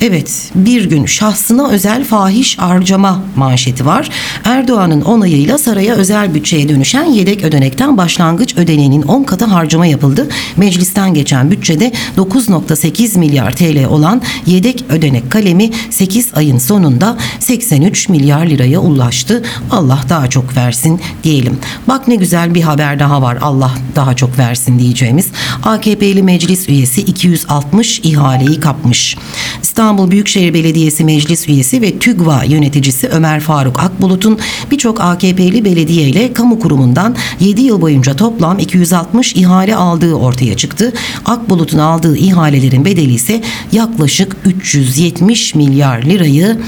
Evet 0.00 0.50
bir 0.54 0.84
gün 0.84 1.06
şahsına 1.06 1.68
özel 1.70 2.04
fahiş 2.04 2.58
harcama 2.58 3.22
manşeti 3.36 3.86
var. 3.86 4.10
Erdoğan'ın 4.44 5.00
onayıyla 5.00 5.58
saraya 5.58 5.94
özel 5.94 6.34
bütçeye 6.34 6.68
dönüşen 6.68 7.04
yedek 7.04 7.44
ödenekten 7.44 7.96
başlangıç 7.96 8.56
ödeneğinin 8.56 9.02
10 9.02 9.22
katı 9.22 9.44
harcama 9.44 9.86
yapıldı. 9.86 10.28
Meclisten 10.56 11.14
geçen 11.14 11.50
bütçede 11.50 11.92
9.8 12.16 13.18
milyar 13.18 13.56
TL 13.56 13.84
olan 13.84 14.22
yedek 14.46 14.84
ödenek 14.88 15.30
kalemi 15.30 15.70
8 15.90 16.34
ayın 16.34 16.58
sonunda 16.58 17.19
83 17.38 18.08
milyar 18.08 18.46
liraya 18.46 18.80
ulaştı. 18.80 19.42
Allah 19.70 19.98
daha 20.08 20.30
çok 20.30 20.56
versin 20.56 21.00
diyelim. 21.24 21.58
Bak 21.88 22.08
ne 22.08 22.14
güzel 22.14 22.54
bir 22.54 22.62
haber 22.62 22.98
daha 22.98 23.22
var. 23.22 23.38
Allah 23.42 23.72
daha 23.96 24.16
çok 24.16 24.38
versin 24.38 24.78
diyeceğimiz. 24.78 25.26
AKP'li 25.62 26.22
meclis 26.22 26.68
üyesi 26.68 27.00
260 27.00 28.00
ihaleyi 28.00 28.60
kapmış. 28.60 29.16
İstanbul 29.62 30.10
Büyükşehir 30.10 30.54
Belediyesi 30.54 31.04
meclis 31.04 31.48
üyesi 31.48 31.82
ve 31.82 31.98
TÜGVA 31.98 32.44
yöneticisi 32.44 33.08
Ömer 33.08 33.40
Faruk 33.40 33.80
Akbulut'un 33.80 34.38
birçok 34.70 35.00
AKP'li 35.00 35.64
belediye 35.64 36.08
ile 36.08 36.32
kamu 36.32 36.60
kurumundan 36.60 37.16
7 37.40 37.60
yıl 37.60 37.80
boyunca 37.80 38.16
toplam 38.16 38.58
260 38.58 39.36
ihale 39.36 39.76
aldığı 39.76 40.14
ortaya 40.14 40.56
çıktı. 40.56 40.92
Akbulut'un 41.26 41.78
aldığı 41.78 42.16
ihalelerin 42.16 42.84
bedeli 42.84 43.14
ise 43.14 43.42
yaklaşık 43.72 44.36
370 44.44 45.54
milyar 45.54 46.02
lirayı 46.02 46.58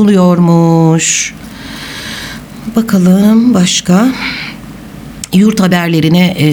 buluyormuş. 0.00 1.34
Bakalım 2.76 3.54
başka. 3.54 4.08
Yurt 5.32 5.60
haberlerine 5.60 6.26
e, 6.26 6.46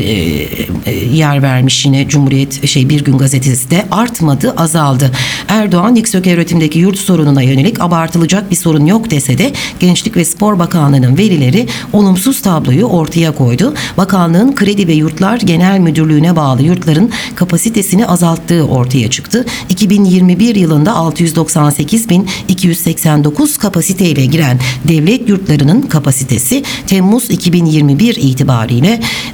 e, 0.86 1.05
yer 1.13 1.41
vermiş 1.41 1.86
yine 1.86 2.07
Cumhuriyet 2.07 2.67
şey 2.67 2.89
Bir 2.89 3.03
Gün 3.03 3.17
gazetesi 3.17 3.71
de 3.71 3.86
artmadı 3.91 4.53
azaldı. 4.57 5.11
Erdoğan 5.47 5.95
yüksek 5.95 6.28
öğretimdeki 6.28 6.80
yurt 6.80 6.97
sorununa 6.97 7.41
yönelik 7.41 7.82
abartılacak 7.82 8.51
bir 8.51 8.55
sorun 8.55 8.86
yok 8.86 9.11
dese 9.11 9.38
de 9.38 9.53
Gençlik 9.80 10.17
ve 10.17 10.25
Spor 10.25 10.59
Bakanlığı'nın 10.59 11.17
verileri 11.17 11.67
olumsuz 11.93 12.41
tabloyu 12.41 12.86
ortaya 12.86 13.32
koydu. 13.32 13.73
Bakanlığın 13.97 14.55
Kredi 14.55 14.88
ve 14.88 14.93
Yurtlar 14.93 15.39
Genel 15.39 15.80
Müdürlüğü'ne 15.80 16.36
bağlı 16.36 16.61
yurtların 16.61 17.11
kapasitesini 17.36 18.07
azalttığı 18.07 18.67
ortaya 18.67 19.09
çıktı. 19.09 19.45
2021 19.69 20.55
yılında 20.55 20.91
698.289 20.91 23.59
kapasiteyle 23.59 24.25
giren 24.25 24.59
devlet 24.88 25.30
yurtlarının 25.30 25.82
kapasitesi 25.82 26.63
Temmuz 26.88 27.30
2021 27.30 28.15
itibariyle 28.15 28.66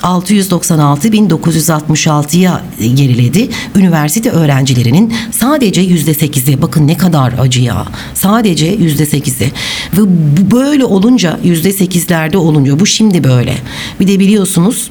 696.966'ya 0.02 2.62
geriledi. 2.94 3.50
Üniversite 3.76 4.30
öğrencilerinin 4.30 5.14
sadece 5.32 5.86
%8'i 5.86 6.62
bakın 6.62 6.88
ne 6.88 6.98
kadar 6.98 7.34
acı 7.40 7.62
ya. 7.62 7.86
Sadece 8.14 8.76
%8'i. 8.76 9.52
Ve 9.94 10.02
bu 10.38 10.52
böyle 10.52 10.86
olunca 10.86 11.40
%8'lerde 11.46 12.38
olunca 12.38 12.80
bu 12.80 12.86
şimdi 12.86 13.24
böyle. 13.24 13.58
Bir 14.00 14.08
de 14.08 14.20
biliyorsunuz 14.20 14.90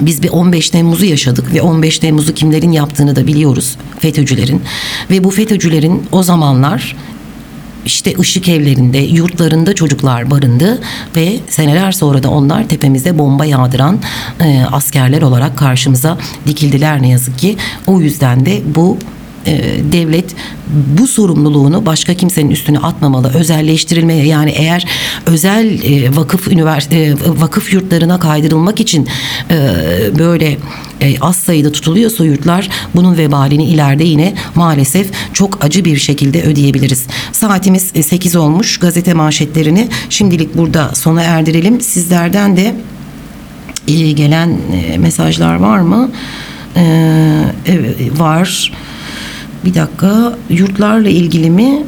biz 0.00 0.22
bir 0.22 0.28
15 0.28 0.70
Temmuz'u 0.70 1.04
yaşadık 1.04 1.54
ve 1.54 1.62
15 1.62 1.98
Temmuz'u 1.98 2.34
kimlerin 2.34 2.72
yaptığını 2.72 3.16
da 3.16 3.26
biliyoruz. 3.26 3.76
FETÖ'cülerin. 3.98 4.62
Ve 5.10 5.24
bu 5.24 5.30
FETÖ'cülerin 5.30 6.02
o 6.12 6.22
zamanlar 6.22 6.96
işte 7.84 8.14
ışık 8.18 8.48
evlerinde, 8.48 8.98
yurtlarında 8.98 9.74
çocuklar 9.74 10.30
barındı 10.30 10.80
ve 11.16 11.38
seneler 11.48 11.92
sonra 11.92 12.22
da 12.22 12.30
onlar 12.30 12.68
tepemize 12.68 13.18
bomba 13.18 13.44
yağdıran 13.44 13.98
e, 14.40 14.62
askerler 14.72 15.22
olarak 15.22 15.58
karşımıza 15.58 16.18
dikildiler 16.46 17.02
ne 17.02 17.08
yazık 17.08 17.38
ki. 17.38 17.56
O 17.86 18.00
yüzden 18.00 18.46
de 18.46 18.60
bu 18.74 18.98
devlet 19.92 20.34
bu 20.98 21.06
sorumluluğunu 21.06 21.86
başka 21.86 22.14
kimsenin 22.14 22.50
üstüne 22.50 22.78
atmamalı. 22.78 23.32
Özelleştirilmeye 23.34 24.26
yani 24.26 24.50
eğer 24.50 24.84
özel 25.26 25.82
e, 25.84 26.16
vakıf 26.16 26.48
ünivers 26.48 26.92
e, 26.92 27.14
vakıf 27.26 27.72
yurtlarına 27.72 28.18
kaydırılmak 28.20 28.80
için 28.80 29.08
e, 29.50 29.56
böyle 30.18 30.56
e, 31.00 31.18
az 31.20 31.36
sayıda 31.36 31.72
tutuluyorsa 31.72 32.24
yurtlar 32.24 32.68
bunun 32.94 33.18
vebalini 33.18 33.64
ileride 33.64 34.04
yine 34.04 34.34
maalesef 34.54 35.10
çok 35.32 35.64
acı 35.64 35.84
bir 35.84 35.96
şekilde 35.96 36.42
ödeyebiliriz. 36.42 37.06
Saatimiz 37.32 37.90
e, 37.94 38.02
8 38.02 38.36
olmuş. 38.36 38.78
Gazete 38.78 39.14
manşetlerini 39.14 39.88
şimdilik 40.10 40.56
burada 40.56 40.94
sona 40.94 41.22
erdirelim. 41.22 41.80
Sizlerden 41.80 42.56
de 42.56 42.74
e, 43.88 44.12
gelen 44.12 44.58
e, 44.72 44.98
mesajlar 44.98 45.54
var 45.54 45.78
mı? 45.78 46.10
E, 46.76 46.82
evet, 47.66 48.20
var. 48.20 48.72
Bir 49.64 49.74
dakika 49.74 50.38
yurtlarla 50.50 51.08
ilgili 51.08 51.50
mi? 51.50 51.82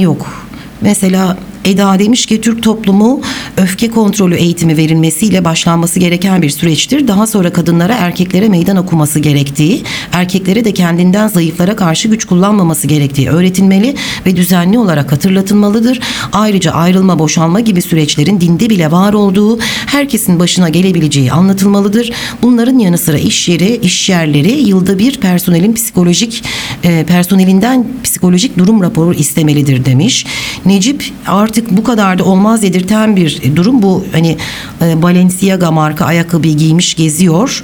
Yok. 0.00 0.46
Mesela 0.80 1.36
Eda 1.64 1.98
demiş 1.98 2.26
ki 2.26 2.40
Türk 2.40 2.62
toplumu 2.62 3.20
öfke 3.56 3.90
kontrolü 3.90 4.34
eğitimi 4.34 4.76
verilmesiyle 4.76 5.44
başlanması 5.44 6.00
gereken 6.00 6.42
bir 6.42 6.50
süreçtir. 6.50 7.08
Daha 7.08 7.26
sonra 7.26 7.52
kadınlara 7.52 7.94
erkeklere 7.94 8.48
meydan 8.48 8.76
okuması 8.76 9.20
gerektiği, 9.20 9.82
erkeklere 10.12 10.64
de 10.64 10.72
kendinden 10.72 11.28
zayıflara 11.28 11.76
karşı 11.76 12.08
güç 12.08 12.24
kullanmaması 12.24 12.86
gerektiği 12.86 13.28
öğretilmeli 13.28 13.94
ve 14.26 14.36
düzenli 14.36 14.78
olarak 14.78 15.12
hatırlatılmalıdır. 15.12 16.00
Ayrıca 16.32 16.72
ayrılma, 16.72 17.18
boşanma 17.18 17.60
gibi 17.60 17.82
süreçlerin 17.82 18.40
dinde 18.40 18.70
bile 18.70 18.90
var 18.90 19.12
olduğu, 19.12 19.58
herkesin 19.86 20.38
başına 20.38 20.68
gelebileceği 20.68 21.32
anlatılmalıdır. 21.32 22.12
Bunların 22.42 22.78
yanı 22.78 22.98
sıra 22.98 23.18
iş 23.18 23.48
yeri, 23.48 23.76
iş 23.76 24.08
yerleri 24.08 24.52
yılda 24.52 24.98
bir 24.98 25.20
personelin 25.20 25.74
psikolojik 25.74 26.44
e, 26.84 27.04
personelinden 27.04 27.86
psikolojik 28.04 28.58
durum 28.58 28.82
raporu 28.82 29.14
istemelidir 29.14 29.84
demiş. 29.84 30.26
Necip 30.66 31.04
artık 31.52 31.70
bu 31.70 31.84
kadar 31.84 32.18
da 32.18 32.24
olmaz 32.24 32.62
dedirten 32.62 33.16
bir 33.16 33.56
durum 33.56 33.82
bu. 33.82 34.04
Hani 34.12 34.36
e, 34.82 35.02
Balenciaga 35.02 35.70
marka 35.70 36.04
ayakkabı 36.04 36.48
giymiş 36.48 36.94
geziyor. 36.94 37.62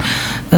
E, 0.53 0.57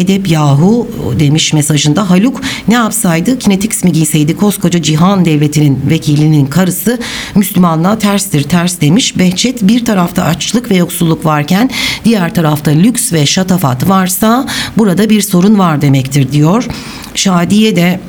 Edep 0.00 0.30
yahu 0.30 0.88
demiş 1.18 1.52
mesajında. 1.52 2.10
Haluk 2.10 2.40
ne 2.68 2.74
yapsaydı? 2.74 3.38
Kinetix 3.38 3.84
mi 3.84 3.92
giyseydi? 3.92 4.36
Koskoca 4.36 4.82
cihan 4.82 5.24
devletinin 5.24 5.80
vekilinin 5.90 6.46
karısı 6.46 6.98
Müslümanlığa 7.34 7.98
terstir 7.98 8.42
ters 8.42 8.80
demiş. 8.80 9.18
Behçet 9.18 9.62
bir 9.62 9.84
tarafta 9.84 10.24
açlık 10.24 10.70
ve 10.70 10.76
yoksulluk 10.76 11.24
varken 11.24 11.70
diğer 12.04 12.34
tarafta 12.34 12.70
lüks 12.70 13.12
ve 13.12 13.26
şatafat 13.26 13.88
varsa 13.88 14.46
burada 14.78 15.10
bir 15.10 15.20
sorun 15.20 15.58
var 15.58 15.82
demektir 15.82 16.32
diyor. 16.32 16.66
Şadiye 17.14 17.76
de 17.76 18.00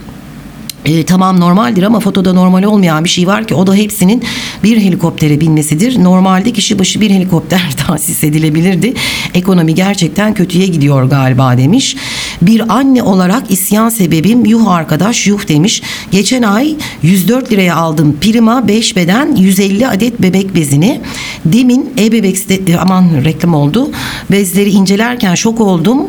e, 0.86 1.06
tamam 1.06 1.40
normaldir 1.40 1.84
ama 1.84 2.00
fotoda 2.00 2.34
normal 2.34 2.64
olmayan 2.64 3.04
bir 3.04 3.10
şey 3.10 3.28
var 3.28 3.48
ki 3.48 3.56
o 3.56 3.68
da 3.68 3.76
hepsinin 3.76 4.24
bir 4.64 4.78
helikoptere 4.78 5.42
binmesidir. 5.42 6.04
Normalde 6.04 6.54
kişi 6.54 6.80
başı 6.80 7.02
bir 7.02 7.10
helikopter 7.10 7.74
tahsis 7.88 8.24
edilebilirdi. 8.24 8.94
Ekonomi 9.34 9.76
gerçekten 9.76 10.34
kötüye 10.34 10.68
gidiyor 10.68 11.04
galiba 11.04 11.58
demiş. 11.58 11.96
Bir 12.42 12.74
anne 12.74 13.04
olarak 13.04 13.52
isyan 13.52 13.90
sebebim 13.90 14.46
yuh 14.46 14.68
arkadaş 14.68 15.28
yuh 15.28 15.48
demiş. 15.48 15.82
Geçen 16.12 16.42
ay 16.44 16.76
104 17.04 17.52
liraya 17.52 17.76
aldım 17.76 18.18
prima 18.22 18.68
5 18.68 18.96
beden 18.96 19.36
150 19.36 19.88
adet 19.88 20.22
bebek 20.22 20.56
bezini. 20.56 21.02
Demin 21.46 21.94
e-bebek 22.00 22.38
site- 22.38 22.78
aman 22.78 23.10
reklam 23.24 23.54
oldu. 23.54 23.92
Bezleri 24.32 24.70
incelerken 24.70 25.36
şok 25.36 25.62
oldum. 25.62 26.08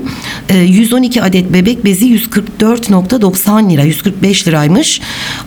E, 0.49 0.59
112 0.59 1.23
adet 1.23 1.53
bebek 1.53 1.85
bezi 1.85 2.07
144.90 2.07 3.71
lira 3.71 3.83
145 3.83 4.47
liraymış. 4.67 5.01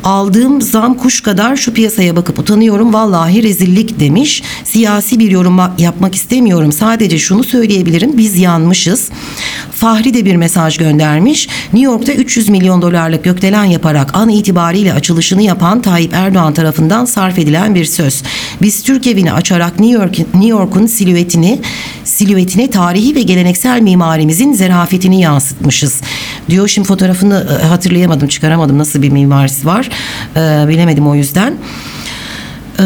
Aldığım 0.03 0.61
zam 0.61 0.93
kuş 0.93 1.22
kadar 1.22 1.55
şu 1.55 1.74
piyasaya 1.74 2.15
bakıp 2.15 2.39
utanıyorum. 2.39 2.93
Vallahi 2.93 3.43
rezillik 3.43 3.99
demiş. 3.99 4.43
Siyasi 4.63 5.20
bir 5.20 5.32
yorum 5.32 5.59
yapmak 5.78 6.15
istemiyorum. 6.15 6.72
Sadece 6.72 7.20
şunu 7.20 7.43
söyleyebilirim. 7.43 8.17
Biz 8.17 8.38
yanmışız. 8.38 9.09
Fahri 9.72 10.13
de 10.13 10.26
bir 10.26 10.36
mesaj 10.36 10.78
göndermiş. 10.78 11.47
New 11.74 11.91
York'ta 11.91 12.11
300 12.13 12.49
milyon 12.49 12.82
dolarlık 12.82 13.24
gökdelen 13.24 13.63
yaparak 13.63 14.15
an 14.17 14.30
itibariyle 14.30 14.93
açılışını 14.93 15.41
yapan 15.41 15.82
Tayyip 15.82 16.13
Erdoğan 16.13 16.53
tarafından 16.53 17.05
sarf 17.05 17.39
edilen 17.39 17.76
bir 17.76 17.86
söz. 17.86 18.24
Biz 18.61 18.84
Türk 18.84 19.07
evini 19.07 19.34
açarak 19.34 19.80
New 19.80 20.01
York 20.01 20.20
New 20.20 20.47
York'un 20.47 20.88
silüetini 20.88 21.61
silüetine 22.03 22.70
tarihi 22.70 23.15
ve 23.15 23.22
geleneksel 23.22 23.82
mimarimizin 23.82 24.53
zerafetini 24.53 25.22
yansıtmışız. 25.22 26.01
Diyor 26.49 26.67
şimdi 26.67 26.88
fotoğrafını 26.88 27.59
e, 27.61 27.65
hatırlayamadım, 27.65 28.28
çıkaramadım 28.28 28.78
nasıl 28.78 29.01
bir 29.01 29.09
mimarisi 29.12 29.68
var. 29.68 29.89
Ee, 30.36 30.66
bilemedim 30.68 31.07
o 31.07 31.16
yüzden. 31.16 31.53
Eee 32.80 32.86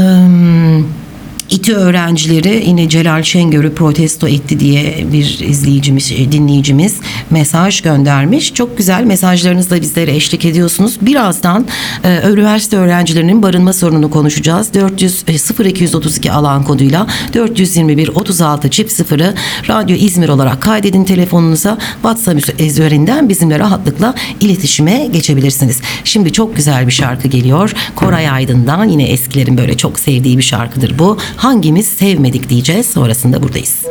İTÜ 1.53 1.73
öğrencileri 1.73 2.63
yine 2.67 2.89
Celal 2.89 3.23
Şengör'ü 3.23 3.75
protesto 3.75 4.27
etti 4.27 4.59
diye 4.59 5.05
bir 5.11 5.39
izleyicimiz, 5.39 6.11
e, 6.11 6.31
dinleyicimiz 6.31 6.95
mesaj 7.29 7.81
göndermiş. 7.81 8.53
Çok 8.53 8.77
güzel 8.77 9.03
mesajlarınızla 9.03 9.81
bizlere 9.81 10.15
eşlik 10.15 10.45
ediyorsunuz. 10.45 10.97
Birazdan 11.01 11.67
e, 12.03 12.21
üniversite 12.31 12.77
öğrencilerinin 12.77 13.43
barınma 13.43 13.73
sorununu 13.73 14.09
konuşacağız. 14.09 14.73
400 14.73 15.23
e, 15.27 15.63
0232 15.69 16.31
alan 16.31 16.63
koduyla 16.63 17.07
421 17.33 18.07
36 18.07 18.69
çift 18.69 18.91
sıfırı 18.91 19.33
Radyo 19.69 19.95
İzmir 19.95 20.29
olarak 20.29 20.61
kaydedin 20.61 21.03
telefonunuza. 21.03 21.77
WhatsApp 21.93 22.61
üzerinden 22.61 23.29
bizimle 23.29 23.59
rahatlıkla 23.59 24.15
iletişime 24.39 25.07
geçebilirsiniz. 25.07 25.81
Şimdi 26.03 26.33
çok 26.33 26.55
güzel 26.55 26.87
bir 26.87 26.91
şarkı 26.91 27.27
geliyor. 27.27 27.73
Koray 27.95 28.29
Aydın'dan 28.29 28.85
yine 28.89 29.03
eskilerin 29.03 29.57
böyle 29.57 29.77
çok 29.77 29.99
sevdiği 29.99 30.37
bir 30.37 30.43
şarkıdır 30.43 30.99
bu. 30.99 31.17
Hangimiz 31.43 31.87
sevmedik 31.87 32.49
diyeceğiz. 32.49 32.85
Sonrasında 32.85 33.43
buradayız. 33.43 33.85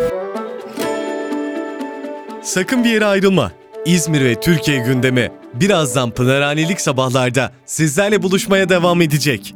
Sakın 2.42 2.84
bir 2.84 2.90
yere 2.90 3.04
ayrılma. 3.04 3.52
İzmir 3.86 4.24
ve 4.24 4.40
Türkiye 4.40 4.78
gündemi 4.78 5.32
birazdan 5.54 6.10
Pınarhanelik 6.10 6.80
sabahlarda 6.80 7.52
sizlerle 7.66 8.22
buluşmaya 8.22 8.68
devam 8.68 9.02
edecek. 9.02 9.54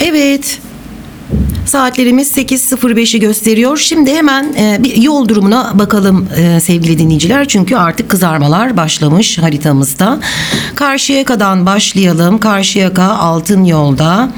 Evet. 0.00 0.60
Saatlerimiz 1.66 2.36
8.05'i 2.38 3.20
gösteriyor. 3.20 3.76
Şimdi 3.76 4.14
hemen 4.14 4.54
e, 4.58 4.84
bir 4.84 4.96
yol 4.96 5.28
durumuna 5.28 5.70
bakalım 5.74 6.28
e, 6.36 6.60
sevgili 6.60 6.98
dinleyiciler. 6.98 7.48
Çünkü 7.48 7.76
artık 7.76 8.10
kızarmalar 8.10 8.76
başlamış 8.76 9.38
haritamızda. 9.38 10.20
Karşıyaka'dan 10.74 11.66
başlayalım. 11.66 12.38
Karşıyaka 12.38 13.04
Altın 13.04 13.64
Yolda. 13.64 14.30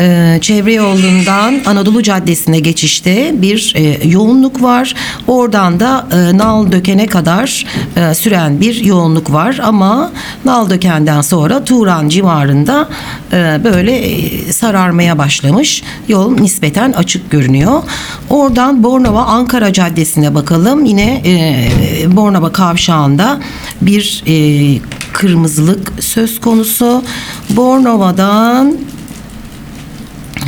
E, 0.00 0.38
çevre 0.40 0.72
yolundan 0.72 1.54
Anadolu 1.66 2.02
Caddesi'ne 2.02 2.60
geçişte 2.60 3.42
bir 3.42 3.72
e, 3.76 4.08
yoğunluk 4.08 4.62
var. 4.62 4.94
Oradan 5.26 5.80
da 5.80 6.06
e, 6.12 6.38
Nal 6.38 6.72
Döken'e 6.72 7.06
kadar 7.06 7.66
e, 7.96 8.14
süren 8.14 8.60
bir 8.60 8.84
yoğunluk 8.84 9.32
var 9.32 9.60
ama 9.62 10.12
Nal 10.44 10.70
Döken'den 10.70 11.20
sonra 11.20 11.64
Turan 11.64 12.08
civarında 12.08 12.88
e, 13.32 13.60
böyle 13.64 13.96
e, 13.96 14.52
sararmaya 14.52 15.18
başlamış. 15.18 15.82
Yol 16.08 16.32
nispeten 16.32 16.92
açık 16.92 17.30
görünüyor. 17.30 17.82
Oradan 18.30 18.82
Bornova 18.82 19.22
Ankara 19.22 19.72
Caddesi'ne 19.72 20.34
bakalım. 20.34 20.84
Yine 20.84 21.22
e, 21.26 22.16
Bornova 22.16 22.52
kavşağında 22.52 23.40
bir 23.80 24.24
e, 24.26 24.34
kırmızılık 25.12 25.92
söz 26.00 26.40
konusu. 26.40 27.02
Bornova'dan 27.50 28.76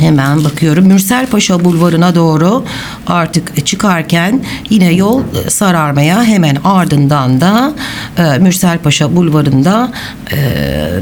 Hemen 0.05 0.43
bakıyorum 0.43 0.87
Mürsel 0.87 1.27
Paşa 1.27 1.65
Bulvarı'na 1.65 2.15
doğru 2.15 2.63
artık 3.07 3.65
çıkarken 3.65 4.43
yine 4.69 4.93
yol 4.93 5.23
sararmaya 5.47 6.23
hemen 6.23 6.57
ardından 6.63 7.41
da 7.41 7.73
e, 8.17 8.37
Mürsel 8.37 8.77
Paşa 8.79 9.15
Bulvarı'nda 9.15 9.91
e, 10.33 10.37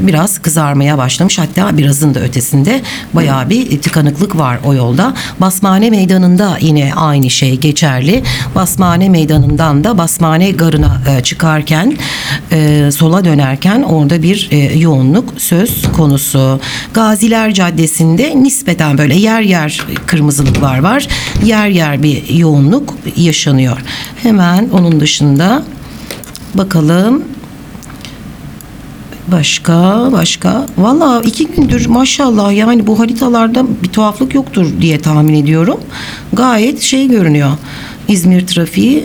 biraz 0.00 0.38
kızarmaya 0.38 0.98
başlamış. 0.98 1.38
Hatta 1.38 1.78
birazın 1.78 2.14
da 2.14 2.20
ötesinde 2.20 2.80
bayağı 3.14 3.50
bir 3.50 3.82
tıkanıklık 3.82 4.38
var 4.38 4.58
o 4.64 4.74
yolda. 4.74 5.14
Basmane 5.40 5.90
Meydanı'nda 5.90 6.56
yine 6.60 6.94
aynı 6.96 7.30
şey 7.30 7.56
geçerli. 7.56 8.22
Basmane 8.54 9.08
Meydanı'ndan 9.08 9.84
da 9.84 9.98
Basmane 9.98 10.50
Garı'na 10.50 11.00
e, 11.10 11.22
çıkarken 11.22 11.96
e, 12.52 12.90
sola 12.92 13.24
dönerken 13.24 13.82
orada 13.82 14.22
bir 14.22 14.48
e, 14.50 14.78
yoğunluk 14.78 15.34
söz 15.36 15.82
konusu. 15.92 16.60
Gaziler 16.94 17.54
Caddesi'nde 17.54 18.42
nispeten 18.42 18.93
böyle 18.98 19.14
yer 19.14 19.40
yer 19.40 19.86
kırmızılıklar 20.06 20.78
var. 20.78 21.08
Yer 21.44 21.68
yer 21.68 22.02
bir 22.02 22.34
yoğunluk 22.34 22.94
yaşanıyor. 23.16 23.78
Hemen 24.22 24.68
onun 24.68 25.00
dışında 25.00 25.62
bakalım 26.54 27.24
Başka 29.28 30.08
başka 30.12 30.66
valla 30.78 31.22
iki 31.24 31.46
gündür 31.46 31.86
maşallah 31.86 32.52
yani 32.52 32.86
bu 32.86 32.98
haritalarda 32.98 33.66
bir 33.82 33.88
tuhaflık 33.88 34.34
yoktur 34.34 34.66
diye 34.80 35.00
tahmin 35.00 35.34
ediyorum. 35.34 35.80
Gayet 36.32 36.80
şey 36.80 37.08
görünüyor. 37.08 37.50
İzmir 38.08 38.46
trafiği 38.46 39.04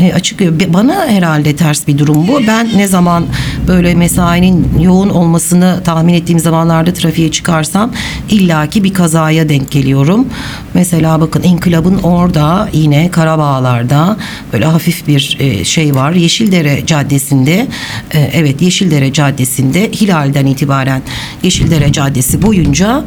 e, 0.00 0.12
açık 0.14 0.40
bana 0.72 1.06
herhalde 1.06 1.56
ters 1.56 1.86
bir 1.86 1.98
durum 1.98 2.28
bu. 2.28 2.40
Ben 2.46 2.68
ne 2.76 2.88
zaman 2.88 3.26
böyle 3.68 3.94
mesainin 3.94 4.78
yoğun 4.80 5.10
olmasını 5.10 5.80
tahmin 5.84 6.14
ettiğim 6.14 6.38
zamanlarda 6.38 6.92
trafiğe 6.92 7.30
çıkarsam 7.30 7.92
illaki 8.28 8.84
bir 8.84 8.94
kazaya 8.94 9.48
denk 9.48 9.70
geliyorum. 9.70 10.28
Mesela 10.74 11.20
bakın 11.20 11.42
İnkılab'ın 11.42 11.98
orada 11.98 12.68
yine 12.72 13.10
Karabağlar'da 13.10 14.16
böyle 14.52 14.64
hafif 14.64 15.06
bir 15.06 15.36
e, 15.40 15.64
şey 15.64 15.94
var. 15.94 16.12
Yeşildere 16.12 16.86
Caddesi'nde 16.86 17.66
e, 18.14 18.30
evet 18.32 18.62
Yeşildere 18.62 19.12
Caddesi'nde 19.12 19.90
Hilal'den 19.90 20.46
itibaren 20.46 21.02
Yeşildere 21.42 21.92
Caddesi 21.92 22.42
boyunca 22.42 23.04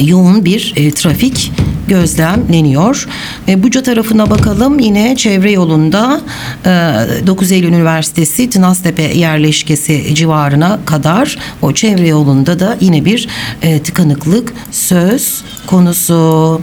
yoğun 0.00 0.44
bir 0.44 0.72
e, 0.76 0.90
trafik 0.90 1.52
gözlemleniyor. 1.88 3.08
E, 3.48 3.62
Buca 3.62 3.82
tarafına 3.82 4.30
bakalım 4.30 4.78
yine 4.78 5.16
çevre 5.16 5.52
yolunda 5.52 6.20
e, 6.64 7.26
9 7.26 7.52
Eylül 7.52 7.68
Üniversitesi 7.68 8.50
Tınaztepe 8.50 9.02
yerleşkesi 9.02 10.14
civarına 10.14 10.78
kadar 10.84 11.38
o 11.62 11.72
çevre 11.72 12.08
yolunda 12.08 12.60
da 12.60 12.76
yine 12.80 13.04
bir 13.04 13.28
e, 13.62 13.82
tıkanıklık 13.82 14.52
söz 14.70 15.42
konusu. 15.66 16.60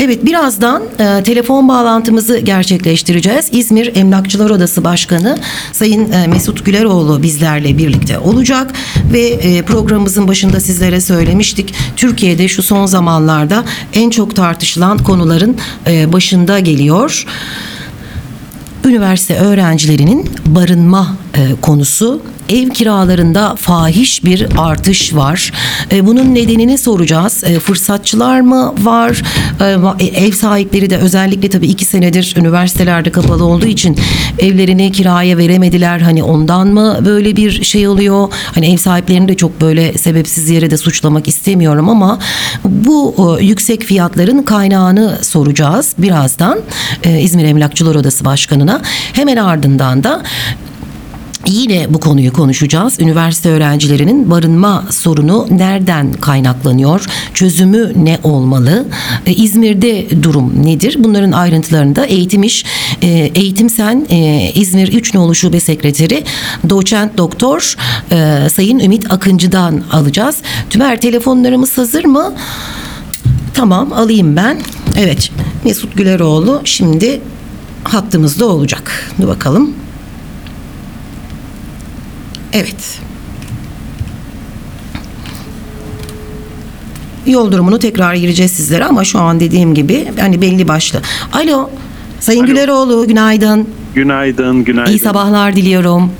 Evet 0.00 0.24
birazdan 0.26 0.82
e, 0.98 1.22
telefon 1.22 1.68
bağlantımızı 1.68 2.38
gerçekleştireceğiz. 2.38 3.48
İzmir 3.52 3.96
Emlakçılar 3.96 4.50
Odası 4.50 4.84
Başkanı 4.84 5.38
Sayın 5.72 6.12
e, 6.12 6.26
Mesut 6.26 6.64
Güleroğlu 6.66 7.22
bizlerle 7.22 7.78
birlikte 7.78 8.18
olacak 8.18 8.72
ve 9.12 9.20
e, 9.20 9.62
programımızın 9.62 10.28
başında 10.28 10.60
sizlere 10.60 11.00
söylemiştik. 11.00 11.74
Türkiye'de 11.96 12.48
şu 12.48 12.62
son 12.62 12.86
zamanlarda 12.86 13.64
en 13.92 14.10
çok 14.10 14.36
tartışılan 14.36 14.98
konuların 14.98 15.56
e, 15.86 16.12
başında 16.12 16.58
geliyor 16.58 17.26
üniversite 18.86 19.36
öğrencilerinin 19.36 20.30
barınma 20.46 21.16
e, 21.34 21.60
konusu 21.62 22.22
ev 22.48 22.68
kiralarında 22.68 23.56
fahiş 23.56 24.24
bir 24.24 24.46
artış 24.58 25.14
var. 25.14 25.52
E, 25.92 26.06
bunun 26.06 26.34
nedenini 26.34 26.78
soracağız. 26.78 27.44
E, 27.44 27.58
fırsatçılar 27.58 28.40
mı 28.40 28.74
var? 28.82 29.22
E, 30.00 30.04
ev 30.04 30.32
sahipleri 30.32 30.90
de 30.90 30.96
özellikle 30.96 31.48
tabii 31.48 31.66
iki 31.66 31.84
senedir 31.84 32.34
üniversitelerde 32.38 33.12
kapalı 33.12 33.44
olduğu 33.44 33.66
için 33.66 33.96
evlerini 34.38 34.92
kiraya 34.92 35.38
veremediler. 35.38 36.00
Hani 36.00 36.22
ondan 36.22 36.68
mı 36.68 36.98
böyle 37.04 37.36
bir 37.36 37.62
şey 37.64 37.88
oluyor? 37.88 38.28
Hani 38.54 38.72
ev 38.72 38.76
sahiplerini 38.76 39.28
de 39.28 39.36
çok 39.36 39.60
böyle 39.60 39.98
sebepsiz 39.98 40.50
yere 40.50 40.70
de 40.70 40.76
suçlamak 40.76 41.28
istemiyorum 41.28 41.88
ama 41.88 42.18
bu 42.64 43.36
e, 43.40 43.44
yüksek 43.44 43.82
fiyatların 43.82 44.42
kaynağını 44.42 45.18
soracağız 45.22 45.94
birazdan 45.98 46.60
e, 47.04 47.20
İzmir 47.20 47.44
Emlakçılar 47.44 47.94
Odası 47.94 48.24
Başkanı'na. 48.24 48.75
Hemen 49.12 49.36
ardından 49.36 50.04
da 50.04 50.22
Yine 51.48 51.86
bu 51.90 52.00
konuyu 52.00 52.32
konuşacağız. 52.32 53.00
Üniversite 53.00 53.48
öğrencilerinin 53.48 54.30
barınma 54.30 54.84
sorunu 54.90 55.46
nereden 55.50 56.12
kaynaklanıyor? 56.12 57.06
Çözümü 57.34 57.92
ne 57.96 58.18
olmalı? 58.22 58.86
Ee, 59.26 59.32
İzmir'de 59.32 60.22
durum 60.22 60.66
nedir? 60.66 60.96
Bunların 60.98 61.32
ayrıntılarını 61.32 61.96
da 61.96 62.06
Eğitim 62.06 62.42
İş, 62.42 62.64
e, 63.02 63.08
Eğitim 63.34 63.70
Sen 63.70 64.06
e, 64.10 64.50
İzmir 64.54 64.88
3 64.92 65.14
Nolu 65.14 65.34
Şube 65.34 65.60
Sekreteri 65.60 66.24
Doçent 66.70 67.18
Doktor 67.18 67.74
e, 68.12 68.48
Sayın 68.48 68.78
Ümit 68.78 69.12
Akıncı'dan 69.12 69.82
alacağız. 69.92 70.36
Tümer 70.70 71.00
telefonlarımız 71.00 71.78
hazır 71.78 72.04
mı? 72.04 72.32
Tamam 73.54 73.92
alayım 73.92 74.36
ben. 74.36 74.58
Evet 74.98 75.30
Mesut 75.64 75.96
Güleroğlu 75.96 76.60
şimdi 76.64 77.20
hattımızda 77.94 78.46
olacak. 78.46 79.12
Dur 79.20 79.28
bakalım. 79.28 79.74
Evet. 82.52 83.00
Yol 87.26 87.52
durumunu 87.52 87.78
tekrar 87.78 88.14
gireceğiz 88.14 88.52
sizlere 88.52 88.84
ama 88.84 89.04
şu 89.04 89.18
an 89.18 89.40
dediğim 89.40 89.74
gibi 89.74 90.08
hani 90.20 90.40
belli 90.40 90.68
başlı. 90.68 91.00
Alo. 91.32 91.70
Sayın 92.20 92.40
Alo. 92.40 92.46
Güleroğlu 92.46 93.06
günaydın. 93.08 93.68
Günaydın, 93.94 94.64
günaydın. 94.64 94.92
İyi 94.92 94.98
sabahlar 94.98 95.56
diliyorum. 95.56 96.12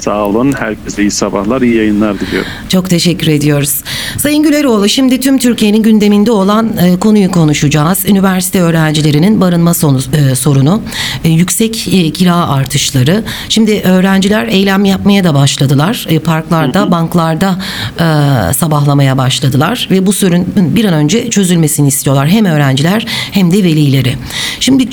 Sağ 0.00 0.24
olun. 0.24 0.52
Herkese 0.52 1.02
iyi 1.02 1.10
sabahlar, 1.10 1.62
iyi 1.62 1.76
yayınlar 1.76 2.20
diliyorum. 2.20 2.50
Çok 2.68 2.90
teşekkür 2.90 3.26
ediyoruz. 3.26 3.74
Sayın 4.18 4.42
Güleroğlu 4.42 4.88
şimdi 4.88 5.20
tüm 5.20 5.38
Türkiye'nin 5.38 5.82
gündeminde 5.82 6.30
olan 6.30 6.72
e, 6.82 7.00
konuyu 7.00 7.30
konuşacağız. 7.30 8.04
Üniversite 8.08 8.60
öğrencilerinin 8.60 9.40
barınma 9.40 9.74
sonu, 9.74 9.98
e, 9.98 10.34
sorunu, 10.34 10.82
e, 11.24 11.28
yüksek 11.28 11.88
e, 11.94 12.10
kira 12.10 12.48
artışları. 12.48 13.24
Şimdi 13.48 13.80
öğrenciler 13.84 14.46
eylem 14.46 14.84
yapmaya 14.84 15.24
da 15.24 15.34
başladılar. 15.34 16.06
E, 16.08 16.18
parklarda, 16.18 16.90
banklarda 16.90 17.58
e, 17.98 18.04
sabahlamaya 18.52 19.18
başladılar 19.18 19.88
ve 19.90 20.06
bu 20.06 20.12
sorun 20.12 20.46
bir 20.56 20.84
an 20.84 20.94
önce 20.94 21.30
çözülmesini 21.30 21.88
istiyorlar. 21.88 22.28
Hem 22.28 22.44
öğrenciler 22.44 23.06
hem 23.32 23.52
de 23.52 23.64
velileri. 23.64 24.14
Şimdi 24.60 24.88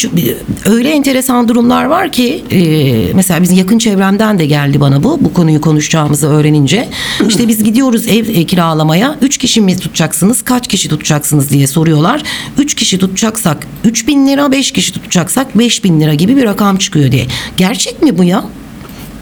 öyle 0.66 0.90
enteresan 0.90 1.48
durumlar 1.48 1.86
var 1.86 2.12
ki 2.12 2.44
e, 2.52 3.14
mesela 3.14 3.42
bizim 3.42 3.58
yakın 3.58 3.78
çevremden 3.78 4.40
de 4.40 4.46
geldi 4.46 4.80
bana 4.80 4.97
bu. 5.04 5.18
Bu 5.22 5.34
konuyu 5.34 5.62
konuşacağımızı 5.62 6.28
öğrenince. 6.28 6.90
İşte 7.28 7.48
biz 7.48 7.64
gidiyoruz 7.64 8.08
ev 8.08 8.30
e, 8.30 8.44
kiralamaya. 8.44 9.18
Üç 9.22 9.38
kişi 9.38 9.62
mi 9.62 9.78
tutacaksınız? 9.78 10.42
Kaç 10.42 10.68
kişi 10.68 10.90
tutacaksınız 10.90 11.50
diye 11.50 11.68
soruyorlar. 11.68 12.24
Üç 12.58 12.76
kişi 12.76 12.98
tutacaksak 12.98 13.68
3 13.86 14.08
bin 14.08 14.28
lira, 14.28 14.52
beş 14.52 14.72
kişi 14.72 14.94
tutacaksak 14.94 15.58
5 15.58 15.84
bin 15.84 16.02
lira 16.02 16.14
gibi 16.14 16.36
bir 16.36 16.44
rakam 16.44 16.78
çıkıyor 16.78 17.12
diye. 17.12 17.26
Gerçek 17.58 18.02
mi 18.02 18.18
bu 18.18 18.24
ya? 18.24 18.44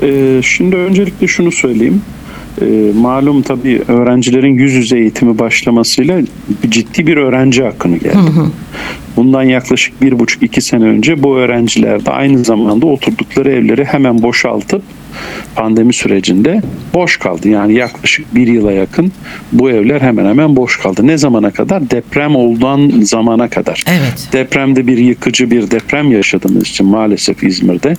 Ee, 0.01 0.41
şimdi 0.43 0.75
öncelikle 0.75 1.27
şunu 1.27 1.51
söyleyeyim. 1.51 2.01
Ee, 2.61 2.91
malum 2.95 3.41
tabii 3.41 3.81
öğrencilerin 3.87 4.53
yüz 4.53 4.73
yüze 4.73 4.97
eğitimi 4.97 5.39
başlamasıyla 5.39 6.21
ciddi 6.69 7.07
bir 7.07 7.17
öğrenci 7.17 7.65
akını 7.65 7.97
geldi. 7.97 8.17
Bundan 9.15 9.43
yaklaşık 9.43 10.01
bir 10.01 10.19
buçuk 10.19 10.43
iki 10.43 10.61
sene 10.61 10.83
önce 10.83 11.23
bu 11.23 11.37
öğrenciler 11.37 12.05
de 12.05 12.11
aynı 12.11 12.43
zamanda 12.43 12.85
oturdukları 12.85 13.51
evleri 13.51 13.85
hemen 13.85 14.21
boşaltıp 14.21 14.81
pandemi 15.55 15.93
sürecinde 15.93 16.61
boş 16.93 17.17
kaldı. 17.17 17.49
Yani 17.49 17.73
yaklaşık 17.73 18.35
bir 18.35 18.47
yıla 18.47 18.71
yakın 18.71 19.11
bu 19.51 19.69
evler 19.69 20.01
hemen 20.01 20.25
hemen 20.25 20.55
boş 20.55 20.79
kaldı. 20.79 21.07
Ne 21.07 21.17
zamana 21.17 21.51
kadar? 21.51 21.89
Deprem 21.89 22.35
olduğun 22.35 23.01
zamana 23.01 23.49
kadar. 23.49 23.83
Evet. 23.87 24.29
Depremde 24.33 24.87
bir 24.87 24.97
yıkıcı 24.97 25.51
bir 25.51 25.71
deprem 25.71 26.11
yaşadığımız 26.11 26.67
için 26.67 26.87
maalesef 26.87 27.43
İzmir'de 27.43 27.95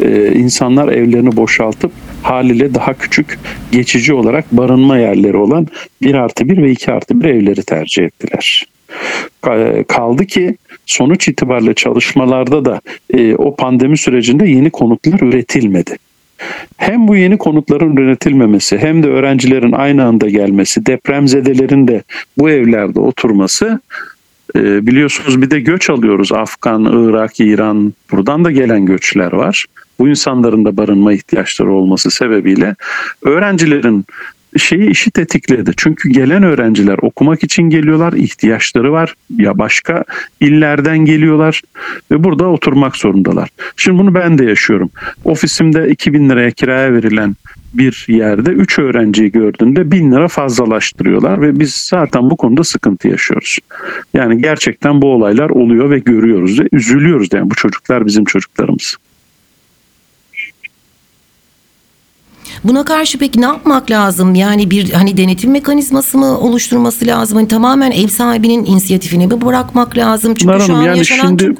e, 0.00 0.32
insanlar 0.34 0.88
evlerini 0.88 1.36
boşaltıp 1.36 1.92
haliyle 2.22 2.74
daha 2.74 2.94
küçük 2.94 3.38
geçici 3.72 4.14
olarak 4.14 4.52
barınma 4.52 4.98
yerleri 4.98 5.36
olan 5.36 5.66
1 6.02 6.14
artı 6.14 6.48
1 6.48 6.62
ve 6.62 6.70
2 6.70 6.92
artı 6.92 7.20
1 7.20 7.24
evleri 7.24 7.62
tercih 7.62 8.04
ettiler. 8.04 8.66
Ka- 9.42 9.84
Kaldı 9.84 10.26
ki 10.26 10.56
sonuç 10.86 11.28
itibariyle 11.28 11.74
çalışmalarda 11.74 12.64
da 12.64 12.80
e, 13.14 13.34
o 13.34 13.56
pandemi 13.56 13.98
sürecinde 13.98 14.48
yeni 14.48 14.70
konutlar 14.70 15.20
üretilmedi. 15.20 15.96
Hem 16.76 17.08
bu 17.08 17.16
yeni 17.16 17.38
konutların 17.38 17.96
üretilmemesi 17.96 18.78
hem 18.78 19.02
de 19.02 19.08
öğrencilerin 19.08 19.72
aynı 19.72 20.04
anda 20.04 20.28
gelmesi, 20.28 20.86
depremzedelerin 20.86 21.88
de 21.88 22.02
bu 22.38 22.50
evlerde 22.50 23.00
oturması 23.00 23.80
e, 24.56 24.86
biliyorsunuz 24.86 25.42
bir 25.42 25.50
de 25.50 25.60
göç 25.60 25.90
alıyoruz. 25.90 26.32
Afgan, 26.32 26.84
Irak, 26.84 27.40
İran 27.40 27.92
buradan 28.12 28.44
da 28.44 28.50
gelen 28.50 28.86
göçler 28.86 29.32
var. 29.32 29.66
Bu 29.98 30.08
insanların 30.08 30.64
da 30.64 30.76
barınma 30.76 31.12
ihtiyaçları 31.12 31.72
olması 31.72 32.10
sebebiyle 32.10 32.76
öğrencilerin 33.22 34.04
şeyi 34.56 34.90
işi 34.90 35.10
tetikledi. 35.10 35.70
Çünkü 35.76 36.08
gelen 36.08 36.42
öğrenciler 36.42 36.98
okumak 37.02 37.44
için 37.44 37.62
geliyorlar, 37.62 38.12
ihtiyaçları 38.12 38.92
var. 38.92 39.14
Ya 39.36 39.58
başka 39.58 40.04
illerden 40.40 40.98
geliyorlar 40.98 41.62
ve 42.10 42.24
burada 42.24 42.46
oturmak 42.46 42.96
zorundalar. 42.96 43.48
Şimdi 43.76 43.98
bunu 43.98 44.14
ben 44.14 44.38
de 44.38 44.44
yaşıyorum. 44.44 44.90
Ofisimde 45.24 45.88
2000 45.88 46.28
liraya 46.28 46.50
kiraya 46.50 46.92
verilen 46.92 47.36
bir 47.74 48.04
yerde 48.08 48.50
3 48.50 48.78
öğrenciyi 48.78 49.32
gördüğünde 49.32 49.90
1000 49.90 50.12
lira 50.12 50.28
fazlalaştırıyorlar 50.28 51.42
ve 51.42 51.60
biz 51.60 51.74
zaten 51.74 52.30
bu 52.30 52.36
konuda 52.36 52.64
sıkıntı 52.64 53.08
yaşıyoruz. 53.08 53.58
Yani 54.14 54.42
gerçekten 54.42 55.02
bu 55.02 55.06
olaylar 55.06 55.50
oluyor 55.50 55.90
ve 55.90 55.98
görüyoruz 55.98 56.60
ve 56.60 56.68
üzülüyoruz. 56.72 57.28
Yani 57.32 57.50
bu 57.50 57.54
çocuklar 57.54 58.06
bizim 58.06 58.24
çocuklarımız. 58.24 58.96
Buna 62.64 62.84
karşı 62.84 63.18
peki 63.18 63.40
ne 63.40 63.46
yapmak 63.46 63.90
lazım? 63.90 64.34
Yani 64.34 64.70
bir 64.70 64.90
hani 64.92 65.16
denetim 65.16 65.50
mekanizması 65.50 66.18
mı 66.18 66.38
oluşturması 66.38 67.06
lazım? 67.06 67.36
Hani 67.36 67.48
tamamen 67.48 67.90
ev 67.90 68.08
sahibinin 68.08 68.64
inisiyatifine 68.64 69.26
mi 69.26 69.40
bırakmak 69.40 69.96
lazım? 69.96 70.34
Çünkü 70.34 70.48
Bunlar 70.54 70.60
şu 70.60 70.72
an 70.72 70.76
Hanım, 70.76 70.86
yani 70.86 70.98
yaşanan 70.98 71.28
şimdi 71.28 71.44
çok... 71.44 71.56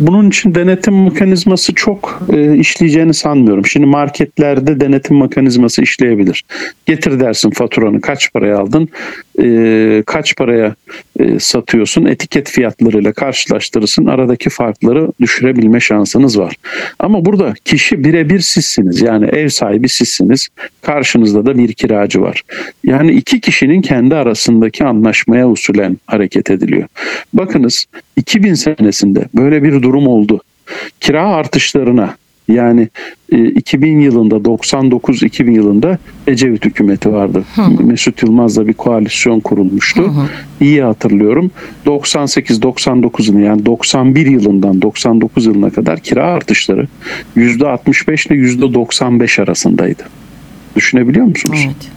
bunun 0.00 0.28
için 0.28 0.54
denetim 0.54 1.04
mekanizması 1.04 1.74
çok 1.74 2.22
e, 2.32 2.56
işleyeceğini 2.56 3.14
sanmıyorum. 3.14 3.66
Şimdi 3.66 3.86
marketlerde 3.86 4.80
denetim 4.80 5.20
mekanizması 5.20 5.82
işleyebilir. 5.82 6.44
Getir 6.86 7.20
dersin 7.20 7.50
faturanı 7.50 8.00
kaç 8.00 8.32
paraya 8.32 8.58
aldın, 8.58 8.88
e, 9.42 10.02
kaç 10.06 10.36
paraya 10.36 10.74
e, 11.20 11.38
satıyorsun, 11.38 12.04
etiket 12.04 12.50
fiyatlarıyla 12.50 13.12
karşılaştırırsın. 13.12 14.06
Aradaki 14.06 14.50
farkları 14.50 15.08
düşürebilme 15.20 15.80
şansınız 15.80 16.38
var. 16.38 16.54
Ama 16.98 17.24
burada 17.24 17.54
kişi 17.64 18.04
birebir 18.04 18.40
sizsiniz. 18.40 19.02
Yani 19.02 19.26
ev 19.26 19.48
sahibi 19.48 19.88
sizsiniz. 19.88 20.48
Karşınızda 20.82 21.46
da 21.46 21.58
bir 21.58 21.72
kiracı 21.72 22.22
var. 22.22 22.42
Yani 22.84 23.12
iki 23.12 23.40
kişinin 23.40 23.82
kendi 23.82 24.14
arasındaki 24.14 24.84
anlaşmaya 24.84 25.48
usulen 25.48 25.96
hareket 26.06 26.50
ediliyor. 26.50 26.88
Bakınız 27.32 27.86
2000 28.16 28.54
senesinde 28.54 29.24
böyle 29.34 29.62
bir 29.62 29.82
durum 29.82 30.06
oldu. 30.06 30.40
Kira 31.00 31.28
artışlarına 31.28 32.16
yani 32.48 32.88
e, 33.32 33.44
2000 33.44 34.00
yılında 34.00 34.34
99-2000 34.34 35.50
yılında 35.50 35.98
Ecevit 36.26 36.64
hükümeti 36.64 37.12
vardı. 37.12 37.44
Mesut 37.80 38.22
Yılmaz'la 38.22 38.66
bir 38.68 38.72
koalisyon 38.72 39.40
kurulmuştu. 39.40 40.14
İyi 40.60 40.82
hatırlıyorum. 40.82 41.50
98-99'un 41.86 43.38
yani 43.38 43.66
91 43.66 44.26
yılından 44.26 44.82
99 44.82 45.46
yılına 45.46 45.70
kadar 45.70 46.00
kira 46.00 46.24
artışları 46.24 46.88
%65 47.36 48.28
ile 48.28 48.66
%95 48.66 49.42
arasındaydı. 49.42 50.02
Düşünebiliyor 50.76 51.26
musunuz? 51.26 51.60
Evet. 51.66 51.93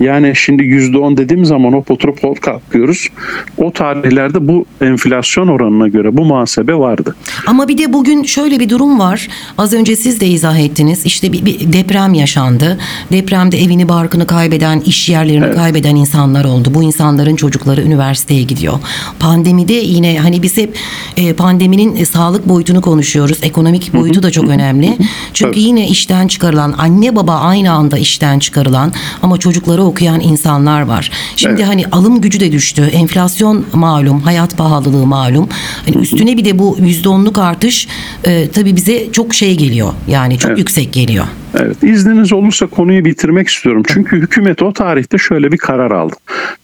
Yani 0.00 0.32
şimdi 0.36 0.62
%10 0.62 1.16
dediğim 1.16 1.44
zaman 1.44 1.72
hop 1.72 1.90
oturup 1.90 2.24
hop 2.24 2.42
kalkıyoruz. 2.42 3.08
O 3.56 3.72
tarihlerde 3.72 4.48
bu 4.48 4.66
enflasyon 4.80 5.48
oranına 5.48 5.88
göre 5.88 6.16
bu 6.16 6.24
muhasebe 6.24 6.74
vardı. 6.74 7.16
Ama 7.46 7.68
bir 7.68 7.78
de 7.78 7.92
bugün 7.92 8.22
şöyle 8.22 8.60
bir 8.60 8.68
durum 8.68 8.98
var. 8.98 9.28
Az 9.58 9.72
önce 9.72 9.96
siz 9.96 10.20
de 10.20 10.26
izah 10.26 10.58
ettiniz. 10.58 11.06
İşte 11.06 11.32
bir, 11.32 11.44
bir 11.46 11.72
deprem 11.72 12.14
yaşandı. 12.14 12.78
Depremde 13.12 13.62
evini 13.62 13.88
barkını 13.88 14.26
kaybeden, 14.26 14.80
iş 14.80 15.08
yerlerini 15.08 15.54
kaybeden 15.54 15.96
insanlar 15.96 16.44
oldu. 16.44 16.68
Bu 16.74 16.82
insanların 16.82 17.36
çocukları 17.36 17.82
üniversiteye 17.82 18.42
gidiyor. 18.42 18.74
Pandemide 19.18 19.72
yine 19.72 20.18
hani 20.18 20.42
biz 20.42 20.56
hep 20.56 20.76
e, 21.16 21.32
pandeminin 21.32 21.96
e, 21.96 22.04
sağlık 22.04 22.48
boyutunu 22.48 22.80
konuşuyoruz. 22.80 23.38
Ekonomik 23.42 23.94
boyutu 23.94 24.22
da 24.22 24.30
çok 24.30 24.48
önemli. 24.48 24.98
Çünkü 25.34 25.52
Tabii. 25.52 25.62
yine 25.62 25.88
işten 25.88 26.28
çıkarılan, 26.28 26.74
anne 26.78 27.16
baba 27.16 27.34
aynı 27.34 27.72
anda 27.72 27.98
işten 27.98 28.38
çıkarılan 28.38 28.92
ama 29.22 29.38
çocukları 29.64 29.82
okuyan 29.82 30.20
insanlar 30.20 30.82
var. 30.82 31.10
Şimdi 31.36 31.54
Evet. 31.54 31.66
hani 31.66 31.86
alım 31.92 32.20
gücü 32.20 32.40
de 32.40 32.52
düştü. 32.52 32.82
Enflasyon 32.82 33.66
malum, 33.72 34.20
hayat 34.20 34.56
pahalılığı 34.56 35.06
malum. 35.06 35.48
Hani 35.86 36.02
üstüne 36.02 36.36
bir 36.36 36.44
de 36.44 36.58
bu 36.58 36.76
%10'luk 36.78 37.40
artış 37.40 37.88
e, 38.24 38.48
tabii 38.48 38.76
bize 38.76 39.12
çok 39.12 39.34
şey 39.34 39.56
geliyor. 39.56 39.92
Yani 40.08 40.38
çok 40.38 40.48
Evet. 40.50 40.58
yüksek 40.58 40.92
geliyor. 40.92 41.24
Evet, 41.54 41.82
izniniz 41.82 42.32
olursa 42.32 42.66
konuyu 42.66 43.04
bitirmek 43.04 43.48
istiyorum. 43.48 43.82
Çünkü 43.86 44.16
hükümet 44.16 44.62
o 44.62 44.72
tarihte 44.72 45.18
şöyle 45.18 45.52
bir 45.52 45.58
karar 45.58 45.90
aldı. 45.90 46.16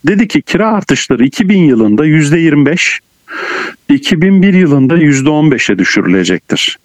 Dedi 0.06 0.28
ki 0.28 0.42
kira 0.42 0.68
artışları 0.72 1.24
2000 1.24 1.58
yılında 1.58 2.06
%25, 2.06 2.98
2001 3.88 4.54
yılında 4.54 4.98
%15'e 4.98 5.78
düşürülecektir. 5.78 6.78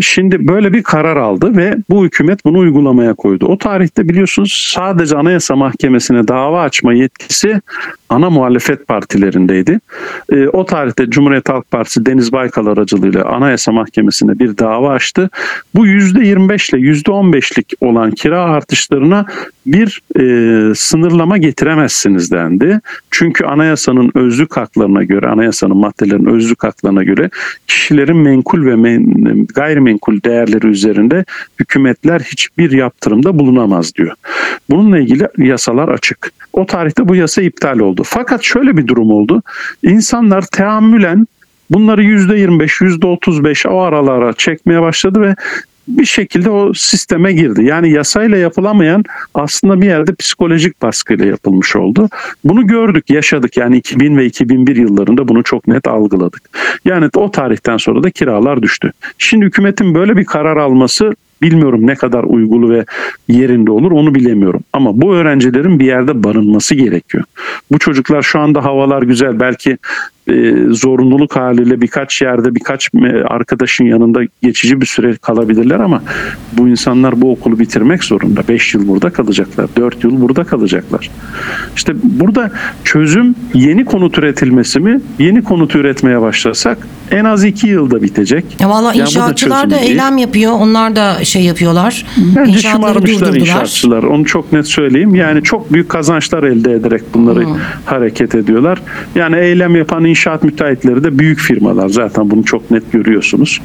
Şimdi 0.00 0.48
böyle 0.48 0.72
bir 0.72 0.82
karar 0.82 1.16
aldı 1.16 1.56
ve 1.56 1.76
bu 1.90 2.04
hükümet 2.04 2.44
bunu 2.44 2.58
uygulamaya 2.58 3.14
koydu. 3.14 3.46
O 3.46 3.58
tarihte 3.58 4.08
biliyorsunuz 4.08 4.70
sadece 4.74 5.16
Anayasa 5.16 5.56
Mahkemesi'ne 5.56 6.28
dava 6.28 6.62
açma 6.62 6.94
yetkisi 6.94 7.60
ana 8.08 8.30
muhalefet 8.30 8.88
partilerindeydi. 8.88 9.80
Ee, 10.32 10.48
o 10.48 10.64
tarihte 10.64 11.10
Cumhuriyet 11.10 11.48
Halk 11.48 11.70
Partisi 11.70 12.06
Deniz 12.06 12.32
Baykal 12.32 12.66
aracılığıyla 12.66 13.24
Anayasa 13.24 13.72
Mahkemesi'ne 13.72 14.38
bir 14.38 14.58
dava 14.58 14.90
açtı. 14.90 15.30
Bu 15.74 15.86
%25 15.86 16.76
ile 16.76 16.90
%15'lik 16.90 17.72
olan 17.80 18.10
kira 18.10 18.44
artışlarına 18.44 19.26
bir 19.66 20.02
e, 20.20 20.74
sınırlama 20.74 21.38
getiremezsiniz 21.38 22.30
dendi. 22.30 22.80
Çünkü 23.10 23.44
anayasanın 23.44 24.10
özlük 24.14 24.56
haklarına 24.56 25.04
göre, 25.04 25.26
anayasanın 25.26 25.76
maddelerin 25.76 26.26
özlük 26.26 26.64
haklarına 26.64 27.02
göre 27.02 27.30
kişilerin 27.66 28.16
menkul 28.16 28.66
ve 28.66 28.76
men, 28.76 29.46
gayrimenkul 29.54 30.22
değerleri 30.22 30.66
üzerinde 30.66 31.24
hükümetler 31.60 32.20
hiçbir 32.20 32.70
yaptırımda 32.70 33.38
bulunamaz 33.38 33.94
diyor. 33.94 34.12
Bununla 34.70 34.98
ilgili 34.98 35.28
yasalar 35.38 35.88
açık. 35.88 36.32
O 36.52 36.66
tarihte 36.66 37.08
bu 37.08 37.16
yasa 37.16 37.42
iptal 37.42 37.78
oldu. 37.78 38.03
Fakat 38.04 38.42
şöyle 38.42 38.76
bir 38.76 38.86
durum 38.86 39.10
oldu. 39.10 39.42
İnsanlar 39.82 40.42
teamülen 40.42 41.26
bunları 41.70 42.02
%25, 42.02 42.84
%35 42.84 43.68
o 43.68 43.80
aralara 43.80 44.32
çekmeye 44.32 44.82
başladı 44.82 45.20
ve 45.20 45.34
bir 45.88 46.04
şekilde 46.04 46.50
o 46.50 46.74
sisteme 46.74 47.32
girdi. 47.32 47.64
Yani 47.64 47.90
yasayla 47.90 48.36
yapılamayan 48.36 49.04
aslında 49.34 49.80
bir 49.80 49.86
yerde 49.86 50.14
psikolojik 50.14 50.82
baskıyla 50.82 51.24
yapılmış 51.24 51.76
oldu. 51.76 52.08
Bunu 52.44 52.66
gördük, 52.66 53.10
yaşadık. 53.10 53.56
Yani 53.56 53.76
2000 53.76 54.16
ve 54.16 54.26
2001 54.26 54.76
yıllarında 54.76 55.28
bunu 55.28 55.42
çok 55.42 55.68
net 55.68 55.88
algıladık. 55.88 56.42
Yani 56.84 57.08
o 57.16 57.30
tarihten 57.30 57.76
sonra 57.76 58.02
da 58.02 58.10
kiralar 58.10 58.62
düştü. 58.62 58.92
Şimdi 59.18 59.46
hükümetin 59.46 59.94
böyle 59.94 60.16
bir 60.16 60.24
karar 60.24 60.56
alması 60.56 61.14
bilmiyorum 61.44 61.86
ne 61.86 61.94
kadar 61.94 62.24
uygulu 62.24 62.70
ve 62.70 62.84
yerinde 63.28 63.70
olur 63.70 63.92
onu 63.92 64.14
bilemiyorum. 64.14 64.60
Ama 64.72 65.00
bu 65.00 65.14
öğrencilerin 65.14 65.80
bir 65.80 65.86
yerde 65.86 66.24
barınması 66.24 66.74
gerekiyor. 66.74 67.24
Bu 67.70 67.78
çocuklar 67.78 68.22
şu 68.22 68.40
anda 68.40 68.64
havalar 68.64 69.02
güzel 69.02 69.40
belki 69.40 69.78
e, 70.28 70.54
zorunluluk 70.70 71.36
haliyle 71.36 71.80
birkaç 71.80 72.22
yerde 72.22 72.54
birkaç 72.54 72.90
arkadaşın 73.28 73.84
yanında 73.84 74.20
geçici 74.42 74.80
bir 74.80 74.86
süre 74.86 75.16
kalabilirler 75.16 75.80
ama 75.80 76.02
bu 76.52 76.68
insanlar 76.68 77.20
bu 77.22 77.30
okulu 77.30 77.58
bitirmek 77.58 78.04
zorunda. 78.04 78.40
5 78.48 78.74
yıl 78.74 78.88
burada 78.88 79.10
kalacaklar. 79.10 79.66
4 79.76 80.04
yıl 80.04 80.20
burada 80.20 80.44
kalacaklar. 80.44 81.10
İşte 81.76 81.92
burada 82.02 82.50
çözüm 82.84 83.34
yeni 83.54 83.84
konut 83.84 84.18
üretilmesi 84.18 84.80
mi? 84.80 85.00
Yeni 85.18 85.44
konut 85.44 85.74
üretmeye 85.74 86.20
başlasak 86.20 86.78
en 87.10 87.24
az 87.24 87.44
2 87.44 87.66
yılda 87.66 88.02
bitecek. 88.02 88.44
Ya 88.60 88.68
valla 88.68 88.88
Yani 88.88 88.98
da 88.98 89.02
inşaatçılar 89.02 89.70
da 89.70 89.74
değil. 89.74 89.90
eylem 89.90 90.18
yapıyor. 90.18 90.52
Onlar 90.52 90.96
da 90.96 91.24
şey 91.24 91.42
yapıyorlar. 91.42 92.06
Bence 92.36 92.58
şımarmışlar 92.58 93.34
inşaatçılar. 93.34 94.02
Onu 94.02 94.24
çok 94.24 94.52
net 94.52 94.66
söyleyeyim. 94.66 95.14
Yani 95.14 95.42
çok 95.42 95.72
büyük 95.72 95.88
kazançlar 95.88 96.42
elde 96.42 96.72
ederek 96.72 97.02
bunları 97.14 97.44
hareket 97.84 98.34
ediyorlar. 98.34 98.82
Yani 99.14 99.36
eylem 99.36 99.76
yapan 99.76 100.04
inşaat 100.14 100.42
müteahhitleri 100.44 101.04
de 101.04 101.18
büyük 101.18 101.38
firmalar. 101.38 101.88
Zaten 101.88 102.30
bunu 102.30 102.44
çok 102.44 102.70
net 102.70 102.92
görüyorsunuz. 102.92 103.60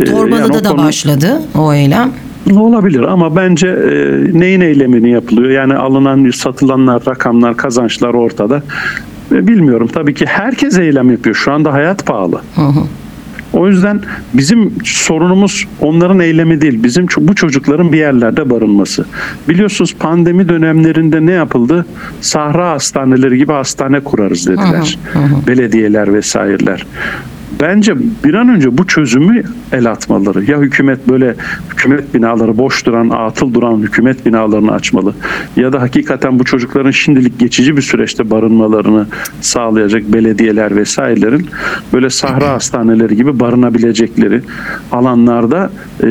Ee, 0.00 0.04
Torbalı'da 0.04 0.36
yani 0.36 0.64
da 0.64 0.68
konu- 0.68 0.84
başladı 0.84 1.42
o 1.58 1.74
eylem. 1.74 2.10
Olabilir 2.56 3.00
ama 3.00 3.36
bence 3.36 3.68
e, 3.68 3.90
neyin 4.40 4.60
eylemini 4.60 5.10
yapılıyor? 5.10 5.50
Yani 5.50 5.74
alınan, 5.74 6.30
satılanlar, 6.30 7.02
rakamlar, 7.06 7.56
kazançlar 7.56 8.14
ortada. 8.14 8.62
E, 9.32 9.46
bilmiyorum. 9.48 9.88
Tabii 9.92 10.14
ki 10.14 10.26
herkes 10.26 10.78
eylem 10.78 11.10
yapıyor. 11.10 11.36
Şu 11.36 11.52
anda 11.52 11.72
hayat 11.72 12.06
pahalı. 12.06 12.40
O 13.52 13.68
yüzden 13.68 14.00
bizim 14.34 14.72
sorunumuz 14.84 15.66
onların 15.80 16.20
eylemi 16.20 16.60
değil. 16.60 16.82
Bizim 16.82 17.06
bu 17.18 17.34
çocukların 17.34 17.92
bir 17.92 17.98
yerlerde 17.98 18.50
barınması. 18.50 19.04
Biliyorsunuz 19.48 19.94
pandemi 19.98 20.48
dönemlerinde 20.48 21.26
ne 21.26 21.32
yapıldı? 21.32 21.86
Sahra 22.20 22.70
hastaneleri 22.70 23.38
gibi 23.38 23.52
hastane 23.52 24.00
kurarız 24.00 24.46
dediler. 24.46 24.98
Belediyeler 25.46 26.14
vesaireler. 26.14 26.86
Bence 27.62 27.94
bir 28.24 28.34
an 28.34 28.48
önce 28.48 28.78
bu 28.78 28.86
çözümü 28.86 29.42
el 29.72 29.90
atmaları. 29.90 30.50
Ya 30.50 30.60
hükümet 30.60 31.08
böyle 31.08 31.34
hükümet 31.72 32.14
binaları 32.14 32.58
boş 32.58 32.86
duran, 32.86 33.08
atıl 33.08 33.54
duran 33.54 33.78
hükümet 33.78 34.26
binalarını 34.26 34.72
açmalı. 34.72 35.14
Ya 35.56 35.72
da 35.72 35.80
hakikaten 35.82 36.38
bu 36.38 36.44
çocukların 36.44 36.90
şimdilik 36.90 37.38
geçici 37.38 37.76
bir 37.76 37.82
süreçte 37.82 38.30
barınmalarını 38.30 39.06
sağlayacak 39.40 40.02
belediyeler 40.12 40.76
vesairelerin 40.76 41.48
böyle 41.92 42.10
sahra 42.10 42.48
hastaneleri 42.48 43.16
gibi 43.16 43.40
barınabilecekleri 43.40 44.42
alanlarda 44.92 45.70
e, 46.02 46.08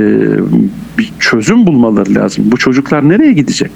bir 0.97 1.11
çözüm 1.19 1.67
bulmaları 1.67 2.15
lazım. 2.15 2.45
Bu 2.47 2.57
çocuklar 2.57 3.09
nereye 3.09 3.33
gidecek? 3.33 3.71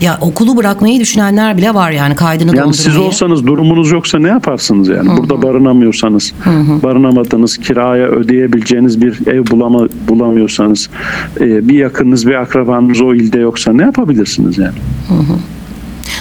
Ya 0.00 0.18
okulu 0.20 0.56
bırakmayı 0.56 1.00
düşünenler 1.00 1.56
bile 1.56 1.74
var 1.74 1.90
yani 1.90 2.14
kaydını 2.14 2.56
Yani 2.56 2.74
siz 2.74 2.96
olsanız 2.96 3.46
durumunuz 3.46 3.90
yoksa 3.90 4.18
ne 4.18 4.28
yaparsınız 4.28 4.88
yani? 4.88 5.16
Burada 5.16 5.42
barınamıyorsanız, 5.42 6.32
barınamadınız, 6.82 7.58
kiraya 7.58 8.06
ödeyebileceğiniz 8.06 9.00
bir 9.02 9.26
ev 9.26 9.46
bulama, 9.50 9.88
bulamıyorsanız, 10.08 10.90
e, 11.40 11.68
bir 11.68 11.74
yakınınız, 11.74 12.26
bir 12.26 12.34
akrabanız 12.34 13.00
o 13.00 13.14
ilde 13.14 13.38
yoksa 13.38 13.72
ne 13.72 13.82
yapabilirsiniz 13.82 14.58
yani? 14.58 14.74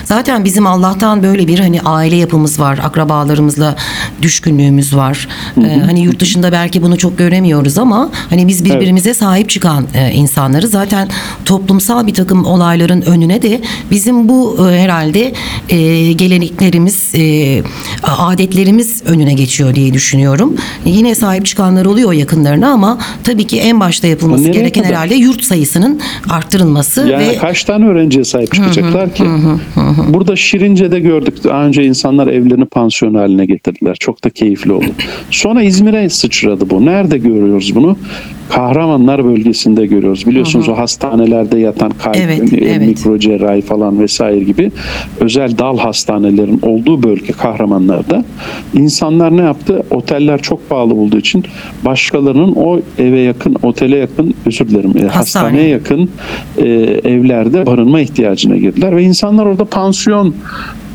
Zaten 0.07 0.45
bizim 0.45 0.67
Allah'tan 0.67 1.23
böyle 1.23 1.47
bir 1.47 1.59
hani 1.59 1.81
aile 1.81 2.15
yapımız 2.15 2.59
var. 2.59 2.79
Akrabalarımızla 2.83 3.75
düşkünlüğümüz 4.21 4.95
var. 4.95 5.27
Ee, 5.57 5.79
hani 5.85 6.01
yurt 6.01 6.19
dışında 6.19 6.51
belki 6.51 6.81
bunu 6.81 6.97
çok 6.97 7.17
göremiyoruz 7.17 7.77
ama 7.77 8.09
hani 8.29 8.47
biz 8.47 8.65
birbirimize 8.65 9.13
sahip 9.13 9.49
çıkan 9.49 9.85
e, 9.93 10.11
insanları 10.11 10.67
zaten 10.67 11.09
toplumsal 11.45 12.07
bir 12.07 12.13
takım 12.13 12.45
olayların 12.45 13.01
önüne 13.01 13.41
de 13.41 13.61
bizim 13.91 14.29
bu 14.29 14.67
e, 14.69 14.79
herhalde 14.79 15.33
e, 15.69 16.11
geleneklerimiz, 16.13 17.15
e, 17.15 17.63
adetlerimiz 18.03 19.03
önüne 19.05 19.33
geçiyor 19.33 19.75
diye 19.75 19.93
düşünüyorum. 19.93 20.55
Yine 20.85 21.15
sahip 21.15 21.45
çıkanlar 21.45 21.85
oluyor 21.85 22.13
yakınlarına 22.13 22.69
ama 22.69 22.97
tabii 23.23 23.47
ki 23.47 23.59
en 23.59 23.79
başta 23.79 24.07
yapılması 24.07 24.43
Nereye 24.43 24.53
gereken 24.53 24.83
kadar? 24.83 24.95
herhalde 24.95 25.15
yurt 25.15 25.43
sayısının 25.43 26.01
arttırılması 26.29 27.07
Yani 27.07 27.27
ve 27.27 27.37
kaç 27.37 27.63
tane 27.63 27.85
öğrenciye 27.85 28.23
sahip 28.23 28.53
çıkacaklar 28.53 29.13
ki? 29.13 29.23
Burada 30.07 30.35
Şirince'de 30.35 30.99
gördük. 30.99 31.43
Daha 31.43 31.65
önce 31.65 31.83
insanlar 31.83 32.27
evlerini 32.27 32.65
pansiyon 32.65 33.13
haline 33.13 33.45
getirdiler. 33.45 33.95
Çok 33.99 34.23
da 34.23 34.29
keyifli 34.29 34.71
oldu. 34.71 34.85
Sonra 35.31 35.61
İzmir'e 35.63 36.09
sıçradı 36.09 36.69
bu. 36.69 36.85
Nerede 36.85 37.17
görüyoruz 37.17 37.75
bunu? 37.75 37.97
Kahramanlar 38.49 39.25
bölgesinde 39.25 39.85
görüyoruz. 39.85 40.27
Biliyorsunuz 40.27 40.69
o 40.69 40.77
hastanelerde 40.77 41.59
yatan 41.59 41.91
kalp, 42.03 42.15
Evet, 42.15 42.53
e, 42.53 42.65
evet. 42.65 42.87
mikro 42.87 43.19
cerrahi 43.19 43.61
falan 43.61 43.99
vesaire 43.99 44.43
gibi 44.43 44.71
özel 45.19 45.57
dal 45.57 45.77
hastanelerin 45.77 46.59
olduğu 46.61 47.03
bölge 47.03 47.33
kahramanlarda 47.33 48.25
insanlar 48.73 49.37
ne 49.37 49.41
yaptı? 49.41 49.83
Oteller 49.91 50.41
çok 50.41 50.69
pahalı 50.69 50.93
olduğu 50.93 51.17
için 51.17 51.43
başkalarının 51.85 52.53
o 52.55 52.79
eve 52.97 53.19
yakın, 53.19 53.55
otele 53.63 53.97
yakın, 53.97 54.33
özür 54.45 54.67
dilerim, 54.67 54.93
e, 54.97 55.07
hastaneye 55.07 55.67
yakın 55.67 56.09
e, 56.57 56.63
evlerde 57.03 57.65
barınma 57.65 58.01
ihtiyacına 58.01 58.55
girdiler 58.57 58.95
ve 58.95 59.03
insanlar 59.03 59.45
orada 59.45 59.65
pansiyon 59.65 60.35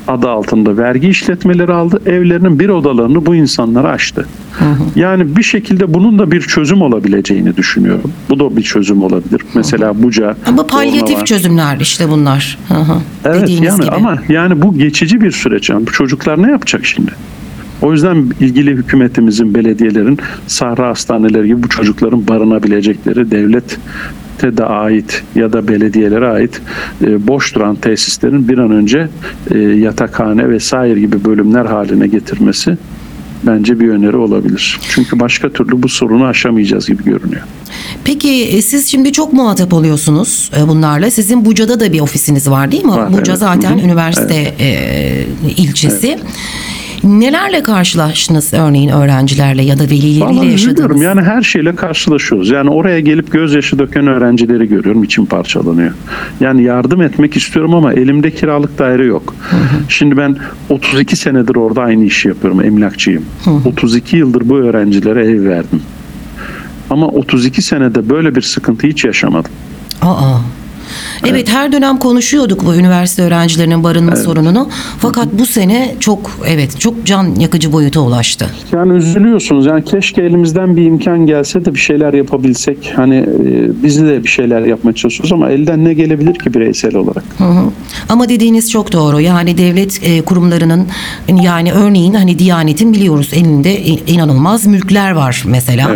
adı 0.09 0.29
altında 0.29 0.77
vergi 0.77 1.09
işletmeleri 1.09 1.73
aldı. 1.73 2.03
Evlerinin 2.07 2.59
bir 2.59 2.69
odalarını 2.69 3.27
bu 3.27 3.35
insanlara 3.35 3.89
açtı. 3.89 4.27
Yani 4.97 5.37
bir 5.37 5.43
şekilde 5.43 5.95
bunun 5.95 6.19
da 6.19 6.31
bir 6.31 6.41
çözüm 6.41 6.83
olabileceğini 6.83 7.57
düşünüyorum. 7.57 8.13
Bu 8.31 8.39
da 8.39 8.57
bir 8.57 8.63
çözüm 8.63 9.03
olabilir. 9.03 9.41
Mesela 9.55 10.03
Buca, 10.03 10.37
Ama 10.47 10.67
palyatif 10.67 11.27
çözümler 11.27 11.81
işte 11.81 12.09
bunlar. 12.09 12.59
Hı 12.69 12.75
hı. 12.75 12.97
Evet 13.25 13.43
Dediğiniz 13.43 13.69
yani 13.69 13.85
gibi. 13.85 13.91
ama 13.91 14.19
yani 14.29 14.63
bu 14.63 14.79
geçici 14.79 15.21
bir 15.21 15.31
süreç. 15.31 15.71
Yani 15.71 15.87
bu 15.87 15.93
çocuklar 15.93 16.43
ne 16.43 16.51
yapacak 16.51 16.87
şimdi? 16.87 17.13
O 17.83 17.93
yüzden 17.93 18.31
ilgili 18.41 18.71
hükümetimizin, 18.71 19.55
belediyelerin, 19.55 20.19
sahra 20.47 20.89
hastaneleri 20.89 21.47
gibi 21.47 21.63
bu 21.63 21.69
çocukların 21.69 22.29
barınabilecekleri 22.29 23.31
devlete 23.31 23.77
de 24.43 24.65
ait 24.65 25.23
ya 25.35 25.53
da 25.53 25.69
belediyelere 25.69 26.29
ait 26.29 26.61
e, 27.07 27.29
boş 27.29 27.55
duran 27.55 27.77
tesislerin 27.77 28.49
bir 28.49 28.59
an 28.59 28.71
önce 28.71 29.09
e, 29.51 29.59
yatakhane 29.59 30.49
vesaire 30.49 31.01
gibi 31.01 31.25
bölümler 31.25 31.65
haline 31.65 32.07
getirmesi 32.07 32.77
bence 33.47 33.81
bir 33.81 33.89
öneri 33.89 34.17
olabilir. 34.17 34.81
Çünkü 34.89 35.21
başka 35.21 35.49
türlü 35.49 35.83
bu 35.83 35.89
sorunu 35.89 36.25
aşamayacağız 36.25 36.87
gibi 36.87 37.05
görünüyor. 37.05 37.43
Peki 38.05 38.45
e, 38.45 38.63
siz 38.63 38.87
şimdi 38.89 39.13
çok 39.13 39.33
muhatap 39.33 39.73
oluyorsunuz 39.73 40.51
e, 40.59 40.69
bunlarla. 40.69 41.11
Sizin 41.11 41.45
Buca'da 41.45 41.81
da 41.81 41.93
bir 41.93 42.01
ofisiniz 42.01 42.51
var 42.51 42.73
değil 42.73 42.85
mi? 42.85 42.91
Var, 42.91 43.13
Buca 43.13 43.33
evet. 43.33 43.39
zaten 43.39 43.71
Hı 43.71 43.75
hı. 43.75 43.85
üniversite 43.85 44.55
e, 44.61 45.25
ilçesi. 45.57 46.19
Nelerle 47.05 47.63
karşılaştınız 47.63 48.53
örneğin 48.55 48.89
öğrencilerle 48.89 49.63
ya 49.63 49.79
da 49.79 49.85
velileriyle 49.85 50.25
Vallahi 50.25 50.51
yaşadınız? 50.51 51.03
Yani 51.03 51.21
her 51.23 51.43
şeyle 51.43 51.75
karşılaşıyoruz. 51.77 52.51
Yani 52.51 52.71
oraya 52.71 53.01
gelip 53.01 53.33
gözyaşı 53.33 53.79
döken 53.79 54.07
öğrencileri 54.07 54.69
görüyorum. 54.69 55.05
içim 55.05 55.27
parçalanıyor. 55.27 55.93
Yani 56.41 56.63
yardım 56.63 57.03
etmek 57.03 57.37
istiyorum 57.37 57.75
ama 57.75 57.93
elimde 57.93 58.31
kiralık 58.31 58.79
daire 58.79 59.05
yok. 59.05 59.35
Şimdi 59.89 60.17
ben 60.17 60.37
32 60.69 61.17
senedir 61.17 61.57
orada 61.57 61.83
aynı 61.83 62.05
işi 62.05 62.29
yapıyorum. 62.29 62.65
Emlakçıyım. 62.65 63.25
32 63.67 64.17
yıldır 64.17 64.49
bu 64.49 64.57
öğrencilere 64.57 65.25
ev 65.25 65.45
verdim. 65.45 65.83
Ama 66.91 67.07
32 67.07 67.63
senede 67.63 68.09
böyle 68.11 68.35
bir 68.35 68.43
sıkıntı 68.43 68.87
hiç 68.87 69.05
yaşamadım. 69.05 69.51
Aa. 70.03 70.39
Evet 71.27 71.49
her 71.49 71.73
dönem 71.73 71.97
konuşuyorduk 71.99 72.65
bu 72.67 72.75
üniversite 72.75 73.23
öğrencilerinin 73.23 73.85
barınma 73.85 74.17
sorununu. 74.17 74.69
Fakat 74.99 75.29
bu 75.33 75.47
sene 75.47 75.95
çok 76.01 76.31
evet 76.47 76.81
çok 76.81 77.07
can 77.07 77.35
yakıcı 77.41 77.73
boyuta 77.73 78.01
ulaştı. 78.01 78.47
Yani 78.73 78.93
üzülüyorsunuz. 78.93 79.67
Yani 79.67 79.85
keşke 79.85 80.23
elimizden 80.23 80.77
bir 80.77 80.85
imkan 80.85 81.27
gelse 81.27 81.65
de 81.65 81.75
bir 81.75 81.79
şeyler 81.79 82.15
yapabilsek. 82.15 82.93
Hani 82.97 83.17
e, 83.17 83.83
biz 83.83 84.03
de 84.03 84.25
bir 84.25 84.29
şeyler 84.29 84.61
yapmaya 84.61 84.93
çalışıyoruz 84.95 85.33
ama 85.33 85.51
elden 85.51 85.85
ne 85.85 85.95
gelebilir 85.95 86.35
ki 86.35 86.55
bireysel 86.55 86.95
olarak? 86.97 87.25
Hı 87.39 87.45
hı. 87.45 87.65
Ama 88.09 88.29
dediğiniz 88.29 88.71
çok 88.71 88.93
doğru. 88.93 89.21
Yani 89.21 89.59
devlet 89.59 90.01
e, 90.03 90.23
kurumlarının 90.23 90.87
yani 91.43 91.73
örneğin 91.73 92.15
hani 92.15 92.39
Diyanet'in 92.39 92.93
biliyoruz 92.93 93.31
elinde 93.35 93.81
in- 93.83 94.01
inanılmaz 94.07 94.67
mülkler 94.67 95.11
var 95.13 95.43
mesela. 95.47 95.91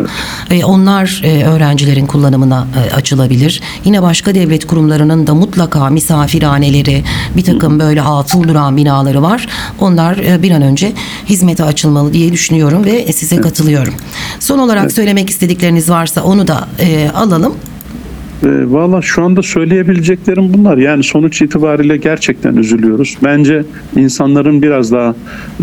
E, 0.50 0.64
onlar 0.64 1.22
e, 1.24 1.44
öğrencilerin 1.44 2.06
kullanımına 2.06 2.66
e, 2.90 2.94
açılabilir. 2.94 3.60
Yine 3.84 4.02
başka 4.02 4.34
devlet 4.34 4.66
kurumlarının 4.66 5.15
da 5.26 5.34
mutlaka 5.34 5.90
misafirhaneleri, 5.90 7.04
bir 7.36 7.44
takım 7.44 7.80
böyle 7.80 8.02
atıl 8.02 8.42
duran 8.42 8.76
binaları 8.76 9.22
var. 9.22 9.48
Onlar 9.80 10.16
e, 10.16 10.42
bir 10.42 10.50
an 10.50 10.62
önce 10.62 10.92
hizmete 11.28 11.64
açılmalı 11.64 12.12
diye 12.12 12.32
düşünüyorum 12.32 12.84
ve 12.84 13.12
size 13.12 13.40
katılıyorum. 13.40 13.94
Son 14.40 14.58
olarak 14.58 14.92
söylemek 14.92 15.30
istedikleriniz 15.30 15.90
varsa 15.90 16.22
onu 16.22 16.48
da 16.48 16.68
e, 16.78 17.10
alalım. 17.14 17.54
E, 18.42 18.48
Valla 18.72 19.02
şu 19.02 19.24
anda 19.24 19.42
söyleyebileceklerim 19.42 20.54
bunlar. 20.54 20.78
Yani 20.78 21.04
sonuç 21.04 21.42
itibariyle 21.42 21.96
gerçekten 21.96 22.56
üzülüyoruz. 22.56 23.16
Bence 23.24 23.64
insanların 23.96 24.62
biraz 24.62 24.92
daha 24.92 25.14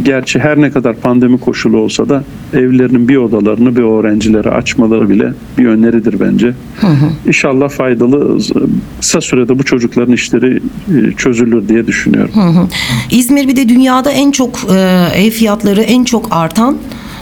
gerçi 0.03 0.39
her 0.39 0.61
ne 0.61 0.71
kadar 0.71 0.95
pandemi 0.95 1.39
koşulu 1.39 1.77
olsa 1.77 2.09
da 2.09 2.23
evlerinin 2.53 3.07
bir 3.07 3.17
odalarını 3.17 3.75
bir 3.75 3.81
öğrencilere 3.81 4.49
açmaları 4.49 5.09
bile 5.09 5.33
bir 5.57 5.65
öneridir 5.65 6.19
bence. 6.19 6.53
İnşallah 7.27 7.69
faydalı 7.69 8.39
kısa 8.99 9.21
sürede 9.21 9.59
bu 9.59 9.63
çocukların 9.63 10.13
işleri 10.13 10.55
e, 10.55 11.11
çözülür 11.17 11.67
diye 11.67 11.87
düşünüyorum. 11.87 12.33
Hı 12.33 12.59
hı. 12.59 12.67
İzmir 13.11 13.47
bir 13.47 13.55
de 13.55 13.69
dünyada 13.69 14.11
en 14.11 14.31
çok 14.31 14.59
e, 14.75 15.07
ev 15.15 15.31
fiyatları 15.31 15.81
en 15.81 16.03
çok 16.03 16.27
artan 16.31 16.77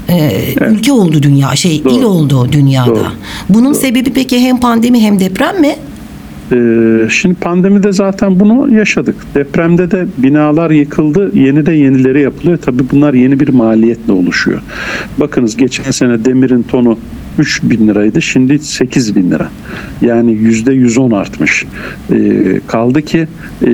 e, 0.10 0.32
ülke 0.70 0.92
oldu 0.92 1.24
dünya 1.24 1.56
şey 1.56 1.84
Doğru. 1.84 1.94
il 1.94 2.04
oldu 2.04 2.48
dünyada. 2.52 2.90
Doğru. 2.90 3.04
Bunun 3.50 3.74
sebebi 3.74 4.14
peki 4.14 4.40
hem 4.40 4.60
pandemi 4.60 5.00
hem 5.02 5.20
deprem 5.20 5.62
mi? 5.62 5.76
Ee, 6.54 7.10
Şimdi 7.10 7.36
pandemide 7.36 7.92
zaten 7.92 8.40
bunu 8.40 8.74
yaşadık. 8.76 9.16
Depremde 9.36 9.92
de 9.92 10.08
binalar 10.18 10.72
yıkıldı, 10.72 11.32
yeni 11.40 11.66
de 11.66 11.72
yenileri 11.74 12.22
yapılıyor. 12.22 12.58
Tabii 12.58 12.84
bunlar 12.92 13.14
yeni 13.14 13.40
bir 13.40 13.50
maliyetle 13.50 14.14
oluşuyor. 14.14 14.62
Bakınız 15.18 15.58
geçen 15.58 15.92
sene 15.92 16.26
demirin 16.26 16.64
tonu 16.64 16.98
3 17.42 17.64
bin 17.64 17.88
liraydı, 17.88 18.22
şimdi 18.22 18.60
8 18.60 19.16
bin 19.16 19.32
lira. 19.32 19.50
Yani 20.02 20.32
yüzde 20.34 20.74
110 20.74 21.12
artmış. 21.12 21.66
Ee, 22.12 22.16
kaldı 22.68 23.02
ki 23.02 23.28
e, 23.66 23.70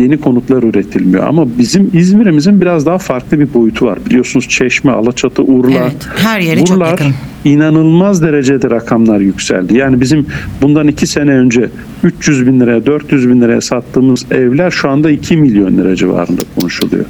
yeni 0.00 0.20
konutlar 0.20 0.62
üretilmiyor. 0.62 1.26
Ama 1.26 1.58
bizim 1.58 1.90
İzmir'imizin 1.92 2.60
biraz 2.60 2.86
daha 2.86 2.98
farklı 2.98 3.40
bir 3.40 3.54
boyutu 3.54 3.86
var. 3.86 3.98
Biliyorsunuz 4.06 4.48
Çeşme, 4.48 4.90
Alaçatı, 4.92 5.42
Urla. 5.42 5.78
Evet, 5.82 6.08
her 6.16 6.40
yere 6.40 6.64
çok 6.64 6.76
Buralar 6.76 6.90
yakın. 6.90 7.14
inanılmaz 7.44 8.22
derecede 8.22 8.70
rakamlar 8.70 9.20
yükseldi. 9.20 9.76
Yani 9.76 10.00
bizim 10.00 10.26
bundan 10.62 10.88
iki 10.88 11.06
sene 11.06 11.30
önce 11.30 11.68
300 12.04 12.46
bin 12.46 12.60
liraya 12.60 12.86
400 12.86 13.28
bin 13.28 13.40
liraya 13.40 13.60
sattığımız 13.60 14.26
evler 14.30 14.70
şu 14.70 14.88
anda 14.90 15.10
2 15.10 15.36
milyon 15.36 15.78
lira 15.78 15.96
civarında 15.96 16.42
konuşuluyor. 16.54 17.04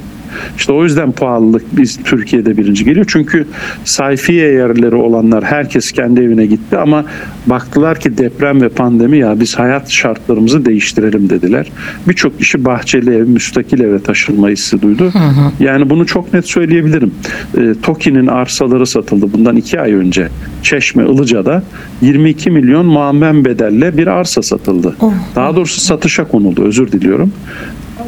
İşte 0.57 0.73
o 0.73 0.83
yüzden 0.83 1.11
pahalılık 1.11 1.63
biz 1.71 1.99
Türkiye'de 2.03 2.57
birinci 2.57 2.85
geliyor. 2.85 3.05
Çünkü 3.09 3.47
sayfiye 3.83 4.51
yerleri 4.51 4.95
olanlar 4.95 5.43
herkes 5.43 5.91
kendi 5.91 6.21
evine 6.21 6.45
gitti 6.45 6.77
ama 6.77 7.05
baktılar 7.47 7.99
ki 7.99 8.17
deprem 8.17 8.61
ve 8.61 8.69
pandemi 8.69 9.17
ya 9.17 9.39
biz 9.39 9.59
hayat 9.59 9.91
şartlarımızı 9.91 10.65
değiştirelim 10.65 11.29
dediler. 11.29 11.71
Birçok 12.07 12.39
kişi 12.39 12.65
bahçeli 12.65 13.15
ev, 13.15 13.27
müstakil 13.27 13.79
eve 13.79 13.99
taşınma 13.99 14.49
hissi 14.49 14.81
duydu. 14.81 15.11
Yani 15.59 15.89
bunu 15.89 16.05
çok 16.05 16.33
net 16.33 16.45
söyleyebilirim. 16.45 17.11
E, 17.57 17.73
TOKİ'nin 17.81 18.27
arsaları 18.27 18.87
satıldı 18.87 19.33
bundan 19.33 19.55
iki 19.55 19.81
ay 19.81 19.93
önce. 19.93 20.29
Çeşme 20.63 21.03
Ilıca'da 21.03 21.63
22 22.01 22.51
milyon 22.51 22.85
muammen 22.85 23.45
bedelle 23.45 23.97
bir 23.97 24.07
arsa 24.07 24.41
satıldı. 24.41 24.95
Oh. 25.01 25.13
Daha 25.35 25.55
doğrusu 25.55 25.81
satışa 25.81 26.27
konuldu 26.27 26.63
özür 26.63 26.91
diliyorum. 26.91 27.33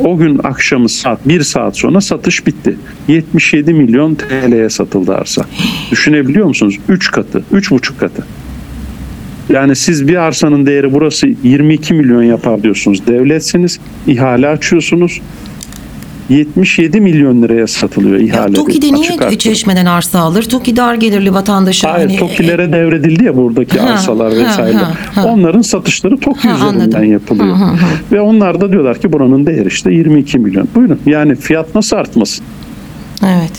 O 0.03 0.17
gün 0.17 0.39
akşamı 0.43 0.89
saat 0.89 1.27
1 1.27 1.41
saat 1.41 1.77
sonra 1.77 2.01
satış 2.01 2.47
bitti. 2.47 2.77
77 3.07 3.73
milyon 3.73 4.15
TL'ye 4.15 4.69
satıldı 4.69 5.15
arsa. 5.15 5.45
Düşünebiliyor 5.91 6.45
musunuz? 6.47 6.79
3 6.89 7.11
katı, 7.11 7.43
3,5 7.53 7.97
katı. 7.97 8.25
Yani 9.49 9.75
siz 9.75 10.07
bir 10.07 10.15
arsanın 10.15 10.65
değeri 10.65 10.93
burası 10.93 11.27
22 11.43 11.93
milyon 11.93 12.23
yapar 12.23 12.63
diyorsunuz. 12.63 13.07
Devletsiniz, 13.07 13.79
ihale 14.07 14.47
açıyorsunuz. 14.47 15.21
77 16.29 17.01
milyon 17.01 17.41
liraya 17.41 17.67
satılıyor 17.67 18.19
Ya 18.19 18.25
ihale. 18.25 18.53
TOKİ'de 18.53 18.93
niye 18.93 19.37
çeşmeden 19.37 19.85
arsa 19.85 20.19
alır? 20.19 20.43
TOKİ 20.43 20.75
dar 20.75 20.95
gelirli 20.95 21.33
vatandaşa. 21.33 21.93
Hayır, 21.93 22.07
hani- 22.07 22.19
TOKİ'lere 22.19 22.71
devredildi 22.71 23.23
ya 23.23 23.37
buradaki 23.37 23.79
Ha, 23.79 23.89
arsalar 23.89 24.33
ha, 24.33 24.39
vesaire. 24.39 24.77
ha, 24.77 24.91
ha. 25.15 25.25
Onların 25.25 25.61
satışları 25.61 26.17
TOKİ 26.19 26.47
Ha, 26.47 26.55
üzerinden 26.55 26.85
anladım. 26.85 27.11
yapılıyor. 27.11 27.55
Hı, 27.55 27.63
hı, 27.65 27.71
hı. 27.71 27.77
Ve 28.11 28.21
onlar 28.21 28.61
da 28.61 28.71
diyorlar 28.71 29.01
ki 29.01 29.13
buranın 29.13 29.45
değeri 29.45 29.67
işte 29.67 29.91
22 29.93 30.39
milyon. 30.39 30.67
Buyurun 30.75 30.99
yani 31.05 31.35
fiyat 31.35 31.75
nasıl 31.75 31.95
artmasın? 31.97 32.45
Evet. 33.25 33.51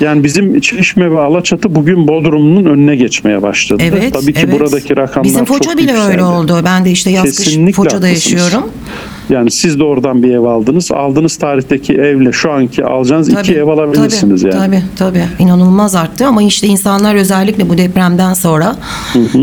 Yani 0.00 0.24
bizim 0.24 0.60
Çeşme 0.60 1.10
ve 1.10 1.18
Alaçatı 1.20 1.74
bugün 1.74 2.08
Bodrum'un 2.08 2.64
önüne 2.64 2.96
geçmeye 2.96 3.42
başladı. 3.42 3.82
Evet. 3.86 4.14
Tabii 4.14 4.32
ki 4.32 4.40
evet. 4.44 4.54
buradaki 4.60 4.96
rakamlar 4.96 5.24
Bizim 5.24 5.44
çok 5.44 5.56
Foça 5.58 5.78
bile 5.78 5.90
yükseldi. 5.90 6.12
öyle 6.12 6.24
oldu. 6.24 6.60
Ben 6.64 6.84
de 6.84 6.90
işte 6.90 7.10
yaz 7.10 7.24
kış 7.24 7.56
Foça'da 7.74 8.06
haklısınız. 8.06 8.10
yaşıyorum. 8.10 8.70
Yani 9.30 9.50
siz 9.50 9.78
de 9.78 9.84
oradan 9.84 10.22
bir 10.22 10.34
ev 10.34 10.40
aldınız. 10.40 10.92
Aldığınız 10.92 11.36
tarihteki 11.36 11.92
evle 11.94 12.32
şu 12.32 12.52
anki 12.52 12.84
alacağınız 12.84 13.28
iki 13.28 13.54
ev 13.54 13.66
alabilirsiniz 13.66 14.42
tabii, 14.42 14.54
yani. 14.54 14.64
Tabii 14.66 14.82
tabii 14.96 15.24
inanılmaz 15.38 15.94
arttı 15.94 16.26
ama 16.26 16.42
işte 16.42 16.66
insanlar 16.66 17.14
özellikle 17.14 17.68
bu 17.68 17.78
depremden 17.78 18.34
sonra 18.34 18.76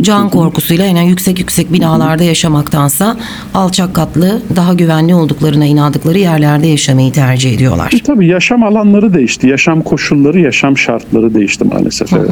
can 0.01 0.29
korkusuyla 0.29 0.85
yani 0.85 1.09
yüksek 1.09 1.39
yüksek 1.39 1.73
binalarda 1.73 2.23
yaşamaktansa 2.23 3.17
alçak 3.53 3.93
katlı 3.95 4.41
daha 4.55 4.73
güvenli 4.73 5.15
olduklarına 5.15 5.65
inandıkları 5.65 6.19
yerlerde 6.19 6.67
yaşamayı 6.67 7.11
tercih 7.11 7.53
ediyorlar. 7.53 7.91
E 7.95 7.99
Tabii 8.03 8.27
yaşam 8.27 8.63
alanları 8.63 9.13
değişti. 9.13 9.47
Yaşam 9.47 9.81
koşulları, 9.81 10.39
yaşam 10.39 10.77
şartları 10.77 11.33
değişti 11.33 11.63
maalesef. 11.63 12.13
Evet. 12.13 12.29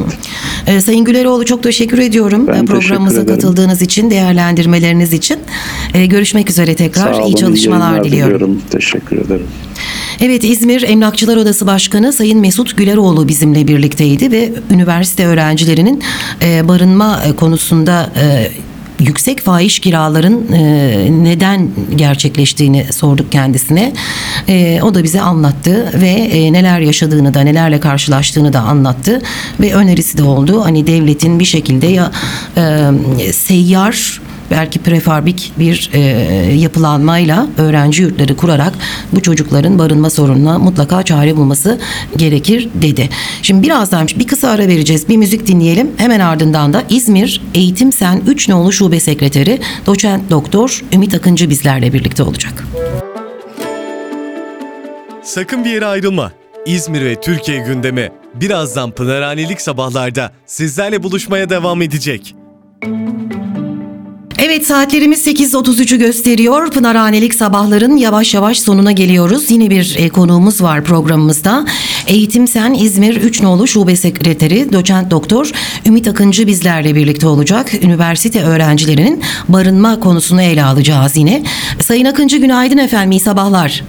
Ee, 0.66 0.80
Sayın 0.80 1.04
Güleroğlu 1.04 1.44
çok 1.44 1.62
teşekkür 1.62 1.98
ediyorum 1.98 2.46
Ben 2.46 2.52
teşekkür 2.52 2.66
programımıza 2.66 3.20
ederim. 3.20 3.34
katıldığınız 3.34 3.82
için, 3.82 4.10
değerlendirmeleriniz 4.10 5.12
için. 5.12 5.38
Ee, 5.94 6.06
görüşmek 6.06 6.50
üzere 6.50 6.74
tekrar. 6.74 7.14
Sağ 7.14 7.20
olun, 7.20 7.28
İyi 7.28 7.36
çalışmalar 7.46 8.04
diliyorum. 8.04 8.62
Teşekkür 8.70 9.16
ederim. 9.18 9.46
Evet 10.20 10.44
İzmir 10.44 10.82
Emlakçılar 10.82 11.36
Odası 11.36 11.66
Başkanı 11.66 12.12
Sayın 12.12 12.40
Mesut 12.40 12.76
Güleroğlu 12.76 13.28
bizimle 13.28 13.68
birlikteydi 13.68 14.32
ve 14.32 14.52
üniversite 14.70 15.26
öğrencilerinin 15.26 16.02
e, 16.42 16.68
barınma 16.68 17.20
e, 17.26 17.36
konusunda 17.36 18.10
e, 18.16 18.48
yüksek 19.00 19.40
fahiş 19.40 19.78
kiraların 19.78 20.52
e, 20.52 21.08
neden 21.10 21.70
gerçekleştiğini 21.96 22.86
sorduk 22.92 23.32
kendisine. 23.32 23.92
E, 24.48 24.80
o 24.82 24.94
da 24.94 25.04
bize 25.04 25.20
anlattı 25.20 25.90
ve 26.00 26.10
e, 26.10 26.52
neler 26.52 26.80
yaşadığını 26.80 27.34
da 27.34 27.40
nelerle 27.40 27.80
karşılaştığını 27.80 28.52
da 28.52 28.60
anlattı 28.60 29.22
ve 29.60 29.74
önerisi 29.74 30.18
de 30.18 30.22
oldu. 30.22 30.64
Hani 30.64 30.86
devletin 30.86 31.38
bir 31.38 31.44
şekilde 31.44 31.86
ya 31.86 32.10
e, 32.56 33.32
seyyar 33.32 34.20
belki 34.54 34.78
prefabrik 34.78 35.52
bir 35.58 35.90
e, 35.92 35.98
yapılanmayla 36.54 37.46
öğrenci 37.58 38.02
yurtları 38.02 38.36
kurarak 38.36 38.72
bu 39.12 39.22
çocukların 39.22 39.78
barınma 39.78 40.10
sorununa 40.10 40.58
mutlaka 40.58 41.02
çare 41.02 41.36
bulması 41.36 41.80
gerekir 42.16 42.68
dedi. 42.74 43.08
Şimdi 43.42 43.66
birazdan 43.66 44.08
bir 44.18 44.26
kısa 44.26 44.48
ara 44.48 44.66
vereceğiz. 44.66 45.08
Bir 45.08 45.16
müzik 45.16 45.46
dinleyelim. 45.46 45.90
Hemen 45.96 46.20
ardından 46.20 46.72
da 46.72 46.82
İzmir 46.88 47.40
Eğitim 47.54 47.92
Sen 47.92 48.22
3 48.26 48.48
Nolu 48.48 48.72
Şube 48.72 49.00
Sekreteri 49.00 49.60
Doçent 49.86 50.30
Doktor 50.30 50.84
Ümit 50.92 51.14
Akıncı 51.14 51.50
bizlerle 51.50 51.92
birlikte 51.92 52.22
olacak. 52.22 52.64
Sakın 55.22 55.64
bir 55.64 55.70
yere 55.70 55.86
ayrılma. 55.86 56.32
İzmir 56.66 57.04
ve 57.04 57.20
Türkiye 57.20 57.58
gündemi 57.58 58.12
birazdan 58.34 58.90
Pınarhanelik 58.90 59.60
sabahlarda 59.60 60.32
sizlerle 60.46 61.02
buluşmaya 61.02 61.50
devam 61.50 61.82
edecek. 61.82 62.34
Evet 64.46 64.66
saatlerimiz 64.66 65.26
8.33'ü 65.26 65.98
gösteriyor. 65.98 66.70
Pınarhanelik 66.70 67.34
sabahların 67.34 67.96
yavaş 67.96 68.34
yavaş 68.34 68.60
sonuna 68.60 68.92
geliyoruz. 68.92 69.50
Yine 69.50 69.70
bir 69.70 69.96
e, 69.98 70.08
konuğumuz 70.08 70.62
var 70.62 70.84
programımızda. 70.84 71.66
Eğitim 72.06 72.46
Sen 72.46 72.74
İzmir 72.74 73.16
3 73.16 73.42
Nolu 73.42 73.66
Şube 73.66 73.96
Sekreteri 73.96 74.72
Doçent 74.72 75.10
Doktor 75.10 75.52
Ümit 75.86 76.08
Akıncı 76.08 76.46
bizlerle 76.46 76.94
birlikte 76.94 77.26
olacak. 77.26 77.74
Üniversite 77.74 78.42
öğrencilerinin 78.42 79.22
barınma 79.48 80.00
konusunu 80.00 80.42
ele 80.42 80.64
alacağız 80.64 81.16
yine. 81.16 81.42
Sayın 81.80 82.04
Akıncı 82.04 82.36
günaydın 82.36 82.78
efendim 82.78 83.10
iyi 83.10 83.20
sabahlar. 83.20 83.82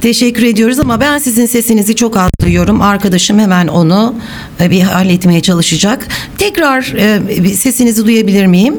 Teşekkür 0.00 0.42
ediyoruz 0.42 0.78
ama 0.78 1.00
ben 1.00 1.18
sizin 1.18 1.46
sesinizi 1.46 1.96
çok 1.96 2.16
az 2.16 2.30
duyuyorum. 2.42 2.82
Arkadaşım 2.82 3.38
hemen 3.38 3.68
onu 3.68 4.14
e, 4.60 4.70
bir 4.70 4.80
halletmeye 4.80 5.40
çalışacak. 5.40 6.08
Tekrar 6.38 6.94
e, 6.96 7.54
sesinizi 7.54 8.06
duyabilir 8.06 8.46
miyim? 8.46 8.74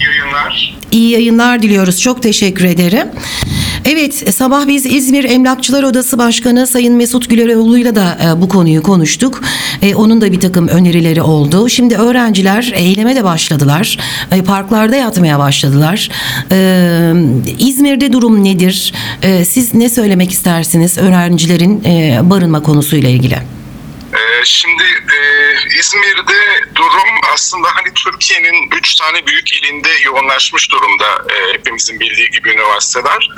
Yayınlar. 0.00 0.78
İyi 0.90 1.10
yayınlar 1.10 1.62
diliyoruz. 1.62 2.00
Çok 2.00 2.22
teşekkür 2.22 2.64
ederim. 2.64 3.08
Evet, 3.84 4.34
sabah 4.34 4.66
biz 4.66 4.86
İzmir 4.86 5.24
Emlakçılar 5.24 5.82
Odası 5.82 6.18
Başkanı 6.18 6.66
Sayın 6.66 6.94
Mesut 6.94 7.30
Güleroğlu'yla 7.30 7.96
da 7.96 8.18
e, 8.24 8.40
bu 8.40 8.48
konuyu 8.48 8.82
konuştuk. 8.82 9.42
E, 9.82 9.94
onun 9.94 10.20
da 10.20 10.32
bir 10.32 10.40
takım 10.40 10.68
önerileri 10.68 11.22
oldu. 11.22 11.68
Şimdi 11.68 11.96
öğrenciler 11.96 12.72
eyleme 12.74 13.16
de 13.16 13.24
başladılar. 13.24 13.98
E, 14.32 14.42
parklarda 14.42 14.96
yatmaya 14.96 15.38
başladılar. 15.38 16.08
E, 16.52 17.12
İzmir'de 17.58 18.12
durum 18.12 18.44
nedir? 18.44 18.92
E, 19.22 19.44
siz 19.44 19.74
ne 19.74 19.88
söylemek 19.88 20.30
istersiniz 20.30 20.98
öğrencilerin 20.98 21.84
e, 21.84 22.20
barınma 22.22 22.62
konusuyla 22.62 23.08
ilgili? 23.08 23.38
Ee, 24.14 24.44
şimdi 24.44 24.82
e, 24.82 25.09
İzmir'de 25.78 26.64
durum 26.74 27.20
aslında 27.34 27.68
hani 27.74 27.94
Türkiye'nin 27.94 28.70
üç 28.70 28.94
tane 28.94 29.26
büyük 29.26 29.52
ilinde 29.52 29.88
yoğunlaşmış 30.04 30.70
durumda 30.70 31.06
e, 31.34 31.52
hepimizin 31.52 32.00
bildiği 32.00 32.30
gibi 32.30 32.50
üniversiteler. 32.50 33.30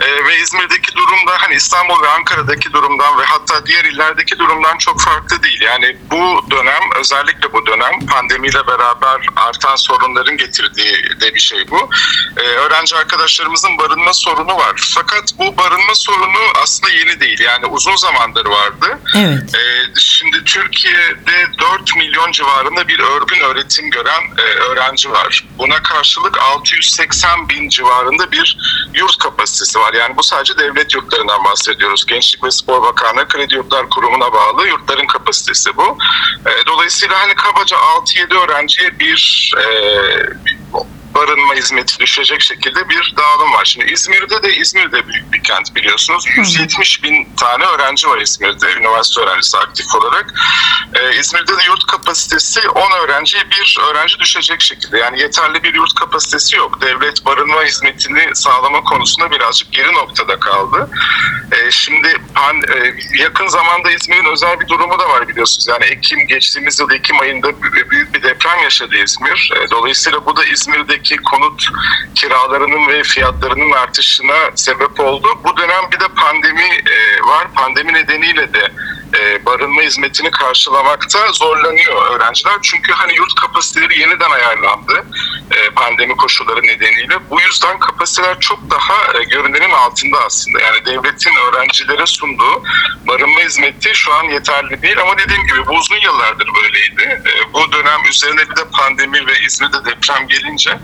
E, 0.00 0.24
ve 0.24 0.38
İzmir'deki 0.38 0.94
durumda 0.94 1.32
hani 1.38 1.54
İstanbul 1.54 2.02
ve 2.02 2.08
Ankara'daki 2.08 2.72
durumdan 2.72 3.18
ve 3.18 3.24
hatta 3.24 3.66
diğer 3.66 3.84
illerdeki 3.84 4.38
durumdan 4.38 4.78
çok 4.78 5.00
farklı 5.00 5.42
değil. 5.42 5.60
Yani 5.60 5.96
bu 6.10 6.50
dönem 6.50 6.82
özellikle 7.00 7.52
bu 7.52 7.66
dönem 7.66 8.06
pandemiyle 8.06 8.66
beraber 8.66 9.28
artan 9.36 9.76
sorunların 9.76 10.36
getirdiği 10.36 11.20
de 11.20 11.34
bir 11.34 11.40
şey 11.40 11.70
bu. 11.70 11.90
E, 12.36 12.40
öğrenci 12.42 12.96
arkadaşlarımızın 12.96 13.78
barınma 13.78 14.14
sorunu 14.14 14.56
var. 14.56 14.90
Fakat 14.94 15.24
bu 15.38 15.56
barınma 15.56 15.94
sorunu 15.94 16.38
aslında 16.62 16.92
yeni 16.92 17.20
değil. 17.20 17.40
Yani 17.40 17.66
uzun 17.66 17.96
zamandır 17.96 18.46
vardı. 18.46 18.98
Evet. 19.16 19.54
Ee, 19.54 19.92
şimdi 20.00 20.44
Türkiye'de 20.44 21.46
4 21.78 21.96
milyon 21.96 22.32
civarında 22.32 22.88
bir 22.88 22.98
örgün 22.98 23.40
öğretim 23.40 23.90
gören 23.90 24.22
e, 24.38 24.42
öğrenci 24.42 25.10
var. 25.10 25.44
Buna 25.58 25.82
karşılık 25.82 26.38
680 26.38 27.48
bin 27.48 27.68
civarında 27.68 28.32
bir 28.32 28.58
yurt 28.94 29.18
kapasitesi 29.18 29.78
var. 29.78 29.94
Yani 29.94 30.16
bu 30.16 30.22
sadece 30.22 30.58
devlet 30.58 30.94
yurtlarından 30.94 31.44
bahsediyoruz. 31.44 32.06
Gençlik 32.06 32.44
ve 32.44 32.50
Spor 32.50 32.82
Bakanlığı 32.82 33.28
Kredi 33.28 33.54
Yurtlar 33.54 33.90
Kurumu'na 33.90 34.32
bağlı 34.32 34.68
yurtların 34.68 35.06
kapasitesi 35.06 35.76
bu. 35.76 35.98
E, 36.46 36.66
dolayısıyla 36.66 37.20
hani 37.20 37.34
kabaca 37.34 37.76
6-7 37.76 38.44
öğrenciye 38.44 38.98
bir 38.98 39.52
e, 39.58 39.66
barınma 41.14 41.54
hizmeti 41.54 41.98
düşecek 41.98 42.40
şekilde 42.40 42.88
bir 42.88 43.14
dağılım 43.16 43.52
var. 43.52 43.64
Şimdi 43.64 43.92
İzmir'de 43.92 44.42
de 44.42 44.56
İzmir'de 44.56 45.08
büyük 45.08 45.32
bir 45.32 45.42
kent 45.42 45.74
biliyorsunuz. 45.74 46.24
170 46.36 47.02
bin 47.02 47.28
tane 47.36 47.64
öğrenci 47.64 48.08
var 48.08 48.18
İzmir'de, 48.18 48.72
üniversite 48.72 49.20
öğrencisi 49.20 49.58
aktif 49.58 49.94
olarak. 49.94 50.34
Ee, 50.94 51.18
İzmir'de 51.18 51.56
de 51.56 51.64
yurt 51.66 51.86
kapasitesi 51.86 52.68
10 52.68 52.90
öğrenciye 52.90 53.50
bir 53.50 53.78
öğrenci 53.90 54.18
düşecek 54.18 54.60
şekilde. 54.60 54.98
Yani 54.98 55.20
yeterli 55.20 55.62
bir 55.62 55.74
yurt 55.74 55.94
kapasitesi 55.94 56.56
yok. 56.56 56.80
Devlet 56.80 57.26
barınma 57.26 57.64
hizmetini 57.64 58.34
sağlama 58.34 58.84
konusunda 58.84 59.30
birazcık 59.30 59.72
geri 59.72 59.92
noktada 59.92 60.40
kaldı. 60.40 60.90
Ee, 61.52 61.70
şimdi 61.70 62.16
pan, 62.34 62.56
e, 62.56 62.94
yakın 63.22 63.48
zamanda 63.48 63.90
İzmir'in 63.90 64.32
özel 64.32 64.60
bir 64.60 64.68
durumu 64.68 64.98
da 64.98 65.08
var 65.08 65.28
biliyorsunuz. 65.28 65.68
Yani 65.68 65.84
Ekim 65.84 66.26
geçtiğimiz 66.26 66.80
yıl 66.80 66.90
Ekim 66.90 67.20
ayında 67.20 67.62
büyük 67.90 68.14
bir 68.14 68.22
deprem 68.22 68.62
yaşadı 68.62 68.96
İzmir. 68.96 69.52
E, 69.56 69.70
dolayısıyla 69.70 70.26
bu 70.26 70.36
da 70.36 70.44
İzmir'deki 70.44 71.03
kentteki 71.04 71.22
konut 71.22 71.68
kiralarının 72.14 72.88
ve 72.88 73.02
fiyatlarının 73.02 73.72
artışına 73.72 74.34
sebep 74.54 75.00
oldu. 75.00 75.28
Bu 75.44 75.56
dönem 75.56 75.90
bir 75.92 76.00
de 76.00 76.08
pandemi 76.08 76.62
e, 76.62 77.22
var. 77.28 77.46
Pandemi 77.54 77.92
nedeniyle 77.92 78.54
de 78.54 78.72
e, 79.18 79.46
barınma 79.46 79.82
hizmetini 79.82 80.30
karşılamakta 80.30 81.32
zorlanıyor 81.32 82.10
öğrenciler. 82.10 82.54
Çünkü 82.62 82.92
hani 82.92 83.14
yurt 83.14 83.34
kapasiteleri 83.34 84.00
yeniden 84.00 84.30
ayarlandı 84.30 84.93
pandemi 85.84 86.16
koşulları 86.16 86.62
nedeniyle. 86.62 87.30
Bu 87.30 87.40
yüzden 87.40 87.78
kapasiteler 87.78 88.40
çok 88.40 88.70
daha 88.70 89.18
e, 89.18 89.24
görünenin 89.24 89.70
altında 89.70 90.18
aslında. 90.26 90.60
Yani 90.60 90.86
devletin 90.86 91.36
öğrencilere 91.36 92.06
sunduğu 92.06 92.62
barınma 93.08 93.40
hizmeti 93.40 93.94
şu 93.94 94.14
an 94.14 94.24
yeterli 94.24 94.82
değil 94.82 95.00
ama 95.00 95.18
dediğim 95.18 95.46
gibi 95.46 95.66
bu 95.66 95.72
uzun 95.72 95.96
yıllardır 95.96 96.48
böyleydi. 96.62 97.22
E, 97.28 97.52
bu 97.52 97.72
dönem 97.72 98.00
üzerine 98.10 98.50
bir 98.50 98.56
de 98.56 98.64
pandemi 98.72 99.26
ve 99.26 99.32
İzmir'de 99.46 99.84
deprem 99.84 100.28
gelince 100.28 100.78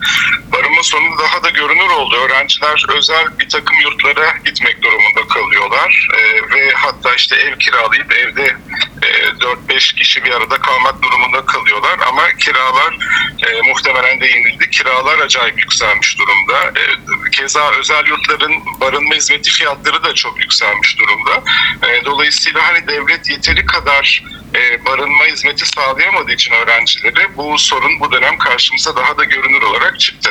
barınma 0.53 0.83
sorunu 0.83 1.19
daha 1.19 1.43
da 1.43 1.51
görünür 1.51 1.91
oldu. 1.91 2.17
Öğrenciler 2.17 2.85
özel 2.97 3.39
bir 3.39 3.49
takım 3.49 3.77
yurtlara 3.81 4.35
gitmek 4.45 4.83
durumunda 4.83 5.29
kalıyorlar 5.29 6.09
E, 6.11 6.23
ve 6.55 6.73
hatta 6.75 7.15
işte 7.15 7.37
ev 7.37 7.59
kiralayıp 7.59 8.13
evde 8.13 8.57
e, 9.03 9.09
4-5 9.69 9.95
kişi 9.95 10.25
bir 10.25 10.31
arada 10.31 10.59
kalmak 10.59 11.03
durumunda 11.03 11.45
kalıyorlar 11.47 11.99
ama 12.09 12.23
kiralar 12.39 12.95
muhtemelen 13.69 14.21
değinildi. 14.21 14.71
Kiralar 14.91 15.19
acayip 15.19 15.59
yükselmiş 15.59 16.19
durumda. 16.19 16.81
E, 16.81 16.83
keza 17.31 17.71
özel 17.81 18.07
yurtların 18.07 18.53
barınma 18.81 19.15
hizmeti 19.15 19.51
fiyatları 19.51 20.05
da 20.05 20.15
çok 20.15 20.41
yükselmiş 20.41 20.99
durumda. 20.99 21.43
E, 21.89 22.05
dolayısıyla 22.05 22.61
hani 22.63 22.89
devlet 22.89 23.31
yeteri 23.31 23.67
kadar 23.67 24.25
e, 24.55 24.85
barınma 24.85 25.25
hizmeti 25.25 25.67
sağlayamadığı 25.67 26.33
için 26.33 26.53
öğrencilere 26.53 27.37
bu 27.37 27.59
sorun 27.59 28.01
bu 28.01 28.13
dönem 28.13 28.39
karşımıza 28.39 28.97
daha 28.97 29.19
da 29.19 29.25
görünür 29.25 29.63
olarak 29.63 30.01
çıktı. 30.01 30.31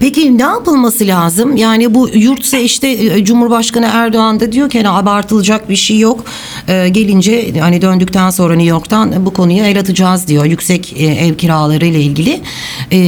Peki 0.00 0.38
ne 0.38 0.42
yapılması 0.42 1.06
lazım? 1.06 1.56
Yani 1.56 1.94
bu 1.94 2.08
yurtsa 2.08 2.56
işte 2.56 3.24
Cumhurbaşkanı 3.24 3.90
Erdoğan 3.92 4.40
da 4.40 4.52
diyor 4.52 4.70
ki 4.70 4.78
hani 4.78 4.88
abartılacak 4.88 5.68
bir 5.68 5.76
şey 5.76 5.98
yok. 5.98 6.24
E, 6.68 6.88
gelince 6.88 7.60
hani 7.60 7.82
döndükten 7.82 8.30
sonra 8.30 8.54
New 8.54 8.70
York'tan 8.70 9.26
bu 9.26 9.32
konuya 9.32 9.66
el 9.66 9.80
atacağız 9.80 10.28
diyor. 10.28 10.44
Yüksek 10.44 10.92
e, 10.96 11.06
ev 11.06 11.34
kiraları 11.34 11.86
ile 11.86 12.00
ilgili. 12.00 12.40
E, 12.90 12.98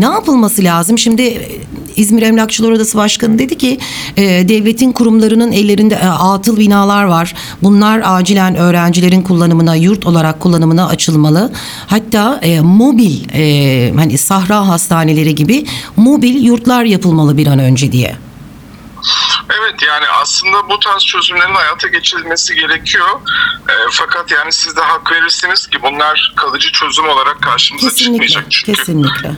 ne 0.00 0.04
yapılması 0.04 0.64
lazım? 0.64 0.98
Şimdi 0.98 1.22
e, 1.22 1.48
İzmir 1.96 2.22
Emlakçılar 2.22 2.70
Odası 2.70 2.98
Başkanı 2.98 3.38
dedi 3.38 3.58
ki 3.58 3.78
e, 4.16 4.48
devletin 4.48 4.92
kurumlarının 4.92 5.52
ellerinde 5.52 5.98
atıl 5.98 6.56
binalar 6.56 7.04
var. 7.04 7.34
Bunlar 7.62 8.02
acilen 8.04 8.54
öğrencilerin 8.54 9.22
kullanımına, 9.22 9.74
yurt 9.74 10.06
olarak 10.06 10.40
kullanımına 10.40 10.86
açılmalı. 10.86 11.52
Hatta 11.86 12.40
mobil 12.62 13.12
hani 13.96 14.18
sahra 14.18 14.68
hastaneleri 14.68 15.34
gibi 15.34 15.66
mobil 15.96 16.44
yurtlar 16.44 16.84
yapılmalı 16.84 17.36
bir 17.36 17.46
an 17.46 17.58
önce 17.58 17.92
diye. 17.92 18.27
Evet 19.50 19.82
yani 19.86 20.04
aslında 20.08 20.68
bu 20.68 20.80
tarz 20.80 21.04
çözümlerin 21.04 21.54
hayata 21.54 21.88
geçirilmesi 21.88 22.54
gerekiyor. 22.54 23.08
E, 23.68 23.74
fakat 23.90 24.30
yani 24.30 24.52
siz 24.52 24.76
de 24.76 24.80
hak 24.80 25.12
verirsiniz 25.12 25.66
ki 25.66 25.82
bunlar 25.82 26.32
kalıcı 26.36 26.72
çözüm 26.72 27.08
olarak 27.08 27.42
karşımıza 27.42 27.88
Kesinlikle, 27.88 28.26
çıkmayacak. 28.26 28.52
Çünkü 28.52 28.72
kesinlikle. 28.72 29.30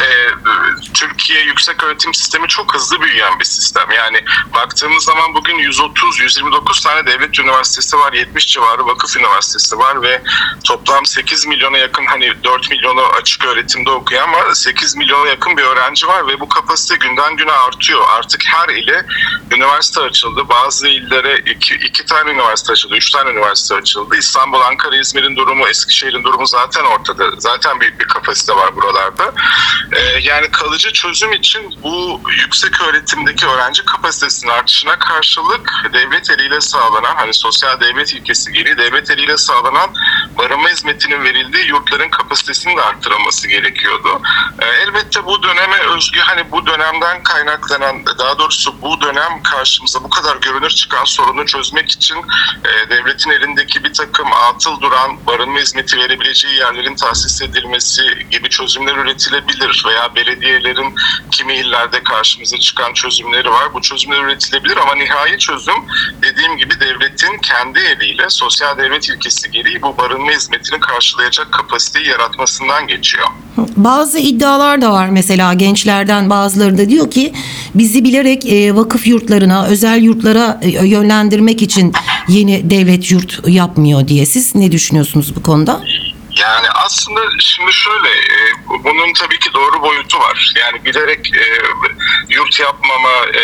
E, 0.00 0.08
Türkiye 0.94 1.40
yüksek 1.40 1.84
öğretim 1.84 2.14
sistemi 2.14 2.48
çok 2.48 2.74
hızlı 2.74 3.00
büyüyen 3.00 3.38
bir 3.40 3.44
sistem. 3.44 3.90
Yani 3.90 4.24
baktığımız 4.54 5.04
zaman 5.04 5.34
bugün 5.34 5.58
130-129 5.58 6.84
tane 6.84 7.06
devlet 7.06 7.38
üniversitesi 7.38 7.98
var, 7.98 8.12
70 8.12 8.46
civarı 8.46 8.86
vakıf 8.86 9.16
üniversitesi 9.16 9.78
var 9.78 10.02
ve 10.02 10.22
toplam 10.64 11.06
8 11.06 11.46
milyona 11.46 11.78
yakın 11.78 12.06
hani 12.06 12.44
4 12.44 12.70
milyonu 12.70 13.02
açık 13.02 13.44
öğretimde 13.44 13.90
okuyan 13.90 14.32
var, 14.32 14.54
8 14.54 14.96
milyona 14.96 15.28
yakın 15.28 15.56
bir 15.56 15.62
öğrenci 15.62 16.06
var 16.06 16.26
ve 16.26 16.40
bu 16.40 16.48
kapasite 16.48 16.96
günden 16.96 17.36
güne 17.36 17.52
artıyor. 17.52 18.04
Artık 18.18 18.42
her 18.46 18.68
ile 18.74 19.06
üniversite 19.50 20.00
açıldı. 20.00 20.48
Bazı 20.48 20.88
illere 20.88 21.38
iki, 21.78 22.04
tane 22.06 22.30
üniversite 22.30 22.72
açıldı, 22.72 22.96
üç 22.96 23.10
tane 23.10 23.30
üniversite 23.30 23.74
açıldı. 23.74 24.16
İstanbul, 24.16 24.60
Ankara, 24.60 24.96
İzmir'in 24.96 25.36
durumu, 25.36 25.68
Eskişehir'in 25.68 26.24
durumu 26.24 26.46
zaten 26.46 26.84
ortada. 26.84 27.30
Zaten 27.38 27.80
büyük 27.80 28.00
bir 28.00 28.04
kapasite 28.04 28.52
var 28.56 28.76
buralarda. 28.76 29.32
Ee, 29.92 30.18
yani 30.22 30.50
kalıcı 30.50 30.92
çözüm 30.92 31.32
için 31.32 31.74
bu 31.82 32.20
yüksek 32.40 32.80
öğretimdeki 32.80 33.46
öğrenci 33.46 33.84
kapasitesinin 33.84 34.52
artışına 34.52 34.98
karşılık 34.98 35.72
devlet 35.92 36.30
eliyle 36.30 36.60
sağlanan 36.60 37.16
hani 37.16 37.34
sosyal 37.34 37.80
devlet 37.80 38.14
ilkesi 38.14 38.52
gereği 38.52 38.78
devlet 38.78 39.10
eliyle 39.10 39.36
sağlanan 39.36 39.90
barınma 40.38 40.68
hizmetinin 40.68 41.24
verildiği 41.24 41.66
yurtların 41.66 42.10
kapasitesinin 42.10 42.76
de 42.76 42.82
arttırılması 42.82 43.48
gerekiyordu. 43.48 44.22
Ee, 44.58 44.66
elbette 44.66 45.24
bu 45.24 45.42
döneme 45.42 45.78
özgü 45.78 46.20
hani 46.20 46.50
bu 46.50 46.66
dönemden 46.66 47.22
kaynaklanan 47.22 48.06
daha 48.18 48.38
doğrusu 48.38 48.82
bu 48.82 49.00
dönem 49.00 49.42
karşımıza 49.42 50.04
bu 50.04 50.10
kadar 50.10 50.36
görünür 50.36 50.70
çıkan 50.70 51.04
sorunu 51.04 51.46
çözmek 51.46 51.90
için 51.90 52.16
e, 52.64 52.90
devletin 52.90 53.30
elindeki 53.30 53.84
bir 53.84 53.92
takım 53.92 54.32
atıl 54.32 54.80
duran 54.80 55.26
barınma 55.26 55.58
hizmeti 55.58 55.96
verebileceği 55.98 56.54
yerlerin 56.54 56.96
tahsis 56.96 57.42
edilmesi 57.42 58.02
gibi 58.30 58.48
çözümler 58.48 58.96
üretilebilir 58.96 59.77
veya 59.86 60.14
belediyelerin 60.14 60.94
kimi 61.30 61.54
illerde 61.54 62.02
karşımıza 62.02 62.58
çıkan 62.58 62.92
çözümleri 62.94 63.50
var. 63.50 63.74
Bu 63.74 63.82
çözümler 63.82 64.24
üretilebilir 64.24 64.76
ama 64.76 64.94
nihai 64.94 65.38
çözüm 65.38 65.74
dediğim 66.22 66.56
gibi 66.56 66.80
devletin 66.80 67.38
kendi 67.38 67.78
eliyle 67.78 68.24
sosyal 68.28 68.78
devlet 68.78 69.08
ilkesi 69.08 69.50
gereği 69.50 69.82
bu 69.82 69.98
barınma 69.98 70.30
hizmetini 70.30 70.80
karşılayacak 70.80 71.52
kapasiteyi 71.52 72.08
yaratmasından 72.08 72.86
geçiyor. 72.86 73.26
Bazı 73.76 74.18
iddialar 74.18 74.82
da 74.82 74.92
var 74.92 75.08
mesela 75.08 75.54
gençlerden 75.54 76.30
bazıları 76.30 76.78
da 76.78 76.88
diyor 76.88 77.10
ki 77.10 77.32
bizi 77.74 78.04
bilerek 78.04 78.46
e, 78.46 78.74
vakıf 78.74 79.06
yurtlarına, 79.06 79.66
özel 79.66 80.02
yurtlara 80.02 80.60
e, 80.62 80.86
yönlendirmek 80.86 81.62
için 81.62 81.92
yeni 82.28 82.70
devlet 82.70 83.10
yurt 83.10 83.48
yapmıyor 83.48 84.08
diye. 84.08 84.26
Siz 84.26 84.54
ne 84.54 84.72
düşünüyorsunuz 84.72 85.36
bu 85.36 85.42
konuda? 85.42 85.80
Yani 86.40 86.70
aslında 86.70 87.20
şimdi 87.40 87.72
şöyle 87.72 88.08
e, 88.08 88.54
bunun 88.68 89.12
tabii 89.12 89.38
ki 89.38 89.50
doğru 89.54 89.82
boyutu 89.82 90.18
var. 90.18 90.54
Yani 90.60 90.84
bilerek 90.84 91.32
e, 91.36 91.44
yurt 92.28 92.60
yapmama 92.60 93.26
e, 93.34 93.42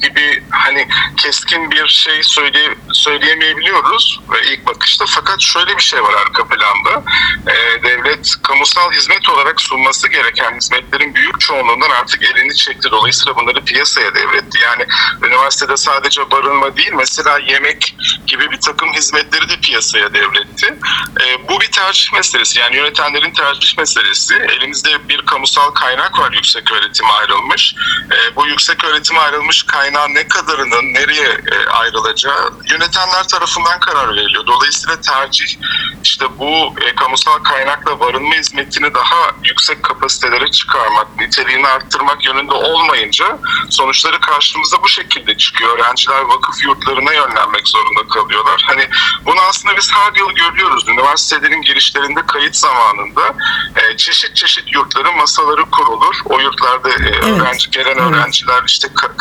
gibi 0.00 0.42
hani 0.50 0.88
keskin 1.16 1.70
bir 1.70 1.86
şey 1.88 2.22
söyle, 2.22 2.74
söyleyemeyebiliyoruz 2.92 4.20
ve 4.32 4.52
ilk 4.52 4.66
bakışta. 4.66 5.04
Fakat 5.08 5.40
şöyle 5.40 5.76
bir 5.76 5.82
şey 5.82 6.02
var 6.02 6.14
arka 6.26 6.48
planda. 6.48 7.02
E, 7.46 7.82
devlet 7.82 8.34
kamusal 8.42 8.92
hizmet 8.92 9.28
olarak 9.28 9.60
sunması 9.60 10.08
gereken 10.08 10.56
hizmetlerin 10.56 11.14
büyük 11.14 11.40
çoğunluğundan 11.40 11.90
artık 11.90 12.22
elini 12.22 12.54
çekti. 12.54 12.88
Dolayısıyla 12.90 13.36
bunları 13.36 13.64
piyasaya 13.64 14.14
devretti. 14.14 14.58
Yani 14.62 14.86
üniversitede 15.22 15.76
sadece 15.76 16.30
barınma 16.30 16.76
değil 16.76 16.92
mesela 16.92 17.38
yemek 17.38 17.96
gibi 18.26 18.50
bir 18.50 18.60
takım 18.60 18.92
hizmetleri 18.92 19.48
de 19.48 19.60
piyasaya 19.60 20.14
devretti. 20.14 20.74
E, 21.20 21.48
bu 21.48 21.60
bir 21.60 21.70
tercih 21.72 22.12
meselesi. 22.12 22.60
Yani 22.60 22.76
yönetenlerin 22.76 23.32
tercih 23.32 23.78
meselesi. 23.78 24.34
Elimizde 24.34 25.08
bir 25.08 25.22
kamusal 25.22 25.70
kaynak 25.70 26.18
var 26.18 26.32
yüksek 26.32 26.72
öğretime 26.72 27.08
ayrılmış. 27.08 27.74
E, 28.12 28.36
bu 28.36 28.46
yüksek 28.46 28.84
öğretime 28.84 29.20
ayrılmış 29.20 29.62
kaynağın 29.88 30.14
ne 30.14 30.28
kadarının 30.28 30.94
nereye 30.94 31.28
e, 31.28 31.66
ayrılacağı 31.70 32.50
yönetenler 32.70 33.28
tarafından 33.28 33.80
karar 33.80 34.16
veriliyor. 34.16 34.46
Dolayısıyla 34.46 35.00
tercih 35.00 35.56
işte 36.04 36.26
bu 36.38 36.74
e, 36.80 36.94
kamusal 36.94 37.38
kaynakla 37.38 38.00
barınma 38.00 38.34
hizmetini 38.34 38.94
daha 38.94 39.30
yüksek 39.44 39.82
kapasitelere 39.82 40.50
çıkarmak, 40.50 41.20
niteliğini 41.20 41.68
arttırmak 41.68 42.24
yönünde 42.24 42.52
olmayınca 42.52 43.38
sonuçları 43.70 44.20
karşımıza 44.20 44.82
bu 44.82 44.88
şekilde 44.88 45.36
çıkıyor. 45.36 45.78
Öğrenciler 45.78 46.20
vakıf 46.20 46.64
yurtlarına 46.64 47.12
yönlenmek 47.12 47.68
zorunda 47.68 48.08
kalıyorlar. 48.08 48.64
Hani 48.66 48.88
bunu 49.24 49.40
aslında 49.40 49.76
biz 49.76 49.92
her 49.92 50.14
yıl 50.14 50.30
görüyoruz. 50.30 50.88
Üniversitelerin 50.88 51.62
girişlerinde 51.62 52.20
kayıt 52.26 52.56
zamanında 52.56 53.34
e, 53.76 53.96
çeşit 53.96 54.36
çeşit 54.36 54.72
yurtların 54.74 55.16
masaları 55.16 55.64
kurulur. 55.70 56.16
O 56.24 56.40
yurtlarda 56.40 56.88
e, 56.90 57.18
öğrenci 57.20 57.70
gelen 57.70 57.98
öğrenciler 57.98 58.62
işte 58.66 58.88
ka- 58.88 59.16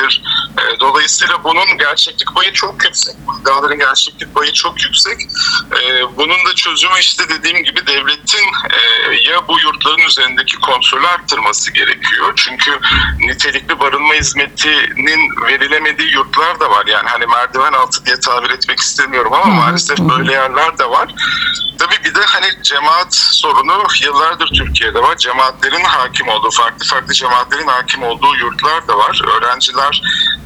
kaydedilir. 0.00 0.22
E, 0.58 0.80
dolayısıyla 0.80 1.44
bunun 1.44 1.78
gerçeklik 1.78 2.34
payı 2.34 2.52
çok 2.52 2.84
yüksek. 2.84 3.14
İddiaların 3.40 3.78
gerçeklik 3.78 4.34
payı 4.34 4.52
çok 4.52 4.82
yüksek. 4.82 5.20
E, 5.72 6.16
bunun 6.16 6.46
da 6.46 6.54
çözümü 6.54 7.00
işte 7.00 7.28
dediğim 7.28 7.64
gibi 7.64 7.86
devletin 7.86 8.46
e, 8.70 8.80
ya 9.30 9.48
bu 9.48 9.58
yurtların 9.58 10.06
üzerindeki 10.08 10.56
kontrolü 10.56 11.06
arttırması 11.06 11.72
gerekiyor. 11.72 12.32
Çünkü 12.36 12.80
nitelikli 13.20 13.80
barınma 13.80 14.14
hizmetinin 14.14 15.42
verilemediği 15.46 16.12
yurtlar 16.12 16.60
da 16.60 16.70
var. 16.70 16.86
Yani 16.86 17.08
hani 17.08 17.26
merdiven 17.26 17.72
altı 17.72 18.06
diye 18.06 18.20
tabir 18.20 18.50
etmek 18.50 18.78
istemiyorum 18.78 19.32
ama 19.32 19.54
maalesef 19.54 19.98
böyle 19.98 20.32
yerler 20.32 20.78
de 20.78 20.90
var. 20.90 21.14
Tabii 21.78 22.04
bir 22.04 22.14
de 22.14 22.20
hani 22.26 22.46
cemaat 22.62 23.14
sorunu 23.14 23.82
yıllardır 24.02 24.48
Türkiye'de 24.48 25.02
var. 25.02 25.16
Cemaatlerin 25.16 25.84
hakim 25.84 26.28
olduğu, 26.28 26.50
farklı 26.50 26.86
farklı 26.86 27.12
cemaatlerin 27.14 27.66
hakim 27.66 28.02
olduğu 28.02 28.36
yurtlar 28.36 28.88
da 28.88 28.98
var. 28.98 29.20
Öğrenciler 29.36 29.89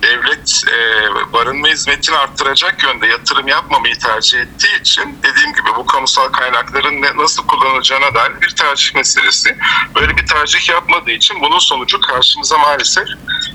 ev, 0.03 0.25
devlet 0.25 0.63
e, 0.73 1.33
barınma 1.33 1.69
hizmetini 1.69 2.17
arttıracak 2.17 2.85
yönde 2.85 3.07
yatırım 3.07 3.49
yapmamayı 3.49 3.99
tercih 3.99 4.39
ettiği 4.39 4.81
için 4.81 5.19
dediğim 5.23 5.53
gibi 5.53 5.69
bu 5.77 5.87
kamusal 5.87 6.29
kaynakların 6.29 7.03
ne, 7.03 7.17
nasıl 7.17 7.47
kullanılacağına 7.47 8.15
dair 8.15 8.41
bir 8.41 8.51
tercih 8.51 8.95
meselesi. 8.95 9.59
Böyle 9.95 10.17
bir 10.17 10.27
tercih 10.27 10.69
yapmadığı 10.69 11.11
için 11.11 11.37
bunun 11.41 11.59
sonucu 11.59 12.01
karşımıza 12.01 12.59
maalesef 12.59 13.09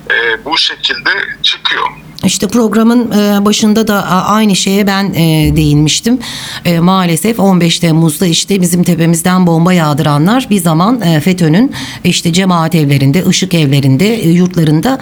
e, 0.10 0.46
bu 0.46 0.58
şekilde 0.58 1.10
çıkıyor. 1.44 1.88
İşte 2.26 2.48
programın 2.48 3.12
e, 3.12 3.46
başında 3.46 3.88
da 3.88 4.06
aynı 4.10 4.56
şeye 4.56 4.88
ben 4.88 5.14
e, 5.14 5.56
değinmiştim. 5.56 6.20
E, 6.66 6.80
Maalesef 6.80 7.40
15 7.40 7.80
Temmuz'da 7.80 8.26
işte 8.26 8.62
bizim 8.62 8.84
tepemizden 8.84 9.48
bomba 9.48 9.74
yağdıranlar 9.74 10.48
bir 10.50 10.60
zaman 10.60 11.20
FETÖ'nün 11.20 11.74
işte 12.04 12.34
cemaat 12.34 12.76
evlerinde, 12.76 13.26
ışık 13.26 13.54
evlerinde, 13.54 14.06
yurtlarında 14.06 15.00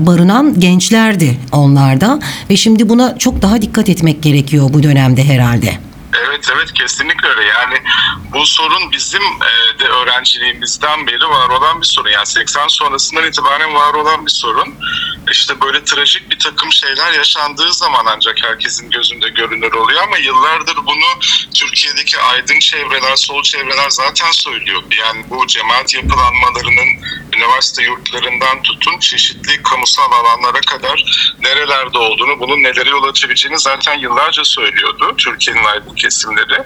barınan 0.00 0.60
gençlerdi 0.60 1.38
onlarda. 1.52 2.20
Ve 2.50 2.56
şimdi 2.56 2.88
buna 2.88 3.18
çok 3.18 3.42
daha 3.42 3.62
dikkat 3.62 3.88
etmek 3.88 4.22
gerekiyor 4.22 4.70
bu 4.72 4.82
dönemde 4.82 5.24
herhalde. 5.24 5.87
Evet 6.26 6.48
evet 6.54 6.72
kesinlikle 6.72 7.28
öyle. 7.28 7.44
Yani 7.44 7.82
bu 8.32 8.46
sorun 8.46 8.92
bizim 8.92 9.22
e, 9.22 9.78
de 9.78 9.88
öğrenciliğimizden 9.88 11.06
beri 11.06 11.28
var 11.28 11.48
olan 11.48 11.80
bir 11.80 11.86
sorun. 11.86 12.10
Yani 12.10 12.26
80 12.26 12.68
sonrasından 12.68 13.26
itibaren 13.26 13.74
var 13.74 13.94
olan 13.94 14.26
bir 14.26 14.30
sorun. 14.30 14.74
İşte 15.30 15.60
böyle 15.60 15.84
trajik 15.84 16.30
bir 16.30 16.38
takım 16.38 16.72
şeyler 16.72 17.12
yaşandığı 17.12 17.72
zaman 17.72 18.06
ancak 18.06 18.36
herkesin 18.42 18.90
gözünde 18.90 19.28
görünür 19.28 19.72
oluyor. 19.72 20.02
Ama 20.02 20.18
yıllardır 20.18 20.76
bunu 20.76 21.20
Türkiye'deki 21.54 22.18
aydın 22.20 22.58
çevreler 22.58 23.16
sol 23.16 23.42
çevreler 23.42 23.90
zaten 23.90 24.30
söylüyor. 24.30 24.82
Yani 24.98 25.24
bu 25.30 25.46
cemaat 25.46 25.94
yapılanmalarının 25.94 26.88
üniversite 27.36 27.82
yurtlarından 27.82 28.62
tutun 28.62 28.98
çeşitli 28.98 29.62
kamusal 29.62 30.12
alanlara 30.12 30.60
kadar 30.60 31.04
nerelerde 31.40 31.98
olduğunu, 31.98 32.40
bunun 32.40 32.62
nelere 32.62 32.90
yol 32.90 33.04
açabileceğini 33.04 33.58
zaten 33.58 33.98
yıllarca 33.98 34.44
söylüyordu 34.44 35.14
Türkiye'nin 35.18 35.64
aydın 35.64 35.94
kesimleri. 36.08 36.58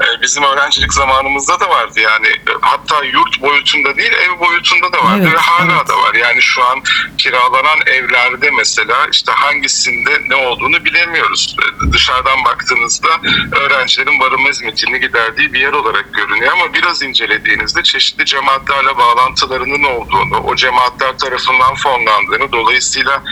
Ee, 0.00 0.22
bizim 0.22 0.42
öğrencilik 0.42 0.92
zamanımızda 0.92 1.60
da 1.60 1.68
vardı 1.68 2.00
yani 2.00 2.26
hatta 2.60 3.04
yurt 3.04 3.42
boyutunda 3.42 3.96
değil 3.96 4.12
ev 4.12 4.40
boyutunda 4.40 4.92
da 4.92 5.04
vardı 5.04 5.22
Evet, 5.22 5.34
ve 5.34 5.38
hala 5.38 5.76
evet. 5.76 5.88
da 5.88 5.98
var. 5.98 6.14
Yani 6.14 6.42
şu 6.42 6.64
an 6.64 6.82
kiralanan 7.18 7.78
evlerde 7.86 8.50
mesela 8.50 9.06
işte 9.12 9.32
hangisinde 9.32 10.10
ne 10.28 10.34
olduğunu 10.34 10.84
bilemiyoruz. 10.84 11.56
Dışarıdan 11.92 12.44
baktığınızda 12.44 13.08
öğrencilerin 13.52 14.20
barınma 14.20 14.48
hizmetini 14.48 15.00
giderdiği 15.00 15.52
bir 15.52 15.60
yer 15.60 15.72
olarak 15.72 16.14
görünüyor 16.14 16.52
ama 16.52 16.74
biraz 16.74 17.02
incelediğinizde 17.02 17.82
çeşitli 17.82 18.24
cemaatlerle 18.24 18.98
bağlantılarının 18.98 19.84
olduğunu, 19.84 20.38
o 20.38 20.56
cemaatler 20.56 21.18
tarafından 21.18 21.74
fonlandığını, 21.74 22.52
dolayısıyla 22.52 23.22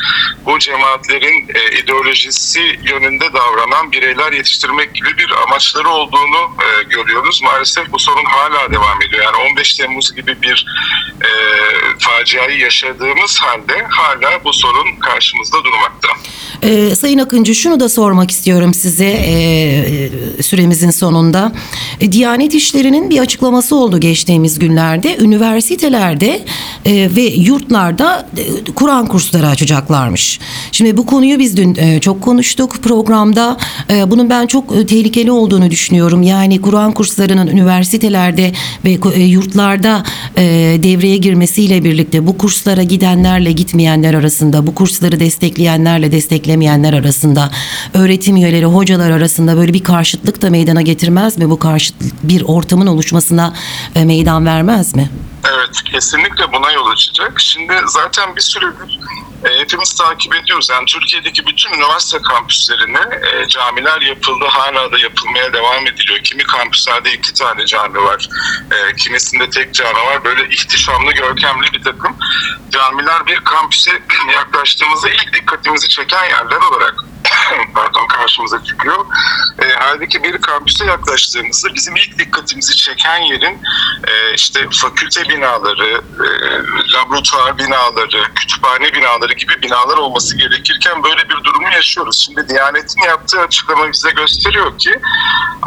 bu 0.45 0.59
cemaatlerin 0.59 1.49
e, 1.55 1.79
ideolojisi 1.79 2.81
yönünde 2.83 3.33
davranan 3.33 3.93
bireyler 3.93 4.33
yetiştirmek 4.33 4.95
gibi 4.95 5.19
bir 5.19 5.31
amaçları 5.53 5.89
olduğunu 5.89 6.41
e, 6.65 6.83
görüyoruz. 6.83 7.41
Maalesef 7.43 7.93
bu 7.93 7.99
sorun 7.99 8.25
hala 8.25 8.73
devam 8.73 9.03
ediyor. 9.03 9.25
Yani 9.25 9.51
15 9.51 9.75
Temmuz 9.75 10.15
gibi 10.17 10.43
bir 10.43 10.67
e, 11.21 11.31
faciayı 11.99 12.59
yaşadığımız 12.59 13.39
halde 13.39 13.87
hala 13.91 14.45
bu 14.45 14.53
sorun 14.53 14.97
karşımızda 15.01 15.57
durmakta. 15.65 16.09
Ee, 16.63 16.95
Sayın 16.95 17.19
Akıncı 17.19 17.55
şunu 17.55 17.81
da 17.81 17.89
sormak 17.89 18.31
istiyorum 18.31 18.75
size 18.75 19.05
e, 19.05 19.33
e, 20.39 20.43
süremizin 20.43 20.91
sonunda. 20.91 21.53
E, 22.01 22.13
Diyanet 22.13 22.55
İşleri'nin 22.55 23.11
bir 23.11 23.19
açıklaması 23.19 23.77
oldu 23.77 24.01
geçtiğimiz 24.01 24.59
günlerde. 24.59 25.17
Üniversitelerde 25.17 26.45
e, 26.85 27.09
ve 27.17 27.23
yurtlarda 27.23 28.29
e, 28.37 28.73
Kur'an 28.75 29.07
kursları 29.07 29.49
açacaklarmış. 29.49 30.41
Şimdi 30.73 30.97
bu 30.97 31.07
konuyu 31.07 31.39
biz 31.39 31.57
dün 31.57 31.75
e, 31.75 32.01
çok 32.01 32.23
konuştuk 32.23 32.83
programda. 32.83 33.57
E, 33.91 34.11
bunun 34.11 34.31
ben 34.31 34.47
çok 34.47 34.77
e, 34.77 34.87
tehlikeli 34.87 35.33
düşünüyorum. 35.51 36.23
Yani 36.23 36.61
Kur'an 36.61 36.93
kurslarının 36.93 37.47
üniversitelerde 37.47 38.53
ve 38.85 38.99
e, 39.15 39.21
yurtlarda 39.21 40.03
e, 40.37 40.43
devreye 40.83 41.17
girmesiyle 41.17 41.85
birlikte 41.85 42.27
bu 42.27 42.39
kurslara 42.39 42.83
gidenlerle 42.83 43.53
gitmeyenler 43.53 44.15
arasında, 44.15 44.67
bu 44.67 44.75
kursları 44.75 45.21
destekleyenlerle 45.21 46.13
desteklemeyenler 46.13 46.93
arasında, 46.93 47.51
öğretim 47.95 48.37
üyeleri, 48.37 48.65
hocalar 48.65 49.11
arasında 49.11 49.57
böyle 49.57 49.75
bir 49.75 49.83
karşıtlık 49.83 50.43
da 50.43 50.51
meydana 50.51 50.83
getirmez 50.83 51.39
mi? 51.39 51.51
Bu 51.51 51.59
karşıt 51.59 51.95
bir 52.23 52.43
ortamın 52.43 52.87
oluşmasına 52.87 53.53
e, 53.95 54.05
meydan 54.05 54.47
vermez 54.47 54.95
mi? 54.95 55.11
Evet 55.55 55.83
kesinlikle 55.85 56.53
buna 56.53 56.73
yol 56.73 56.87
açacak. 56.87 57.41
Şimdi 57.41 57.81
zaten 57.87 58.37
bir 58.37 58.41
süredir 58.41 58.99
e, 59.45 59.59
hepimiz 59.59 59.95
takip 59.95 60.35
ediyoruz. 60.35 60.69
Yani 60.71 60.85
Türkiye'deki 60.87 61.47
bütün 61.47 61.73
üniversite 61.73 62.23
kampüslerine 62.23 63.01
e, 63.23 63.49
camiler 63.49 64.01
yapıldı. 64.01 64.45
Hala 64.49 64.93
da 64.93 64.99
yapılmaya 64.99 65.53
devam 65.53 65.87
ediliyor. 65.87 66.19
Kimi 66.19 66.43
kampüslerde 66.43 67.13
iki 67.13 67.35
tane 67.35 67.67
cami 67.67 68.03
var. 68.03 68.29
E, 68.71 68.97
kimisinde 68.97 69.51
tek 69.51 69.75
cami 69.75 69.99
var. 69.99 70.25
Böyle 70.25 70.49
ihtişamlı, 70.49 71.13
görkemli 71.13 71.73
bir 71.73 71.83
takım 71.83 72.17
camiler 72.71 73.27
bir 73.27 73.37
kampüse 73.37 73.91
yaklaştığımızda 74.35 75.11
ilk 75.11 75.33
dikkatimizi 75.33 75.89
çeken 75.89 76.25
yerler 76.25 76.61
olarak 76.71 76.95
pardon 77.75 78.07
karşımıza 78.07 78.65
çıkıyor. 78.65 79.07
E, 79.63 79.65
halbuki 79.79 80.23
bir 80.23 80.39
kampüse 80.39 80.85
yaklaştığımızda 80.85 81.75
bizim 81.75 81.97
ilk 81.97 82.19
dikkatimizi 82.19 82.77
çeken 82.77 83.19
yerin 83.19 83.63
e, 84.09 84.35
işte 84.35 84.69
fakülte 84.73 85.29
binaları, 85.43 86.03
e, 86.25 86.29
laboratuvar 86.95 87.59
binaları, 87.59 88.35
kütüphane 88.35 88.93
binaları 88.93 89.33
gibi 89.33 89.63
binalar 89.63 89.97
olması 89.97 90.39
gerekirken 90.39 91.03
böyle 91.03 91.29
bir 91.29 91.45
durumu 91.45 91.73
yaşıyoruz. 91.73 92.25
Şimdi 92.25 92.49
Diyanet'in 92.49 93.03
yaptığı 93.03 93.41
açıklama 93.41 93.93
bize 93.93 94.11
gösteriyor 94.11 94.79
ki 94.79 94.91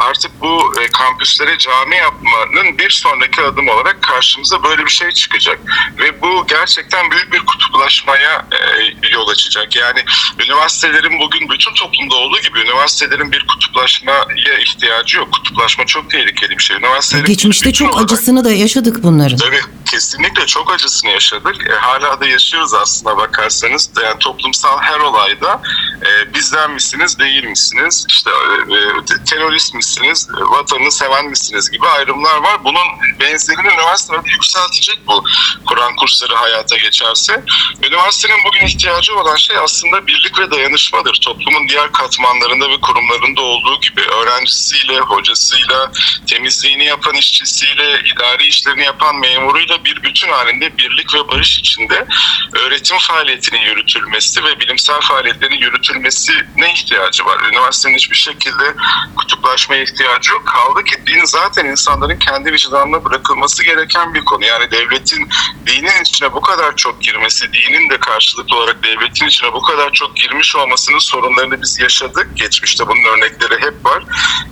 artık 0.08 0.40
bu 0.40 0.74
e, 0.82 0.86
kampüslere 0.88 1.58
cami 1.58 1.96
yapmanın 1.96 2.78
bir 2.78 2.90
sonraki 2.90 3.42
adım 3.42 3.68
olarak 3.68 4.02
karşımıza 4.02 4.62
böyle 4.62 4.84
bir 4.84 4.90
şey 4.90 5.10
çıkacak. 5.10 5.58
Ve 5.98 6.22
bu 6.22 6.46
gerçekten 6.48 7.10
büyük 7.10 7.32
bir 7.32 7.38
kutuplaşmaya 7.38 8.46
e, 8.52 9.08
yol 9.12 9.28
açacak. 9.28 9.76
Yani 9.76 10.04
üniversitelerin 10.44 11.18
bugün 11.20 11.48
bütün 11.50 11.74
toplumda 11.74 12.14
olduğu 12.14 12.40
gibi 12.40 12.60
üniversitelerin 12.60 13.32
bir 13.32 13.46
kutuplaşmaya 13.46 14.58
ihtiyacı 14.60 15.16
yok. 15.18 15.32
Kutuplaşma 15.32 15.86
çok 15.86 16.10
tehlikeli 16.10 16.58
bir 16.58 16.62
şey. 16.62 16.76
Üniversitelerin 16.76 17.26
Geçmişte 17.26 17.72
çok 17.72 17.94
olarak- 17.94 18.04
acısını 18.04 18.44
da 18.44 18.52
yaşadık 18.52 18.96
bunların. 19.02 19.36
Tabii 19.36 19.60
kesinlikle 19.86 20.46
çok 20.46 20.72
acısını 20.72 21.10
yaşadık. 21.10 21.70
E, 21.70 21.74
hala 21.74 22.20
da 22.20 22.26
yaşıyoruz 22.26 22.74
aslında 22.74 23.16
bakarsanız. 23.16 23.90
Yani 24.02 24.18
toplumsal 24.18 24.78
her 24.80 25.00
olayda 25.00 25.62
e, 26.06 26.34
bizden 26.34 26.70
misiniz, 26.70 27.18
değil 27.18 27.44
misiniz? 27.44 28.06
İşte 28.08 28.30
e, 28.30 28.74
e, 28.74 29.24
terörist 29.24 29.74
misiniz, 29.74 30.28
vatanını 30.30 30.92
seven 30.92 31.26
misiniz 31.26 31.70
gibi 31.70 31.86
ayrımlar 31.86 32.36
var. 32.36 32.64
Bunun 32.64 32.86
benzerini 33.20 33.68
üniversitelerde 33.68 34.30
yükseltecek 34.30 34.98
bu 35.06 35.24
Kur'an 35.66 35.96
kursları 35.96 36.34
hayata 36.34 36.76
geçerse. 36.76 37.44
Üniversitenin 37.82 38.44
bugün 38.44 38.66
ihtiyacı 38.66 39.18
olan 39.18 39.36
şey 39.36 39.58
aslında 39.58 40.06
birlik 40.06 40.38
ve 40.38 40.50
dayanışmadır. 40.50 41.18
Toplumun 41.24 41.68
diğer 41.68 41.92
katmanlarında 41.92 42.68
ve 42.70 42.80
kurumlarında 42.80 43.40
olduğu 43.40 43.80
gibi 43.80 44.00
öğrencisiyle, 44.00 45.00
hocasıyla, 45.00 45.92
temizliğini 46.26 46.84
yapan 46.84 47.14
işçisiyle, 47.14 48.00
idari 48.00 48.46
işlerini 48.46 48.84
yapan 48.84 49.16
memuruyla 49.16 49.75
bir 49.84 50.02
bütün 50.02 50.28
halinde 50.28 50.78
birlik 50.78 51.14
ve 51.14 51.28
barış 51.28 51.58
içinde 51.58 52.06
öğretim 52.52 52.98
faaliyetinin 52.98 53.60
yürütülmesi 53.60 54.44
ve 54.44 54.60
bilimsel 54.60 55.00
faaliyetlerin 55.00 55.60
yürütülmesine 55.60 56.72
ihtiyacı 56.72 57.24
var. 57.24 57.40
Üniversitenin 57.50 57.94
hiçbir 57.94 58.16
şekilde 58.16 58.74
kutuplaşmaya 59.16 59.82
ihtiyacı 59.82 60.32
yok. 60.32 60.46
Kaldı 60.46 60.84
ki 60.84 60.96
din 61.06 61.24
zaten 61.24 61.64
insanların 61.64 62.18
kendi 62.18 62.52
vicdanına 62.52 63.04
bırakılması 63.04 63.64
gereken 63.64 64.14
bir 64.14 64.24
konu. 64.24 64.44
Yani 64.44 64.70
devletin 64.70 65.28
dinin 65.66 66.02
içine 66.02 66.32
bu 66.32 66.40
kadar 66.40 66.76
çok 66.76 67.02
girmesi, 67.02 67.52
dinin 67.52 67.90
de 67.90 68.00
karşılıklı 68.00 68.56
olarak 68.56 68.82
devletin 68.82 69.26
içine 69.26 69.52
bu 69.52 69.62
kadar 69.62 69.92
çok 69.92 70.16
girmiş 70.16 70.56
olmasının 70.56 70.98
sorunlarını 70.98 71.62
biz 71.62 71.80
yaşadık. 71.80 72.28
Geçmişte 72.34 72.88
bunun 72.88 73.04
örnekleri 73.04 73.62
hep 73.62 73.84
var. 73.84 74.02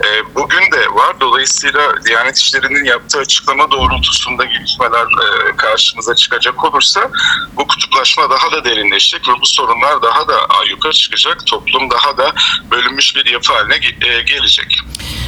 Ee, 0.04 0.34
bugün 0.34 0.72
de 0.72 0.90
var. 0.90 1.20
Dolayısıyla 1.20 2.04
Diyanet 2.04 2.38
İşleri'nin 2.38 2.84
yaptığı 2.84 3.18
açıklama 3.18 3.70
doğrultusunda 3.70 4.44
gelişmeler 4.44 5.06
e, 5.22 5.56
karşımıza 5.56 6.14
çıkacak 6.14 6.64
olursa 6.64 7.00
bu 7.56 7.66
kutuplaşma 7.66 8.30
daha 8.30 8.52
da 8.52 8.64
derinleşecek 8.64 9.28
ve 9.28 9.32
bu 9.42 9.46
sorunlar 9.46 10.02
daha 10.02 10.28
da 10.28 10.34
ayyuka 10.60 10.92
çıkacak. 10.92 11.46
Toplum 11.46 11.90
daha 11.90 12.16
da 12.18 12.32
bölünmüş 12.70 13.16
bir 13.16 13.26
yapı 13.32 13.52
haline 13.52 13.74
e, 13.74 14.22
gelecek. 14.22 14.76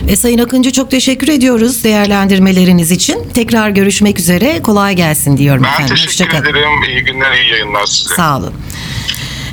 E, 0.09 0.17
Sayın 0.17 0.39
Akıncı 0.39 0.73
çok 0.73 0.91
teşekkür 0.91 1.29
ediyoruz 1.29 1.85
değerlendirmeleriniz 1.85 2.91
için. 2.91 3.31
Tekrar 3.35 3.69
görüşmek 3.71 4.19
üzere. 4.19 4.63
Kolay 4.63 4.95
gelsin 4.97 5.37
diyorum 5.37 5.63
Ben 5.65 5.69
efendim. 5.73 5.89
teşekkür 5.95 6.11
Hoşça 6.13 6.29
kalın. 6.29 6.43
ederim. 6.45 6.83
İyi 6.89 7.01
günler, 7.05 7.33
iyi 7.33 7.51
yayınlar 7.53 7.87
size. 7.87 8.15
Sağ 8.15 8.37
olun. 8.39 8.55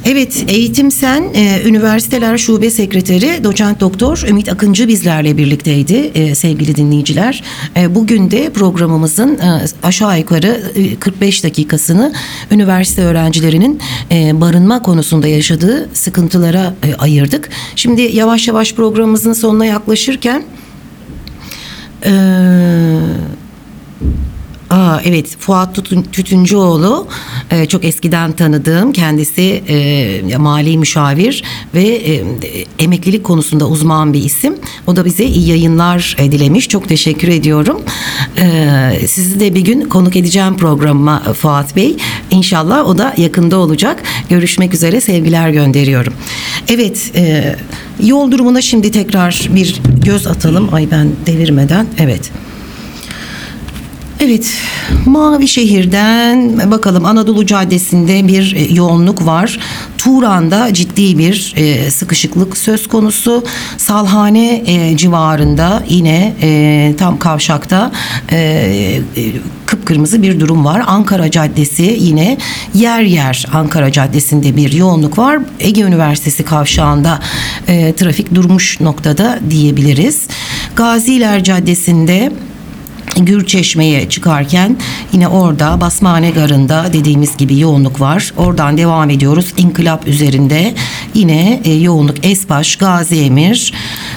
Evet, 0.05 0.45
Eğitim 0.47 0.91
Sen 0.91 1.23
e, 1.33 1.61
Üniversiteler 1.65 2.37
Şube 2.37 2.69
Sekreteri 2.69 3.43
Doçent 3.43 3.79
Doktor 3.79 4.23
Ümit 4.29 4.49
Akıncı 4.49 4.87
bizlerle 4.87 5.37
birlikteydi 5.37 6.11
e, 6.15 6.35
sevgili 6.35 6.75
dinleyiciler. 6.75 7.43
E, 7.77 7.95
bugün 7.95 8.31
de 8.31 8.49
programımızın 8.49 9.37
e, 9.37 9.61
aşağı 9.83 10.19
yukarı 10.19 10.71
e, 10.75 10.95
45 10.95 11.43
dakikasını 11.43 12.13
üniversite 12.51 13.01
öğrencilerinin 13.01 13.79
e, 14.11 14.41
barınma 14.41 14.81
konusunda 14.81 15.27
yaşadığı 15.27 15.89
sıkıntılara 15.93 16.73
e, 16.83 16.95
ayırdık. 16.95 17.49
Şimdi 17.75 18.01
yavaş 18.01 18.47
yavaş 18.47 18.73
programımızın 18.73 19.33
sonuna 19.33 19.65
yaklaşırken 19.65 20.43
e, 22.05 22.11
Aa, 24.73 25.01
evet 25.05 25.37
Fuat 25.39 25.75
Tutun, 25.75 26.05
Tütüncüoğlu 26.11 27.07
e, 27.51 27.65
çok 27.65 27.85
eskiden 27.85 28.31
tanıdığım 28.31 28.93
kendisi 28.93 29.63
e, 29.67 30.37
mali 30.37 30.77
müşavir 30.77 31.43
ve 31.75 31.83
e, 31.83 32.23
emeklilik 32.79 33.23
konusunda 33.23 33.67
uzman 33.67 34.13
bir 34.13 34.23
isim. 34.23 34.55
O 34.87 34.95
da 34.95 35.05
bize 35.05 35.23
iyi 35.23 35.47
yayınlar 35.47 36.15
e, 36.19 36.31
dilemiş. 36.31 36.69
Çok 36.69 36.89
teşekkür 36.89 37.27
ediyorum. 37.27 37.81
E, 38.37 39.07
sizi 39.07 39.39
de 39.39 39.55
bir 39.55 39.61
gün 39.61 39.81
konuk 39.81 40.15
edeceğim 40.15 40.57
programıma 40.57 41.23
e, 41.29 41.33
Fuat 41.33 41.75
Bey. 41.75 41.97
İnşallah 42.31 42.87
o 42.87 42.97
da 42.97 43.13
yakında 43.17 43.57
olacak. 43.57 44.03
Görüşmek 44.29 44.73
üzere 44.73 45.01
sevgiler 45.01 45.49
gönderiyorum. 45.49 46.13
Evet 46.69 47.11
e, 47.15 47.55
yol 48.03 48.31
durumuna 48.31 48.61
şimdi 48.61 48.91
tekrar 48.91 49.49
bir 49.55 49.81
göz 50.05 50.27
atalım. 50.27 50.73
Ay 50.73 50.87
ben 50.91 51.11
devirmeden 51.25 51.87
evet. 51.99 52.31
Evet, 54.19 54.53
Mavi 55.05 55.47
Şehir'den 55.47 56.71
bakalım 56.71 57.05
Anadolu 57.05 57.45
Caddesi'nde 57.45 58.27
bir 58.27 58.55
e, 58.55 58.73
yoğunluk 58.73 59.25
var. 59.25 59.59
Turan'da 59.97 60.73
ciddi 60.73 61.17
bir 61.17 61.53
e, 61.57 61.91
sıkışıklık 61.91 62.57
söz 62.57 62.87
konusu. 62.87 63.43
Salhane 63.77 64.63
e, 64.65 64.97
civarında 64.97 65.83
yine 65.89 66.33
e, 66.41 66.93
tam 66.97 67.19
kavşakta 67.19 67.91
e, 68.31 68.37
e, 68.37 69.01
kıpkırmızı 69.65 70.21
bir 70.21 70.39
durum 70.39 70.65
var. 70.65 70.83
Ankara 70.87 71.31
Caddesi 71.31 71.97
yine 71.99 72.37
yer 72.73 73.01
yer 73.01 73.45
Ankara 73.53 73.91
Caddesi'nde 73.91 74.55
bir 74.55 74.71
yoğunluk 74.71 75.17
var. 75.17 75.39
Ege 75.59 75.81
Üniversitesi 75.81 76.43
kavşağında 76.43 77.19
e, 77.67 77.93
trafik 77.93 78.35
durmuş 78.35 78.79
noktada 78.79 79.39
diyebiliriz. 79.49 80.27
Gaziler 80.75 81.43
Caddesi'nde 81.43 82.31
Gürçeşme'ye 83.17 84.09
çıkarken 84.09 84.77
yine 85.13 85.27
orada 85.27 85.81
Basmane 85.81 86.31
Garı'nda 86.31 86.85
dediğimiz 86.93 87.37
gibi 87.37 87.59
yoğunluk 87.59 88.01
var. 88.01 88.33
Oradan 88.37 88.77
devam 88.77 89.09
ediyoruz. 89.09 89.45
İnkılap 89.57 90.07
üzerinde 90.07 90.73
yine 91.13 91.61
e, 91.65 91.73
yoğunluk 91.73 92.25
Esbaş, 92.25 92.75
Gazi 92.75 93.15
Emir 93.15 93.73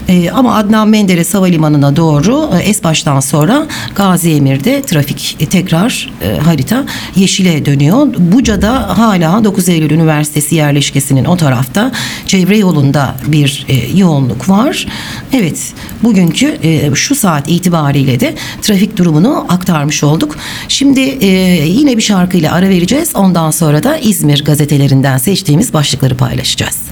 e, 0.08 0.30
ama 0.30 0.54
Adnan 0.54 0.88
Menderes 0.88 1.34
Havalimanı'na 1.34 1.96
doğru 1.96 2.50
e, 2.58 2.62
Esbaş'tan 2.62 3.20
sonra 3.20 3.66
Gazi 3.94 4.30
Emir'de 4.30 4.82
trafik 4.82 5.36
e, 5.40 5.46
tekrar 5.46 6.10
e, 6.22 6.38
harita 6.38 6.84
yeşile 7.16 7.66
dönüyor. 7.66 8.06
Buca'da 8.18 8.98
hala 8.98 9.44
9 9.44 9.68
Eylül 9.68 9.90
Üniversitesi 9.90 10.54
yerleşkesinin 10.54 11.24
o 11.24 11.36
tarafta 11.36 11.92
çevre 12.26 12.58
yolunda 12.58 13.16
bir 13.26 13.66
e, 13.68 13.98
yoğunluk 13.98 14.48
var. 14.48 14.86
Evet 15.32 15.72
bugünkü 16.02 16.58
e, 16.62 16.94
şu 16.94 17.14
saat 17.14 17.50
itibariyle 17.50 18.20
de 18.20 18.34
trafik 18.62 18.85
durumunu 18.96 19.46
aktarmış 19.48 20.04
olduk. 20.04 20.36
Şimdi 20.68 21.00
e, 21.00 21.26
yine 21.66 21.96
bir 21.96 22.02
şarkıyla 22.02 22.52
ara 22.52 22.68
vereceğiz. 22.68 23.10
Ondan 23.14 23.50
sonra 23.50 23.82
da 23.82 23.96
İzmir 23.96 24.44
gazetelerinden 24.44 25.18
seçtiğimiz 25.18 25.72
başlıkları 25.72 26.16
paylaşacağız. 26.16 26.82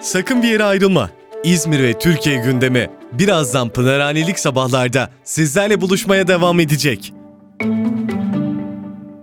Sakın 0.00 0.42
bir 0.42 0.48
yere 0.48 0.64
ayrılma. 0.64 1.10
İzmir 1.44 1.82
ve 1.82 1.98
Türkiye 1.98 2.36
gündemi 2.36 2.90
birazdan 3.12 3.68
Pınarhanelik 3.68 4.38
sabahlarda 4.38 5.10
sizlerle 5.24 5.80
buluşmaya 5.80 6.28
devam 6.28 6.60
edecek. 6.60 7.12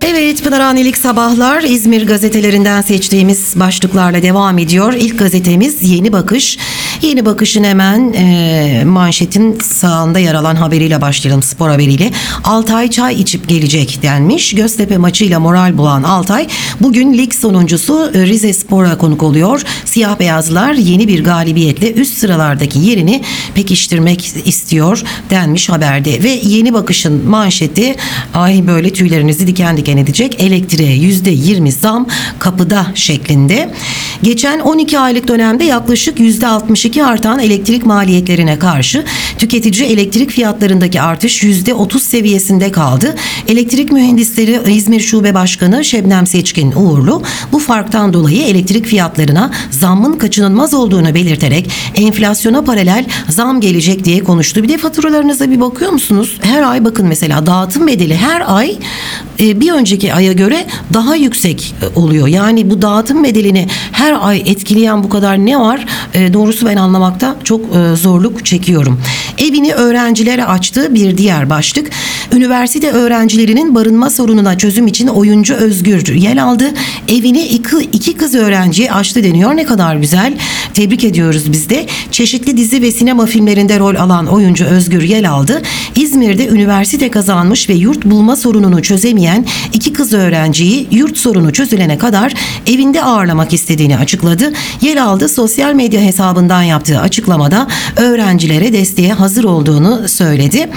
Evet 0.08 0.44
Pınarhanelik 0.44 0.98
Sabahlar 0.98 1.62
İzmir 1.62 2.08
gazetelerinden 2.08 2.82
seçtiğimiz 2.82 3.60
başlıklarla 3.60 4.22
devam 4.22 4.58
ediyor. 4.58 4.94
İlk 4.94 5.20
gazetemiz 5.20 5.92
Yeni 5.92 6.14
Bakış. 6.14 6.58
Yeni 7.02 7.26
Bakış'ın 7.26 7.64
hemen 7.64 8.14
e, 8.14 8.84
manşetin 8.86 9.60
sağında 9.60 10.20
yer 10.20 10.34
alan 10.34 10.56
haberiyle 10.56 11.02
başlayalım 11.02 11.44
spor 11.44 11.70
haberiyle. 11.70 12.12
Altay 12.44 12.90
çay 12.90 13.22
içip 13.22 13.50
gelecek 13.50 14.00
denmiş. 14.02 14.56
Göztepe 14.56 14.98
maçıyla 14.98 15.40
moral 15.40 15.78
bulan 15.78 16.04
Altay 16.04 16.48
bugün 16.82 17.18
lig 17.18 17.34
sonuncusu 17.34 18.12
Rize 18.14 18.54
Spor'a 18.54 18.98
konuk 18.98 19.24
oluyor. 19.24 19.62
Siyah 19.86 20.20
beyazlar 20.20 20.74
yeni 20.74 21.08
bir 21.08 21.24
galibiyetle 21.24 21.94
üst 21.94 22.18
sıralardaki 22.18 22.80
yerini 22.80 23.22
pekiştirmek 23.56 24.32
istiyor 24.46 25.04
denmiş 25.30 25.70
haberde. 25.70 26.24
Ve 26.24 26.30
Yeni 26.44 26.74
Bakış'ın 26.74 27.30
manşeti 27.30 27.96
ay 28.34 28.68
böyle 28.68 28.94
tüylerinizi 28.94 29.48
diken 29.48 29.78
diken 29.78 29.98
edecek 29.98 30.36
elektriğe 30.40 30.96
yüzde 30.96 31.30
yirmi 31.30 31.72
zam 31.72 32.08
kapıda 32.40 32.88
şeklinde. 32.96 33.74
Geçen 34.24 34.60
12 34.60 35.00
aylık 35.00 35.28
dönemde 35.28 35.64
yaklaşık 35.64 36.20
yüzde 36.20 36.48
62 36.84 37.04
artan 37.06 37.40
elektrik 37.40 37.86
maliyetlerine 37.86 38.60
karşı 38.60 39.06
tüketici 39.38 39.90
elektrik 39.90 40.30
fiyatlarındaki 40.30 41.02
artış 41.02 41.44
yüzde 41.44 41.74
30 41.74 42.04
seviyesinde 42.04 42.72
kaldı. 42.72 43.16
Elektrik 43.48 43.92
Mühendisleri 43.92 44.60
İzmir 44.74 45.00
Şube 45.00 45.34
Başkanı 45.34 45.86
Şebnem 45.86 46.28
Seçkin 46.28 46.72
Uğurlu 46.72 47.24
bu 47.52 47.60
farktan 47.60 48.14
dolayı 48.14 48.44
elektrik 48.44 48.86
fiyatlarına 48.86 49.52
zammın 49.72 50.18
kaçınılmaz 50.18 50.74
olduğunu 50.74 51.16
belirterek 51.16 51.70
enflasyona 51.96 52.64
paralel 52.64 53.06
zam 53.30 53.62
gelecek 53.62 54.06
diye 54.06 54.24
konuştu. 54.24 54.64
Bir 54.64 54.70
de 54.70 54.78
faturalarınıza 54.78 55.52
bir 55.52 55.60
bakıyor 55.60 55.92
musunuz? 55.92 56.38
Her 56.42 56.62
ay 56.62 56.86
bakın 56.86 57.08
mesela 57.08 57.46
dağıtım 57.46 57.88
bedeli 57.88 58.16
her 58.16 58.56
ay 58.56 58.78
e, 59.40 59.60
bir 59.60 59.72
önceki 59.72 60.14
aya 60.14 60.34
göre 60.34 60.66
daha 60.94 61.16
yüksek 61.16 61.76
e, 61.82 62.00
oluyor. 62.00 62.28
Yani 62.28 62.70
bu 62.70 62.82
dağıtım 62.82 63.24
bedelini 63.24 63.68
her 63.92 64.28
ay 64.28 64.44
etkileyen 64.46 65.04
bu 65.04 65.10
kadar 65.10 65.38
ne 65.38 65.60
var? 65.60 65.86
E, 66.14 66.34
doğrusu 66.34 66.66
ben 66.66 66.78
anlamakta 66.78 67.36
çok 67.44 67.62
e, 67.76 67.96
zorluk 67.96 68.46
çekiyorum. 68.46 69.02
Evini 69.38 69.74
öğrencilere 69.74 70.46
açtığı 70.46 70.96
bir 70.96 71.18
diğer 71.18 71.50
başlık. 71.50 71.90
Üniversite 72.34 72.92
öğrencilerinin 72.92 73.76
barınma 73.76 74.10
sorununa 74.10 74.58
çözüm 74.58 74.88
için 74.88 75.08
oyuncu 75.08 75.54
Özgür 75.54 76.14
yer 76.14 76.38
aldı. 76.38 76.72
Evini 77.08 77.46
iki, 77.48 77.78
iki 77.94 78.18
kız 78.18 78.36
öğrenciye 78.36 78.92
açtı 78.92 79.24
deniyor. 79.24 79.56
Ne 79.56 79.66
kadar 79.66 79.96
güzel. 79.96 80.38
Tebrik 80.74 81.04
ediyoruz 81.04 81.52
biz 81.52 81.70
de. 81.70 81.86
Çeşitli 82.12 82.58
dizi 82.58 82.82
ve 82.82 82.92
sinema 82.92 83.26
filmlerinde 83.26 83.80
rol 83.80 83.96
alan 83.96 84.28
oyuncu 84.28 84.66
Özgür 84.66 85.02
Yel 85.02 85.32
aldı. 85.32 85.62
İzmir'de 85.96 86.48
üniversite 86.48 87.12
kazanmış 87.12 87.70
ve 87.70 87.74
yurt 87.74 88.06
bulma 88.06 88.36
sorununu 88.36 88.82
çözemeyen 88.82 89.46
iki 89.74 89.94
kız 89.94 90.14
öğrenciyi 90.14 90.88
yurt 90.92 91.18
sorunu 91.18 91.54
çözülene 91.54 91.98
kadar 91.98 92.34
evinde 92.68 93.04
ağırlamak 93.04 93.54
istediğini 93.54 93.98
açıkladı. 93.98 94.54
Yel 94.82 95.04
aldı 95.04 95.30
sosyal 95.30 95.74
medya 95.74 96.02
hesabından 96.02 96.64
yaptığı 96.64 97.00
açıklamada 97.00 97.68
öğrencilere 97.98 98.74
desteğe 98.74 99.14
hazır 99.14 99.44
olduğunu 99.44 100.10
söyledi 100.10 100.70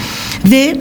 ve 0.44 0.76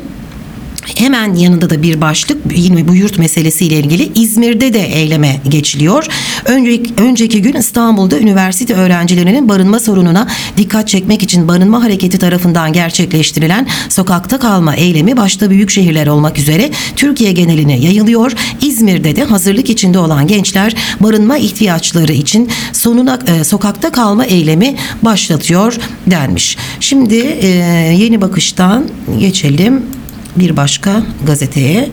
Hemen 0.95 1.33
yanında 1.33 1.69
da 1.69 1.81
bir 1.81 2.01
başlık 2.01 2.37
yine 2.55 2.87
bu 2.87 2.95
yurt 2.95 3.17
meselesiyle 3.17 3.79
ilgili 3.79 4.11
İzmir'de 4.15 4.73
de 4.73 4.79
eyleme 4.79 5.41
geçiliyor. 5.49 6.07
Önceki, 6.45 6.93
önceki 6.97 7.41
gün 7.41 7.53
İstanbul'da 7.53 8.19
üniversite 8.19 8.73
öğrencilerinin 8.73 9.49
barınma 9.49 9.79
sorununa 9.79 10.27
dikkat 10.57 10.87
çekmek 10.87 11.23
için 11.23 11.47
barınma 11.47 11.83
hareketi 11.83 12.19
tarafından 12.19 12.73
gerçekleştirilen 12.73 13.67
sokakta 13.89 14.39
kalma 14.39 14.75
eylemi 14.75 15.17
başta 15.17 15.49
büyük 15.49 15.69
şehirler 15.71 16.07
olmak 16.07 16.39
üzere 16.39 16.71
Türkiye 16.95 17.31
geneline 17.31 17.79
yayılıyor. 17.79 18.31
İzmir'de 18.61 19.15
de 19.15 19.23
hazırlık 19.23 19.69
içinde 19.69 19.99
olan 19.99 20.27
gençler 20.27 20.75
barınma 20.99 21.37
ihtiyaçları 21.37 22.13
için 22.13 22.49
sonuna 22.73 23.19
e, 23.27 23.43
sokakta 23.43 23.91
kalma 23.91 24.25
eylemi 24.25 24.75
başlatıyor 25.01 25.77
denmiş. 26.07 26.57
Şimdi 26.79 27.15
e, 27.15 27.47
yeni 27.97 28.21
bakıştan 28.21 28.89
geçelim 29.19 29.83
bir 30.35 30.57
başka 30.57 31.03
gazeteye. 31.27 31.89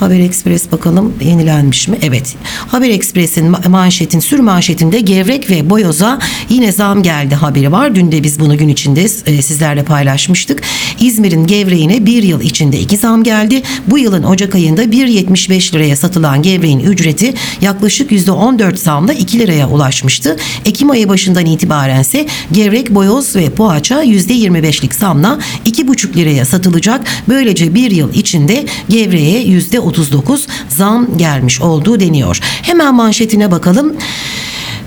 Haber 0.00 0.20
Express 0.20 0.72
bakalım 0.72 1.14
yenilenmiş 1.24 1.88
mi? 1.88 1.98
Evet. 2.02 2.36
Haber 2.68 2.90
Express'in 2.90 3.52
ma- 3.52 3.68
manşetin 3.68 4.20
sür 4.20 4.38
manşetinde 4.38 5.00
gevrek 5.00 5.50
ve 5.50 5.70
boyoza 5.70 6.18
yine 6.48 6.72
zam 6.72 7.02
geldi 7.02 7.34
haberi 7.34 7.72
var. 7.72 7.94
Dün 7.94 8.12
de 8.12 8.22
biz 8.22 8.40
bunu 8.40 8.58
gün 8.58 8.68
içinde 8.68 9.02
e, 9.02 9.42
sizlerle 9.42 9.82
paylaşmıştık. 9.82 10.62
İzmir'in 11.00 11.46
gevreğine 11.46 12.06
bir 12.06 12.22
yıl 12.22 12.40
içinde 12.40 12.80
iki 12.80 12.96
zam 12.96 13.22
geldi. 13.22 13.62
Bu 13.86 13.98
yılın 13.98 14.22
Ocak 14.22 14.54
ayında 14.54 14.84
1.75 14.84 15.74
liraya 15.74 15.96
satılan 15.96 16.42
gevreğin 16.42 16.80
ücreti 16.80 17.34
yaklaşık 17.60 18.12
%14 18.12 18.76
zamla 18.76 19.12
2 19.12 19.38
liraya 19.38 19.68
ulaşmıştı. 19.68 20.36
Ekim 20.64 20.90
ayı 20.90 21.08
başından 21.08 21.46
itibaren 21.46 22.00
ise 22.00 22.26
gevrek, 22.52 22.90
boyoz 22.90 23.36
ve 23.36 23.50
poğaça 23.50 24.04
%25'lik 24.04 24.94
zamla 24.94 25.38
2,5 25.66 26.16
liraya 26.16 26.44
satılacak. 26.44 27.04
Böylece 27.28 27.74
bir 27.74 27.90
yıl 27.90 28.14
içinde 28.14 28.64
gevreğe 28.88 29.42
%30 29.46 29.85
%39 29.92 30.48
zam 30.68 31.16
gelmiş 31.16 31.60
olduğu 31.60 32.00
deniyor. 32.00 32.38
Hemen 32.42 32.94
manşetine 32.94 33.50
bakalım. 33.50 33.96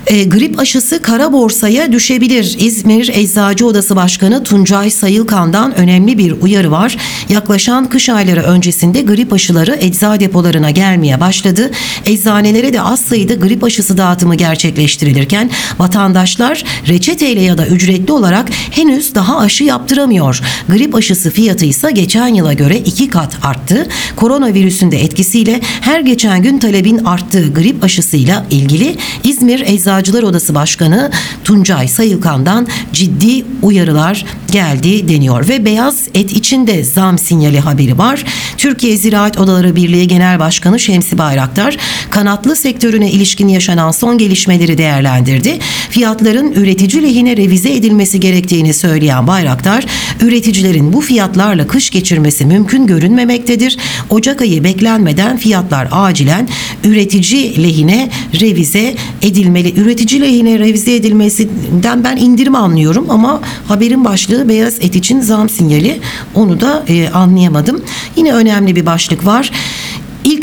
E, 0.06 0.24
grip 0.24 0.58
aşısı 0.58 1.02
kara 1.02 1.32
borsaya 1.32 1.92
düşebilir. 1.92 2.56
İzmir 2.58 3.10
Eczacı 3.14 3.66
Odası 3.66 3.96
Başkanı 3.96 4.44
Tuncay 4.44 4.90
Sayılkan'dan 4.90 5.78
önemli 5.78 6.18
bir 6.18 6.34
uyarı 6.40 6.70
var. 6.70 6.96
Yaklaşan 7.28 7.88
kış 7.88 8.08
ayları 8.08 8.42
öncesinde 8.42 9.02
grip 9.02 9.32
aşıları 9.32 9.76
ecza 9.80 10.20
depolarına 10.20 10.70
gelmeye 10.70 11.20
başladı. 11.20 11.70
Eczanelere 12.06 12.72
de 12.72 12.80
az 12.82 13.00
sayıda 13.00 13.34
grip 13.34 13.64
aşısı 13.64 13.98
dağıtımı 13.98 14.34
gerçekleştirilirken 14.34 15.50
vatandaşlar 15.78 16.64
reçeteyle 16.88 17.40
ya 17.40 17.58
da 17.58 17.66
ücretli 17.66 18.12
olarak 18.12 18.48
henüz 18.70 19.14
daha 19.14 19.38
aşı 19.38 19.64
yaptıramıyor. 19.64 20.40
Grip 20.68 20.94
aşısı 20.94 21.30
fiyatı 21.30 21.64
ise 21.64 21.90
geçen 21.90 22.28
yıla 22.28 22.52
göre 22.52 22.78
iki 22.78 23.08
kat 23.08 23.36
arttı. 23.42 23.86
Koronavirüsün 24.16 24.90
de 24.90 25.00
etkisiyle 25.00 25.60
her 25.80 26.00
geçen 26.00 26.42
gün 26.42 26.58
talebin 26.58 26.98
arttığı 26.98 27.52
grip 27.52 27.84
aşısıyla 27.84 28.46
ilgili 28.50 28.96
İzmir 29.24 29.60
Eczacılar 29.90 30.22
Odası 30.22 30.54
Başkanı 30.54 31.10
Tuncay 31.44 31.88
Sayılkan'dan 31.88 32.66
ciddi 32.92 33.44
uyarılar 33.62 34.24
geldi 34.52 35.08
deniyor 35.08 35.48
ve 35.48 35.64
beyaz 35.64 36.08
et 36.14 36.32
için 36.32 36.66
de 36.66 36.84
zam 36.84 37.18
sinyali 37.18 37.60
haberi 37.60 37.98
var. 37.98 38.24
Türkiye 38.56 38.96
Ziraat 38.96 39.38
Odaları 39.38 39.76
Birliği 39.76 40.08
Genel 40.08 40.38
Başkanı 40.38 40.80
Şemsi 40.80 41.18
Bayraktar 41.18 41.76
kanatlı 42.10 42.56
sektörüne 42.56 43.10
ilişkin 43.10 43.48
yaşanan 43.48 43.90
son 43.90 44.18
gelişmeleri 44.18 44.78
değerlendirdi. 44.78 45.58
Fiyatların 45.90 46.52
üretici 46.52 47.02
lehine 47.02 47.36
revize 47.36 47.72
edilmesi 47.72 48.20
gerektiğini 48.20 48.74
söyleyen 48.74 49.26
Bayraktar, 49.26 49.84
üreticilerin 50.20 50.92
bu 50.92 51.00
fiyatlarla 51.00 51.66
kış 51.66 51.90
geçirmesi 51.90 52.46
mümkün 52.46 52.86
görünmemektedir. 52.86 53.76
Ocak 54.10 54.40
ayı 54.40 54.64
beklenmeden 54.64 55.36
fiyatlar 55.36 55.88
acilen 55.92 56.48
üretici 56.84 57.62
lehine 57.62 58.10
revize 58.40 58.94
edilmeli. 59.22 59.79
Üretici 59.80 60.20
lehine 60.20 60.58
revize 60.58 60.94
edilmesinden 60.94 62.04
ben 62.04 62.16
indirim 62.16 62.54
anlıyorum 62.54 63.06
ama 63.10 63.40
haberin 63.68 64.04
başlığı 64.04 64.48
beyaz 64.48 64.74
et 64.80 64.96
için 64.96 65.20
zam 65.20 65.48
sinyali. 65.48 66.00
Onu 66.34 66.60
da 66.60 66.84
e, 66.88 67.08
anlayamadım. 67.08 67.82
Yine 68.16 68.32
önemli 68.32 68.76
bir 68.76 68.86
başlık 68.86 69.26
var. 69.26 69.50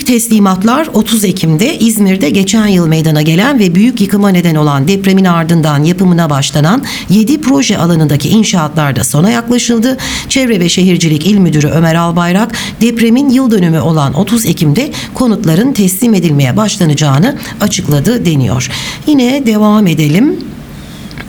Teslimatlar 0.08 0.88
30 0.94 1.24
Ekim'de 1.24 1.80
İzmir'de 1.80 2.30
geçen 2.30 2.68
yıl 2.68 2.88
meydana 2.88 3.22
gelen 3.22 3.60
ve 3.60 3.76
büyük 3.76 4.02
yıkıma 4.02 4.30
neden 4.30 4.56
olan 4.56 4.88
depremin 4.88 5.26
ardından 5.26 5.84
yapımına 5.84 6.30
başlanan 6.30 6.84
7 7.10 7.42
proje 7.42 7.78
alanındaki 7.78 8.30
inşaatlarda 8.30 9.04
sona 9.04 9.30
yaklaşıldı. 9.30 9.98
Çevre 10.30 10.60
ve 10.60 10.70
Şehircilik 10.70 11.28
İl 11.28 11.38
Müdürü 11.38 11.68
Ömer 11.68 11.96
Albayrak 11.96 12.56
depremin 12.82 13.30
yıl 13.30 13.52
dönümü 13.52 13.80
olan 13.80 14.14
30 14.14 14.46
Ekim'de 14.46 14.92
konutların 15.14 15.74
teslim 15.74 16.14
edilmeye 16.14 16.58
başlanacağını 16.58 17.38
açıkladı 17.62 18.26
deniyor. 18.26 18.72
Yine 19.08 19.46
devam 19.46 19.88
edelim. 19.88 20.40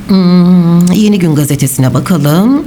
Hmm, 0.08 0.92
Yeni 0.92 1.18
Gün 1.18 1.34
gazetesine 1.34 1.94
bakalım. 1.94 2.64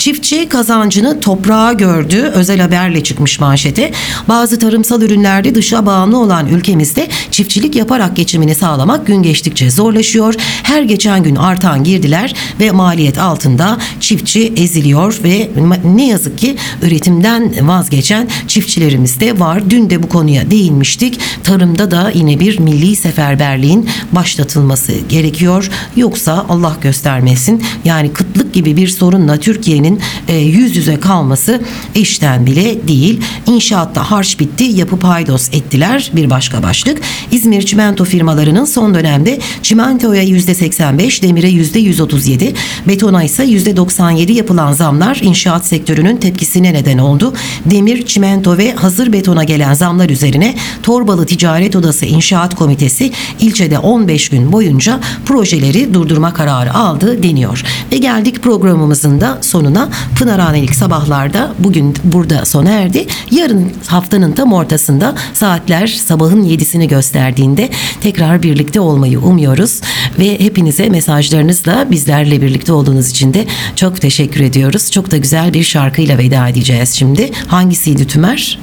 Çiftçi 0.00 0.48
kazancını 0.48 1.20
toprağa 1.20 1.72
gördü. 1.72 2.16
Özel 2.34 2.60
haberle 2.60 3.02
çıkmış 3.02 3.40
manşete. 3.40 3.92
Bazı 4.28 4.58
tarımsal 4.58 5.02
ürünlerde 5.02 5.54
dışa 5.54 5.86
bağımlı 5.86 6.18
olan 6.18 6.48
ülkemizde 6.48 7.08
çiftçilik 7.30 7.76
yaparak 7.76 8.16
geçimini 8.16 8.54
sağlamak 8.54 9.06
gün 9.06 9.22
geçtikçe 9.22 9.70
zorlaşıyor. 9.70 10.34
Her 10.62 10.82
geçen 10.82 11.22
gün 11.22 11.36
artan 11.36 11.84
girdiler 11.84 12.34
ve 12.60 12.70
maliyet 12.70 13.18
altında 13.18 13.78
çiftçi 14.00 14.52
eziliyor 14.56 15.20
ve 15.24 15.50
ne 15.84 16.06
yazık 16.06 16.38
ki 16.38 16.56
üretimden 16.82 17.68
vazgeçen 17.68 18.28
çiftçilerimiz 18.48 19.20
de 19.20 19.40
var. 19.40 19.70
Dün 19.70 19.90
de 19.90 20.02
bu 20.02 20.08
konuya 20.08 20.50
değinmiştik. 20.50 21.20
Tarımda 21.44 21.90
da 21.90 22.10
yine 22.14 22.40
bir 22.40 22.58
milli 22.58 22.96
seferberliğin 22.96 23.88
başlatılması 24.12 24.92
gerekiyor. 25.08 25.70
Yoksa 25.96 26.46
Allah 26.48 26.76
göstermesin 26.80 27.62
yani 27.84 28.12
kıtlık 28.12 28.54
gibi 28.54 28.76
bir 28.76 28.88
sorunla 28.88 29.36
Türkiye'nin 29.36 29.89
e, 30.28 30.36
yüz 30.36 30.76
yüze 30.76 31.00
kalması 31.00 31.60
işten 31.94 32.46
bile 32.46 32.88
değil. 32.88 33.20
İnşaatta 33.46 34.10
harç 34.10 34.40
bitti, 34.40 34.64
yapı 34.64 34.96
paydos 34.96 35.48
ettiler 35.48 36.10
bir 36.14 36.30
başka 36.30 36.62
başlık. 36.62 37.00
İzmir 37.32 37.62
çimento 37.62 38.04
firmalarının 38.04 38.64
son 38.64 38.94
dönemde 38.94 39.38
çimentoya 39.62 40.24
%85, 40.24 41.22
demire 41.22 41.50
%137, 41.50 42.52
betona 42.88 43.24
ise 43.24 43.44
%97 43.44 44.32
yapılan 44.32 44.72
zamlar 44.72 45.20
inşaat 45.22 45.66
sektörünün 45.66 46.16
tepkisine 46.16 46.74
neden 46.74 46.98
oldu. 46.98 47.34
Demir, 47.64 48.06
çimento 48.06 48.58
ve 48.58 48.72
hazır 48.72 49.12
betona 49.12 49.44
gelen 49.44 49.74
zamlar 49.74 50.10
üzerine 50.10 50.54
Torbalı 50.82 51.26
Ticaret 51.26 51.76
Odası 51.76 52.06
İnşaat 52.06 52.54
Komitesi 52.54 53.12
ilçede 53.40 53.78
15 53.78 54.28
gün 54.28 54.52
boyunca 54.52 55.00
projeleri 55.26 55.94
durdurma 55.94 56.34
kararı 56.34 56.74
aldı 56.74 57.22
deniyor. 57.22 57.64
Ve 57.92 57.96
geldik 57.96 58.42
programımızın 58.42 59.20
da 59.20 59.38
sonuna. 59.40 59.79
Pınarhanelik 60.18 60.74
sabahlarda 60.74 61.52
bugün 61.58 61.94
burada 62.04 62.44
sona 62.44 62.70
erdi. 62.70 63.06
Yarın 63.30 63.72
haftanın 63.86 64.32
tam 64.32 64.52
ortasında 64.52 65.14
saatler 65.34 65.86
sabahın 65.86 66.44
7'sini 66.44 66.88
gösterdiğinde 66.88 67.70
tekrar 68.00 68.42
birlikte 68.42 68.80
olmayı 68.80 69.20
umuyoruz. 69.20 69.80
Ve 70.18 70.40
hepinize 70.40 70.88
mesajlarınızla 70.88 71.90
bizlerle 71.90 72.42
birlikte 72.42 72.72
olduğunuz 72.72 73.08
için 73.08 73.34
de 73.34 73.46
çok 73.76 74.00
teşekkür 74.00 74.40
ediyoruz. 74.40 74.90
Çok 74.90 75.10
da 75.10 75.16
güzel 75.16 75.54
bir 75.54 75.62
şarkıyla 75.62 76.18
veda 76.18 76.48
edeceğiz 76.48 76.90
şimdi. 76.94 77.30
Hangisiydi 77.46 78.06
Tümer? 78.06 78.58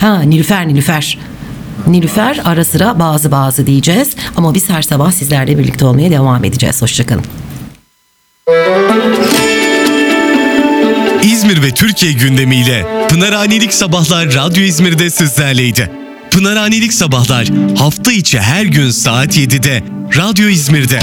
Ha 0.00 0.20
Nilüfer 0.20 0.68
Nilüfer. 0.68 1.18
Nilüfer 1.86 2.40
ara 2.44 2.64
sıra 2.64 2.98
bazı 2.98 3.30
bazı 3.30 3.66
diyeceğiz. 3.66 4.16
Ama 4.36 4.54
biz 4.54 4.70
her 4.70 4.82
sabah 4.82 5.12
sizlerle 5.12 5.58
birlikte 5.58 5.84
olmaya 5.84 6.10
devam 6.10 6.44
edeceğiz. 6.44 6.82
Hoşçakalın. 6.82 7.24
İzmir 11.22 11.62
ve 11.62 11.70
Türkiye 11.70 12.12
gündemiyle 12.12 13.06
Pınarhanelik 13.08 13.74
Sabahlar 13.74 14.34
Radyo 14.34 14.62
İzmir'de 14.62 15.10
sizlerleydi. 15.10 15.90
Pınarhanelik 16.30 16.94
Sabahlar 16.94 17.48
hafta 17.78 18.12
içi 18.12 18.40
her 18.40 18.64
gün 18.64 18.90
saat 18.90 19.36
7'de 19.36 19.82
Radyo 20.16 20.48
İzmir'de. 20.48 20.98